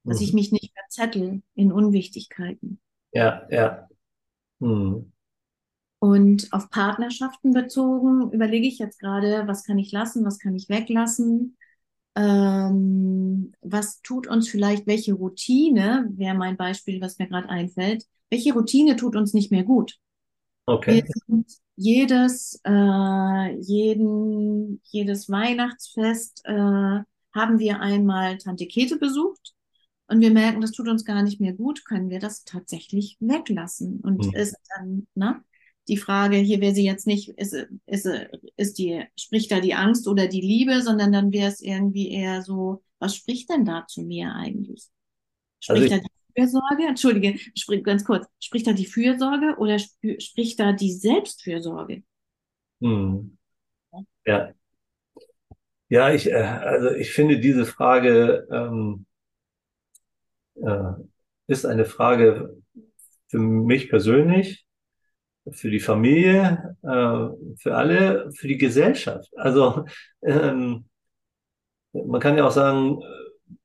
dass 0.03 0.19
mhm. 0.19 0.25
ich 0.25 0.33
mich 0.33 0.51
nicht 0.51 0.73
verzettel 0.73 1.41
in 1.55 1.71
Unwichtigkeiten. 1.71 2.79
Ja, 3.11 3.47
ja. 3.49 3.87
Mhm. 4.59 5.11
Und 5.99 6.51
auf 6.51 6.69
Partnerschaften 6.69 7.53
bezogen 7.53 8.31
überlege 8.31 8.67
ich 8.67 8.77
jetzt 8.77 8.99
gerade, 8.99 9.47
was 9.47 9.63
kann 9.63 9.79
ich 9.79 9.91
lassen, 9.91 10.25
was 10.25 10.37
kann 10.37 10.53
ich 10.55 10.67
weglassen, 10.67 11.57
ähm, 12.15 13.53
was 13.61 14.01
tut 14.01 14.27
uns 14.27 14.49
vielleicht, 14.49 14.85
welche 14.85 15.13
Routine, 15.13 16.09
wäre 16.11 16.35
mein 16.35 16.57
Beispiel, 16.57 16.99
was 16.99 17.19
mir 17.19 17.27
gerade 17.27 17.47
einfällt, 17.47 18.05
welche 18.29 18.53
Routine 18.53 18.97
tut 18.97 19.15
uns 19.15 19.33
nicht 19.33 19.51
mehr 19.51 19.63
gut. 19.63 19.97
Okay. 20.65 21.03
jedes, 21.75 22.59
äh, 22.63 23.55
jeden, 23.59 24.81
jedes 24.83 25.29
Weihnachtsfest 25.29 26.41
äh, 26.45 26.51
haben 26.53 27.59
wir 27.59 27.81
einmal 27.81 28.37
Tante 28.37 28.67
Kete 28.67 28.97
besucht 28.97 29.53
und 30.07 30.21
wir 30.21 30.31
merken, 30.31 30.61
das 30.61 30.71
tut 30.71 30.87
uns 30.87 31.05
gar 31.05 31.23
nicht 31.23 31.41
mehr 31.41 31.53
gut, 31.53 31.85
können 31.85 32.09
wir 32.09 32.19
das 32.19 32.43
tatsächlich 32.43 33.17
weglassen. 33.19 33.99
Und 34.01 34.25
mhm. 34.27 34.35
ist 34.35 34.55
dann, 34.75 35.07
ne? 35.15 35.43
Die 35.89 35.97
Frage, 35.97 36.37
hier 36.37 36.61
wäre 36.61 36.73
sie 36.73 36.85
jetzt 36.85 37.07
nicht, 37.07 37.29
ist, 37.29 37.53
ist, 37.87 38.07
ist 38.55 38.77
die, 38.77 39.03
spricht 39.19 39.51
da 39.51 39.59
die 39.59 39.73
Angst 39.73 40.07
oder 40.07 40.27
die 40.27 40.39
Liebe, 40.39 40.81
sondern 40.81 41.11
dann 41.11 41.33
wäre 41.33 41.49
es 41.49 41.59
irgendwie 41.59 42.09
eher 42.09 42.41
so, 42.41 42.83
was 42.99 43.17
spricht 43.17 43.49
denn 43.49 43.65
da 43.65 43.85
zu 43.85 44.01
mir 44.01 44.33
eigentlich? 44.33 44.85
Spricht 45.59 45.91
also 45.91 45.95
da 45.95 46.01
die 46.01 46.22
Fürsorge? 46.35 46.87
Entschuldige, 46.87 47.37
sprich, 47.55 47.83
ganz 47.83 48.03
kurz. 48.03 48.25
Spricht 48.39 48.67
da 48.67 48.73
die 48.73 48.85
Fürsorge 48.85 49.55
oder 49.57 49.75
sp 49.79 50.19
spricht 50.19 50.59
da 50.59 50.73
die 50.73 50.91
Selbstfürsorge? 50.91 52.03
Hm. 52.81 53.37
Ja. 54.25 54.53
Ja, 55.89 56.11
ich, 56.11 56.29
äh, 56.29 56.33
also 56.33 56.91
ich 56.91 57.11
finde 57.11 57.39
diese 57.39 57.65
Frage 57.65 58.47
ähm, 58.51 59.05
äh, 60.55 60.93
ist 61.47 61.65
eine 61.65 61.85
Frage 61.85 62.57
für 63.27 63.39
mich 63.39 63.89
persönlich, 63.89 64.65
für 65.51 65.69
die 65.69 65.79
Familie, 65.79 66.77
äh, 66.83 67.57
für 67.57 67.75
alle, 67.75 68.31
für 68.33 68.47
die 68.47 68.57
Gesellschaft. 68.57 69.29
Also 69.37 69.85
ähm, 70.21 70.85
man 71.91 72.21
kann 72.21 72.37
ja 72.37 72.45
auch 72.45 72.51
sagen, 72.51 72.99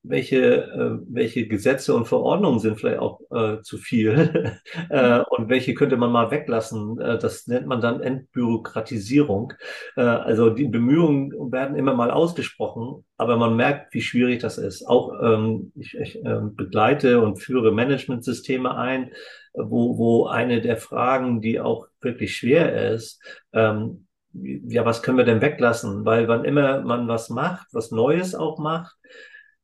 welche, 0.09 0.65
äh, 0.65 0.99
welche 1.09 1.47
Gesetze 1.47 1.95
und 1.95 2.07
Verordnungen 2.07 2.59
sind 2.59 2.79
vielleicht 2.79 2.99
auch 2.99 3.21
äh, 3.31 3.61
zu 3.63 3.79
viel 3.79 4.59
äh, 4.91 5.21
und 5.31 5.49
welche 5.49 5.75
könnte 5.75 5.97
man 5.97 6.11
mal 6.11 6.31
weglassen. 6.31 6.99
Äh, 7.01 7.19
das 7.19 7.47
nennt 7.47 7.67
man 7.67 7.81
dann 7.81 8.01
Entbürokratisierung. 8.01 9.53
Äh, 9.97 10.03
also 10.03 10.51
die 10.51 10.67
Bemühungen 10.67 11.33
werden 11.53 11.77
immer 11.77 11.95
mal 11.95 12.11
ausgesprochen, 12.11 13.05
aber 13.17 13.37
man 13.37 13.57
merkt, 13.57 13.95
wie 13.95 14.01
schwierig 14.01 14.41
das 14.41 14.59
ist. 14.59 14.87
Auch 14.87 15.13
ähm, 15.23 15.73
ich, 15.75 15.95
ich 15.95 16.25
äh, 16.25 16.41
begleite 16.43 17.21
und 17.21 17.39
führe 17.39 17.73
Managementsysteme 17.73 18.75
ein, 18.77 19.13
wo, 19.53 19.99
wo 19.99 20.27
eine 20.27 20.61
der 20.61 20.77
Fragen, 20.77 21.41
die 21.41 21.61
auch 21.61 21.87
wirklich 22.01 22.37
schwer 22.37 22.93
ist, 22.93 23.23
ähm, 23.53 24.07
ja, 24.33 24.85
was 24.85 25.03
können 25.03 25.19
wir 25.19 25.25
denn 25.25 25.41
weglassen? 25.41 26.05
Weil 26.05 26.29
wann 26.29 26.45
immer 26.45 26.83
man 26.83 27.09
was 27.09 27.31
macht, 27.31 27.69
was 27.73 27.91
Neues 27.91 28.35
auch 28.35 28.59
macht, 28.59 28.95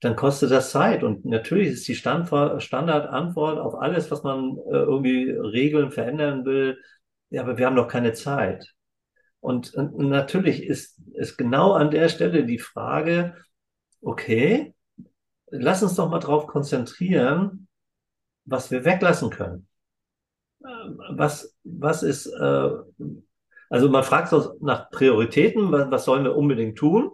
dann 0.05 0.17
kostet 0.17 0.51
das 0.51 0.71
Zeit. 0.71 1.03
Und 1.03 1.25
natürlich 1.25 1.69
ist 1.69 1.89
die 1.89 1.95
Standardantwort 1.95 3.59
auf 3.59 3.75
alles, 3.75 4.11
was 4.11 4.23
man 4.23 4.59
äh, 4.71 4.77
irgendwie 4.77 5.31
regeln, 5.31 5.91
verändern 5.91 6.45
will, 6.45 6.79
ja, 7.31 7.43
aber 7.43 7.59
wir 7.59 7.67
haben 7.67 7.77
doch 7.77 7.89
keine 7.89 8.13
Zeit. 8.13 8.75
Und, 9.41 9.75
und 9.75 9.97
natürlich 10.09 10.63
ist, 10.63 11.01
ist 11.15 11.37
genau 11.37 11.73
an 11.73 11.91
der 11.91 12.09
Stelle 12.09 12.45
die 12.47 12.59
Frage, 12.59 13.35
okay, 14.01 14.75
lass 15.51 15.83
uns 15.83 15.97
doch 15.97 16.09
mal 16.09 16.21
drauf 16.21 16.47
konzentrieren, 16.47 17.69
was 18.45 18.71
wir 18.71 18.85
weglassen 18.85 19.31
können. 19.31 19.69
Was, 21.11 21.57
was 21.63 22.03
ist, 22.03 22.27
äh, 22.27 22.71
also 23.69 23.89
man 23.91 24.05
fragt 24.05 24.33
uns 24.33 24.49
nach 24.61 24.91
Prioritäten, 24.91 25.73
was, 25.73 25.91
was 25.91 26.05
sollen 26.05 26.25
wir 26.25 26.37
unbedingt 26.37 26.79
tun? 26.79 27.11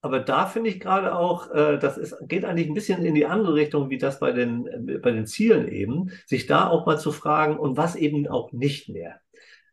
Aber 0.00 0.20
da 0.20 0.46
finde 0.46 0.70
ich 0.70 0.80
gerade 0.80 1.14
auch, 1.14 1.50
äh, 1.52 1.78
das 1.78 1.98
ist, 1.98 2.16
geht 2.28 2.44
eigentlich 2.44 2.68
ein 2.68 2.74
bisschen 2.74 3.04
in 3.04 3.14
die 3.14 3.26
andere 3.26 3.54
Richtung, 3.54 3.90
wie 3.90 3.98
das 3.98 4.20
bei 4.20 4.32
den, 4.32 4.66
äh, 4.66 4.98
bei 4.98 5.10
den 5.10 5.26
Zielen 5.26 5.68
eben, 5.68 6.10
sich 6.26 6.46
da 6.46 6.68
auch 6.68 6.86
mal 6.86 6.98
zu 6.98 7.10
fragen, 7.10 7.58
und 7.58 7.76
was 7.76 7.96
eben 7.96 8.26
auch 8.28 8.52
nicht 8.52 8.88
mehr. 8.88 9.16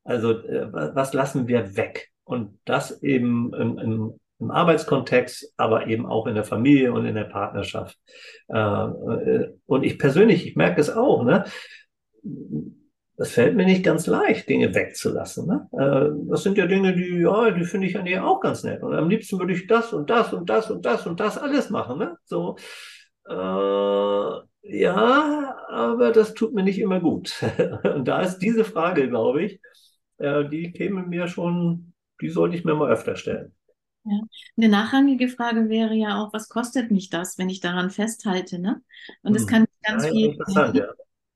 Also, 0.04 0.32
äh, 0.32 0.72
was 0.72 1.14
lassen 1.14 1.48
wir 1.48 1.78
weg? 1.78 2.10
Und 2.24 2.58
das 2.66 3.04
eben 3.04 3.54
im, 3.54 3.78
im, 3.78 4.20
im 4.40 4.52
Arbeitskontext, 4.52 5.54
aber 5.58 5.88
eben 5.88 6.08
auch 6.08 6.26
in 6.26 6.36
der 6.36 6.44
Familie 6.44 6.92
und 6.92 7.06
in 7.06 7.16
der 7.16 7.26
Partnerschaft. 7.26 7.98
Äh, 8.48 8.58
äh 8.58 9.54
und 9.68 9.84
ich 9.84 10.00
persönlich, 10.00 10.48
ich 10.48 10.56
merke 10.56 10.82
es 10.82 10.90
auch, 10.90 11.24
ne? 11.24 11.46
Das 13.18 13.32
fällt 13.32 13.56
mir 13.56 13.66
nicht 13.66 13.84
ganz 13.84 14.08
leicht, 14.08 14.50
Dinge 14.50 14.76
wegzulassen. 14.76 15.48
Ne? 15.48 15.70
Äh, 15.72 16.30
das 16.30 16.44
sind 16.44 16.58
ja 16.58 16.66
Dinge, 16.66 16.94
die, 16.96 17.22
ja, 17.22 17.52
die 17.52 17.64
finde 17.64 17.88
ich 17.88 17.98
eigentlich 17.98 18.20
auch 18.20 18.42
ganz 18.42 18.64
nett. 18.64 18.84
Und 18.84 18.94
am 18.94 19.10
liebsten 19.10 19.40
würde 19.40 19.54
ich 19.54 19.68
das 19.68 19.94
und 19.94 20.10
das 20.10 20.34
und 20.34 20.50
das 20.50 20.70
und 20.70 20.86
das 20.86 21.08
und 21.08 21.20
das 21.20 21.38
alles 21.38 21.70
machen. 21.70 22.00
Ne? 22.00 22.18
So, 22.26 22.58
äh, 23.30 23.34
ja, 24.80 25.56
aber 25.70 26.12
das 26.12 26.34
tut 26.34 26.54
mir 26.54 26.64
nicht 26.64 26.80
immer 26.80 27.00
gut. 27.00 27.34
und 27.84 28.06
da 28.06 28.22
ist 28.22 28.40
diese 28.40 28.66
Frage, 28.66 29.08
glaube 29.08 29.44
ich, 29.44 29.62
äh, 30.18 30.48
die 30.50 30.74
käme 30.74 31.04
mir 31.04 31.28
schon, 31.28 31.94
die 32.22 32.30
sollte 32.30 32.58
ich 32.58 32.66
mir 32.66 32.76
mal 32.76 32.92
öfter 32.92 33.16
stellen. 33.16 33.54
Ja. 34.04 34.20
Eine 34.58 34.70
nachrangige 34.70 35.30
Frage 35.30 35.70
wäre 35.70 35.96
ja 35.96 36.22
auch, 36.22 36.34
was 36.34 36.50
kostet 36.50 36.92
mich 36.92 37.10
das, 37.10 37.38
wenn 37.38 37.50
ich 37.50 37.62
daran 37.62 37.90
festhalte? 37.90 38.60
Ne? 38.60 38.82
Und 39.24 39.36
es 39.36 39.44
hm. 39.44 39.48
kann 39.48 39.66
ganz 39.84 40.06
ja, 40.06 40.12
viel. 40.12 40.26
Interessant, 40.32 40.76
ja 40.76 40.88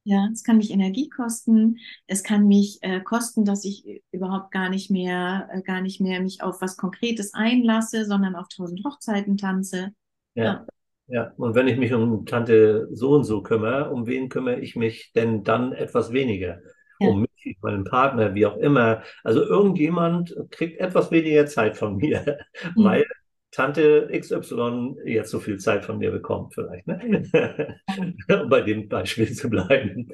ja, 0.09 0.27
es 0.33 0.43
kann 0.43 0.57
mich 0.57 0.71
Energie 0.71 1.07
kosten. 1.07 1.77
Es 2.07 2.23
kann 2.23 2.47
mich 2.47 2.79
äh, 2.81 2.99
kosten, 3.01 3.45
dass 3.45 3.63
ich 3.63 4.01
überhaupt 4.11 4.51
gar 4.51 4.69
nicht 4.69 4.89
mehr, 4.89 5.47
äh, 5.53 5.61
gar 5.61 5.81
nicht 5.81 6.01
mehr 6.01 6.19
mich 6.19 6.41
auf 6.41 6.61
was 6.61 6.77
Konkretes 6.77 7.35
einlasse, 7.35 8.05
sondern 8.05 8.35
auf 8.35 8.47
tausend 8.47 8.83
Hochzeiten 8.83 9.37
tanze. 9.37 9.91
Ja. 10.33 10.43
ja. 10.43 10.65
Ja, 11.11 11.33
und 11.37 11.55
wenn 11.55 11.67
ich 11.67 11.77
mich 11.77 11.91
um 11.91 12.27
Tante 12.27 12.87
so 12.91 13.15
und 13.15 13.23
so 13.23 13.41
kümmere, 13.41 13.89
um 13.89 14.05
wen 14.05 14.29
kümmere 14.29 14.59
ich 14.59 14.75
mich 14.75 15.11
denn 15.13 15.43
dann 15.43 15.73
etwas 15.73 16.11
weniger? 16.13 16.59
Ja. 16.99 17.09
Um 17.09 17.21
mich 17.21 17.57
meinem 17.61 17.83
Partner, 17.83 18.35
wie 18.35 18.45
auch 18.45 18.57
immer. 18.57 19.01
Also 19.23 19.41
irgendjemand 19.41 20.35
kriegt 20.51 20.79
etwas 20.79 21.09
weniger 21.09 21.47
Zeit 21.47 21.77
von 21.77 21.97
mir, 21.97 22.37
Mhm. 22.75 22.83
weil 22.83 23.05
Tante 23.51 24.07
XY 24.11 24.97
jetzt 25.05 25.31
so 25.31 25.39
viel 25.39 25.57
Zeit 25.57 25.85
von 25.85 25.97
mir 25.97 26.11
bekommt, 26.11 26.53
vielleicht, 26.53 26.87
ne? 26.87 27.79
Um 28.29 28.49
bei 28.49 28.61
dem 28.61 28.87
Beispiel 28.89 29.31
zu 29.33 29.49
bleiben. 29.49 30.09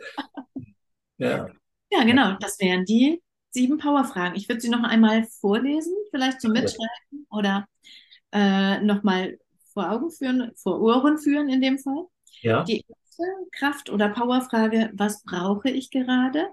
Ja, 1.17 1.49
Ja, 1.91 2.03
genau. 2.03 2.36
Das 2.39 2.59
wären 2.59 2.86
die 2.86 3.21
sieben 3.51 3.77
Powerfragen. 3.77 4.36
Ich 4.36 4.49
würde 4.49 4.61
sie 4.61 4.69
noch 4.69 4.83
einmal 4.83 5.25
vorlesen, 5.39 5.93
vielleicht 6.11 6.41
zum 6.41 6.51
Mitschreiben 6.51 7.27
oder 7.29 7.67
äh, 8.33 8.81
nochmal 8.81 9.39
vor 9.73 9.91
Augen 9.91 10.11
führen, 10.11 10.51
vor 10.55 10.81
Ohren 10.81 11.17
führen 11.17 11.49
in 11.49 11.61
dem 11.61 11.79
Fall. 11.79 12.05
ja, 12.41 12.69
Die 12.69 12.86
erste 12.88 13.23
Kraft- 13.51 13.89
oder 13.89 14.09
Powerfrage, 14.09 14.91
was 14.95 15.23
brauche 15.23 15.69
ich 15.69 15.91
gerade? 15.91 16.49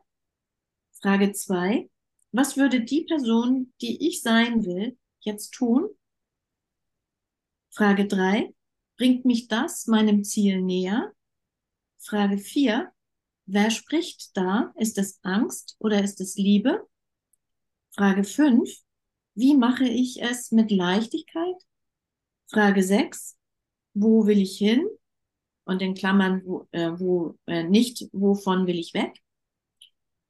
Frage 1.02 1.32
zwei, 1.32 1.90
was 2.32 2.56
würde 2.56 2.80
die 2.82 3.04
Person, 3.04 3.72
die 3.82 4.08
ich 4.08 4.22
sein 4.22 4.64
will, 4.64 4.96
jetzt 5.20 5.50
tun? 5.52 5.88
Frage 7.74 8.06
drei, 8.06 8.54
bringt 8.98 9.24
mich 9.24 9.48
das 9.48 9.86
meinem 9.86 10.24
Ziel 10.24 10.60
näher? 10.60 11.12
Frage 11.98 12.36
vier, 12.36 12.92
wer 13.46 13.70
spricht 13.70 14.36
da? 14.36 14.74
Ist 14.76 14.98
es 14.98 15.18
Angst 15.22 15.76
oder 15.78 16.04
ist 16.04 16.20
es 16.20 16.36
Liebe? 16.36 16.86
Frage 17.92 18.24
fünf, 18.24 18.70
wie 19.34 19.56
mache 19.56 19.88
ich 19.88 20.20
es 20.22 20.50
mit 20.50 20.70
Leichtigkeit? 20.70 21.56
Frage 22.46 22.82
sechs, 22.82 23.38
wo 23.94 24.26
will 24.26 24.40
ich 24.40 24.58
hin? 24.58 24.86
Und 25.64 25.80
in 25.80 25.94
Klammern, 25.94 26.42
wo, 26.44 26.66
äh, 26.72 26.90
wo 26.98 27.38
äh, 27.46 27.62
nicht, 27.62 28.08
wovon 28.12 28.66
will 28.66 28.78
ich 28.78 28.92
weg? 28.92 29.16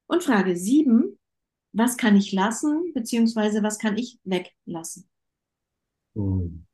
Und 0.06 0.22
Frage 0.22 0.56
sieben, 0.56 1.18
was 1.72 1.96
kann 1.96 2.16
ich 2.16 2.30
lassen, 2.30 2.92
beziehungsweise 2.94 3.62
was 3.64 3.78
kann 3.78 3.96
ich 3.96 4.20
weglassen? 4.24 5.08
Hm. 6.14 6.66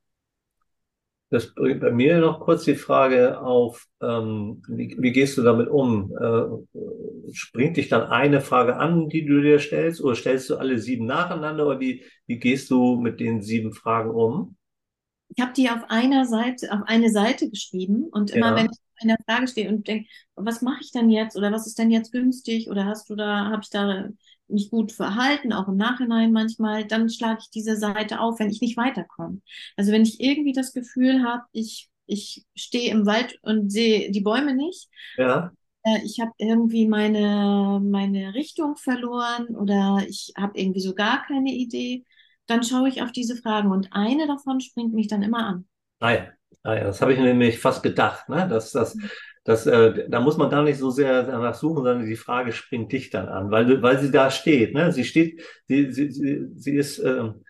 Das 1.31 1.55
bringt 1.55 1.81
bei 1.81 1.91
mir 1.91 2.19
noch 2.19 2.41
kurz 2.41 2.65
die 2.65 2.75
Frage 2.75 3.41
auf, 3.41 3.87
ähm, 4.03 4.63
wie, 4.69 4.97
wie 4.99 5.13
gehst 5.13 5.37
du 5.37 5.43
damit 5.43 5.69
um? 5.69 6.11
Äh, 6.19 7.33
springt 7.33 7.77
dich 7.77 7.89
dann 7.91 8.05
eine 8.09 8.41
Frage 8.41 8.77
an, 8.77 9.09
die 9.11 9.27
du 9.27 9.43
dir 9.43 9.59
stellst, 9.59 10.01
oder 10.03 10.15
stellst 10.15 10.49
du 10.49 10.57
alle 10.57 10.79
sieben 10.79 11.05
nacheinander, 11.07 11.67
oder 11.67 11.81
wie, 11.81 12.03
wie 12.27 12.39
gehst 12.39 12.71
du 12.71 12.97
mit 12.99 13.21
den 13.21 13.43
sieben 13.43 13.73
Fragen 13.75 14.11
um? 14.11 14.57
Ich 15.29 15.43
habe 15.43 15.53
die 15.53 15.69
auf 15.71 15.83
einer 15.91 16.25
Seite, 16.27 16.73
auf 16.73 16.81
eine 16.87 17.11
Seite 17.11 17.51
geschrieben 17.51 18.05
und 18.11 18.31
immer 18.31 18.49
Ja. 18.51 18.57
wenn 18.57 18.67
ich 18.67 18.79
in 19.01 19.09
der 19.09 19.19
Frage 19.27 19.47
stehe 19.47 19.69
und 19.69 19.87
denke, 19.87 20.09
was 20.35 20.63
mache 20.63 20.81
ich 20.83 20.91
denn 20.91 21.11
jetzt 21.11 21.37
oder 21.37 21.53
was 21.53 21.67
ist 21.67 21.79
denn 21.79 21.91
jetzt 21.91 22.11
günstig 22.13 22.69
oder 22.69 22.87
hast 22.87 23.09
du 23.11 23.15
da, 23.15 23.47
habe 23.51 23.61
ich 23.63 23.71
da 23.71 24.09
mich 24.49 24.71
gut 24.71 24.93
verhalten, 24.93 25.53
auch 25.53 25.69
im 25.69 25.77
Nachhinein 25.77 26.33
manchmal, 26.33 26.87
dann 26.87 27.09
schlage 27.11 27.41
ich 27.43 27.51
diese 27.51 27.77
Seite 27.77 28.21
auf, 28.21 28.39
wenn 28.41 28.51
ich 28.51 28.61
nicht 28.61 28.77
weiterkomme. 28.77 29.41
Also 29.77 29.93
wenn 29.93 30.03
ich 30.03 30.21
irgendwie 30.21 30.53
das 30.53 30.73
Gefühl 30.73 31.23
habe, 31.25 31.45
ich, 31.53 31.91
ich 32.07 32.45
stehe 32.55 32.91
im 32.91 33.07
Wald 33.07 33.39
und 33.43 33.71
sehe 33.71 34.11
die 34.11 34.21
Bäume 34.21 34.55
nicht, 34.55 34.89
Ja, 35.17 35.53
äh, 35.85 36.01
ich 36.05 36.21
habe 36.21 36.33
irgendwie 36.39 36.87
meine, 36.89 37.81
meine 37.83 38.35
Richtung 38.35 38.77
verloren 38.77 39.57
oder 39.57 40.05
ich 40.09 40.33
habe 40.37 40.59
irgendwie 40.59 40.81
so 40.81 40.95
gar 40.95 41.25
keine 41.27 41.51
Idee, 41.53 42.05
dann 42.47 42.63
schaue 42.63 42.89
ich 42.89 43.03
auf 43.03 43.13
diese 43.13 43.37
Fragen 43.37 43.71
und 43.71 43.89
eine 43.93 44.27
davon 44.27 44.61
springt 44.61 44.95
mich 44.95 45.09
dann 45.09 45.23
immer 45.23 45.47
an. 45.47 45.69
ah 46.01 46.11
ja, 46.13 46.33
ah 46.63 46.75
ja, 46.75 46.85
das 46.85 47.01
habe 47.01 47.13
ich 47.15 47.19
nämlich 47.21 47.59
fast 47.59 47.83
gedacht, 47.83 48.29
ne? 48.29 48.47
Dass, 48.49 48.73
dass, 48.73 48.97
dass, 49.49 49.67
äh, 49.67 50.07
da 50.11 50.21
muss 50.21 50.37
man 50.37 50.51
gar 50.51 50.63
nicht 50.63 50.79
so 50.79 50.91
sehr 50.91 51.23
danach 51.23 51.55
suchen, 51.55 51.77
sondern 51.77 52.05
die 52.05 52.17
Frage 52.17 52.53
springt 52.53 52.93
dich 52.93 53.09
dann 53.09 53.29
an, 53.29 53.51
weil, 53.51 53.81
weil 53.81 53.99
sie 53.99 54.11
da 54.11 54.31
steht, 54.31 54.75
ne? 54.75 54.93
Sie 54.93 55.05
steht, 55.05 55.41
sie, 55.67 55.91
sie, 55.91 56.11
sie, 56.11 56.49
sie 56.55 56.77
ist, 56.77 56.99
ähm, 56.99 57.43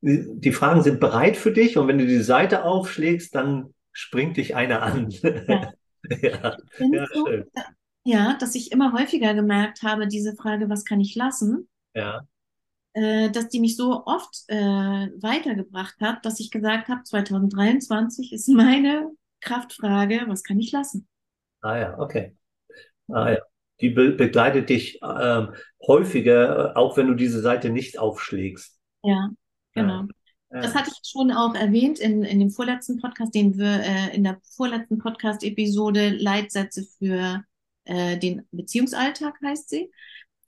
die 0.00 0.52
Fragen 0.52 0.82
sind 0.82 1.00
bereit 1.00 1.36
für 1.36 1.50
dich 1.50 1.76
und 1.76 1.88
wenn 1.88 1.98
du 1.98 2.06
die 2.06 2.22
Seite 2.22 2.64
aufschlägst, 2.64 3.34
dann 3.34 3.74
springt 3.92 4.36
dich 4.36 4.54
einer 4.54 4.82
an. 4.82 5.12
Ja. 6.22 6.56
Ja, 6.78 6.88
ja, 6.92 7.06
so, 7.12 7.26
schön. 7.26 7.44
ja, 8.04 8.36
dass 8.40 8.54
ich 8.54 8.72
immer 8.72 8.92
häufiger 8.94 9.34
gemerkt 9.34 9.82
habe, 9.82 10.08
diese 10.08 10.34
Frage, 10.34 10.70
was 10.70 10.84
kann 10.84 11.00
ich 11.00 11.14
lassen, 11.14 11.68
Ja, 11.94 12.26
äh, 12.94 13.30
dass 13.30 13.48
die 13.48 13.60
mich 13.60 13.76
so 13.76 14.04
oft 14.06 14.44
äh, 14.48 14.56
weitergebracht 14.56 16.00
hat, 16.00 16.24
dass 16.24 16.40
ich 16.40 16.50
gesagt 16.50 16.88
habe, 16.88 17.02
2023 17.04 18.32
ist 18.32 18.48
meine 18.48 19.10
Kraftfrage, 19.40 20.24
was 20.26 20.42
kann 20.42 20.58
ich 20.58 20.72
lassen? 20.72 21.06
Ah 21.62 21.76
ja, 21.78 21.98
okay. 21.98 22.36
Ah 23.08 23.30
ja. 23.30 23.38
Die 23.80 23.90
be 23.90 24.10
begleitet 24.12 24.68
dich 24.68 25.00
ähm, 25.02 25.54
häufiger, 25.86 26.72
äh, 26.72 26.76
auch 26.76 26.96
wenn 26.96 27.06
du 27.06 27.14
diese 27.14 27.40
Seite 27.40 27.70
nicht 27.70 27.98
aufschlägst. 27.98 28.78
Ja, 29.02 29.30
Ja. 29.74 29.82
genau. 29.82 30.02
Ja. 30.52 30.60
Das 30.62 30.74
hatte 30.74 30.90
ich 30.90 31.08
schon 31.10 31.30
auch 31.30 31.54
erwähnt 31.54 31.98
in, 32.00 32.24
in 32.24 32.40
dem 32.40 32.50
vorletzten 32.50 32.98
Podcast, 33.00 33.34
den 33.34 33.56
wir 33.56 33.82
äh, 33.84 34.14
in 34.14 34.24
der 34.24 34.38
vorletzten 34.56 34.98
Podcast-Episode 34.98 36.10
Leitsätze 36.10 36.84
für 36.98 37.42
äh, 37.84 38.18
den 38.18 38.42
Beziehungsalltag 38.50 39.34
heißt 39.44 39.68
sie. 39.70 39.90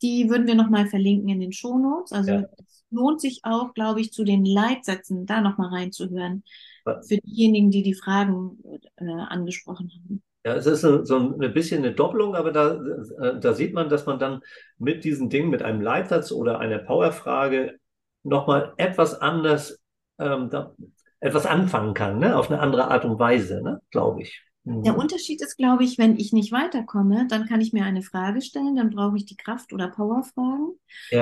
Die 0.03 0.29
würden 0.29 0.47
wir 0.49 0.57
nochmal 0.57 0.87
verlinken 0.89 1.29
in 1.29 1.41
den 1.41 1.53
Shownotes. 1.53 2.13
Also 2.13 2.33
Ja. 2.33 2.41
es 2.59 2.85
lohnt 2.91 3.21
sich 3.21 3.41
auch, 3.45 3.73
glaube 3.75 4.01
ich, 4.01 4.13
zu 4.13 4.25
den 4.25 4.45
Leitsätzen 4.45 5.25
da 5.25 5.41
nochmal 5.41 5.69
reinzuhören. 5.69 6.43
Was- 6.85 7.07
Für 7.09 7.19
diejenigen, 7.19 7.71
die 7.71 7.85
die 7.85 7.95
Fragen 7.95 8.59
äh, 8.97 9.05
angesprochen 9.07 9.91
haben. 9.95 10.23
Ja, 10.45 10.55
es 10.57 10.67
ist 10.67 10.81
so, 10.81 11.17
ein 11.17 11.55
bisschen 11.55 11.85
eine 11.85 11.95
Doppelung, 11.95 12.35
aber 12.35 12.51
da, 12.51 12.75
äh, 12.75 13.39
da 13.39 13.53
sieht 13.55 13.75
man, 13.75 13.89
dass 13.89 14.07
man 14.07 14.19
dann 14.19 14.41
mit 14.79 15.05
diesen 15.05 15.31
Dingen, 15.31 15.51
mit 15.51 15.63
einem 15.63 15.81
Leitsatz 15.81 16.33
oder 16.33 16.59
einer 16.59 16.79
Powerfrage 16.79 17.79
nochmal 18.25 18.73
etwas 18.77 19.21
anders, 19.21 19.81
ähm, 20.19 20.51
da, 20.51 20.75
etwas 21.21 21.47
anfangen 21.47 21.95
kann, 21.95 22.19
ne? 22.19 22.37
Auf 22.37 22.51
eine 22.51 22.61
andere 22.61 22.91
Art 22.91 23.05
und 23.05 23.21
Weise, 23.21 23.63
ne? 23.63 23.81
Glaube 23.91 24.23
ich. 24.23 24.43
Mhm. 24.65 24.83
Der 24.85 24.99
Unterschied 24.99 25.41
ist, 25.43 25.57
glaube 25.57 25.85
ich, 25.85 25.99
wenn 25.99 26.17
ich 26.17 26.33
nicht 26.33 26.51
weiterkomme, 26.51 27.27
dann 27.29 27.47
kann 27.47 27.61
ich 27.61 27.73
mir 27.73 27.85
eine 27.85 28.03
Frage 28.03 28.41
stellen, 28.43 28.75
dann 28.75 28.91
brauche 28.91 29.17
ich 29.17 29.27
die 29.27 29.37
Kraft- 29.37 29.73
oder 29.73 29.89
Powerfragen. 29.89 30.73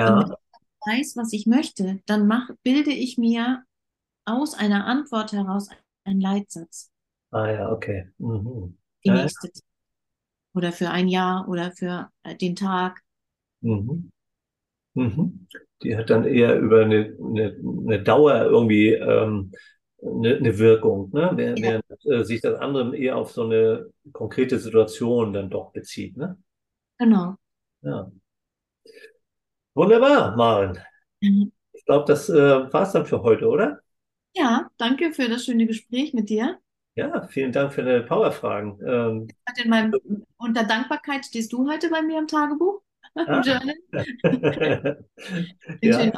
Und 0.03 0.15
wenn 0.15 0.17
Ja, 0.19 0.27
ich 0.27 0.37
weiß, 0.87 1.15
was 1.15 1.31
ich 1.33 1.45
möchte, 1.45 1.99
dann 2.07 2.25
mach, 2.27 2.49
bilde 2.63 2.91
ich 2.91 3.19
mir 3.19 3.63
aus 4.25 4.55
einer 4.55 4.87
Antwort 4.87 5.31
heraus 5.33 5.69
einen 6.05 6.21
Leitsatz. 6.21 6.91
ah 7.31 7.47
ja, 7.51 7.71
okay. 7.71 8.07
Mhm. 8.19 8.77
Die 9.03 9.09
Ja, 9.09 9.11
nächste 9.11 9.51
Zeit. 9.51 9.63
Oder 10.55 10.71
für 10.73 10.89
ein 10.91 11.07
Jahr 11.09 11.47
oder 11.49 11.71
für 11.73 12.11
äh, 12.23 12.35
den 12.37 12.55
Tag. 12.55 13.03
Mhm. 13.61 14.11
Mhm. 14.95 15.47
Die 15.83 15.97
hat 15.97 16.09
dann 16.09 16.25
eher 16.25 16.59
über 16.59 16.83
eine, 16.85 17.17
eine, 17.21 17.57
eine 17.87 18.03
Dauer 18.03 18.35
irgendwie 18.45 18.89
ähm, 18.93 19.51
eine, 20.03 20.37
eine 20.37 20.59
Wirkung, 20.59 21.11
ne? 21.13 21.31
Während, 21.35 21.61
Ja. 21.61 21.71
während 21.71 21.85
äh, 22.05 22.23
sich 22.25 22.41
das 22.41 22.59
andere 22.59 22.97
eher 22.97 23.17
auf 23.17 23.31
so 23.31 23.45
eine 23.45 23.87
konkrete 24.13 24.59
Situation 24.59 25.33
dann 25.33 25.49
doch 25.49 25.71
bezieht, 25.73 26.17
ne? 26.17 26.37
Genau. 26.99 27.37
Ja. 27.81 28.11
Wunderbar, 29.75 30.35
Maren. 30.37 30.79
Ich 31.73 31.85
glaube, 31.85 32.05
das 32.07 32.29
äh, 32.29 32.73
war's 32.73 32.93
dann 32.93 33.05
für 33.07 33.23
heute, 33.23 33.47
oder? 33.49 33.81
Ja, 34.35 34.69
danke 34.77 35.13
für 35.13 35.29
das 35.29 35.45
schöne 35.45 35.65
Gespräch 35.67 36.13
mit 36.13 36.29
dir. 36.29 36.59
Ja, 36.95 37.27
vielen 37.27 37.51
Dank 37.51 37.73
für 37.73 37.83
deine 37.83 38.03
Powerfragen. 38.03 38.79
Ähm, 38.85 39.27
In 39.63 39.69
meinem, 39.69 39.93
unter 40.37 40.63
Dankbarkeit 40.63 41.25
stehst 41.25 41.53
du 41.53 41.69
heute 41.69 41.89
bei 41.89 42.01
mir 42.01 42.19
im 42.19 42.27
Tagebuch, 42.27 42.81
Ah. 43.15 43.41
Ja, 45.81 46.11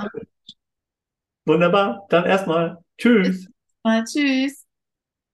wunderbar. 1.46 2.06
Dann 2.10 2.26
erstmal. 2.26 2.78
Tschüss. 2.98 3.48
Mal. 3.84 4.04
Tschüss. 4.06 4.63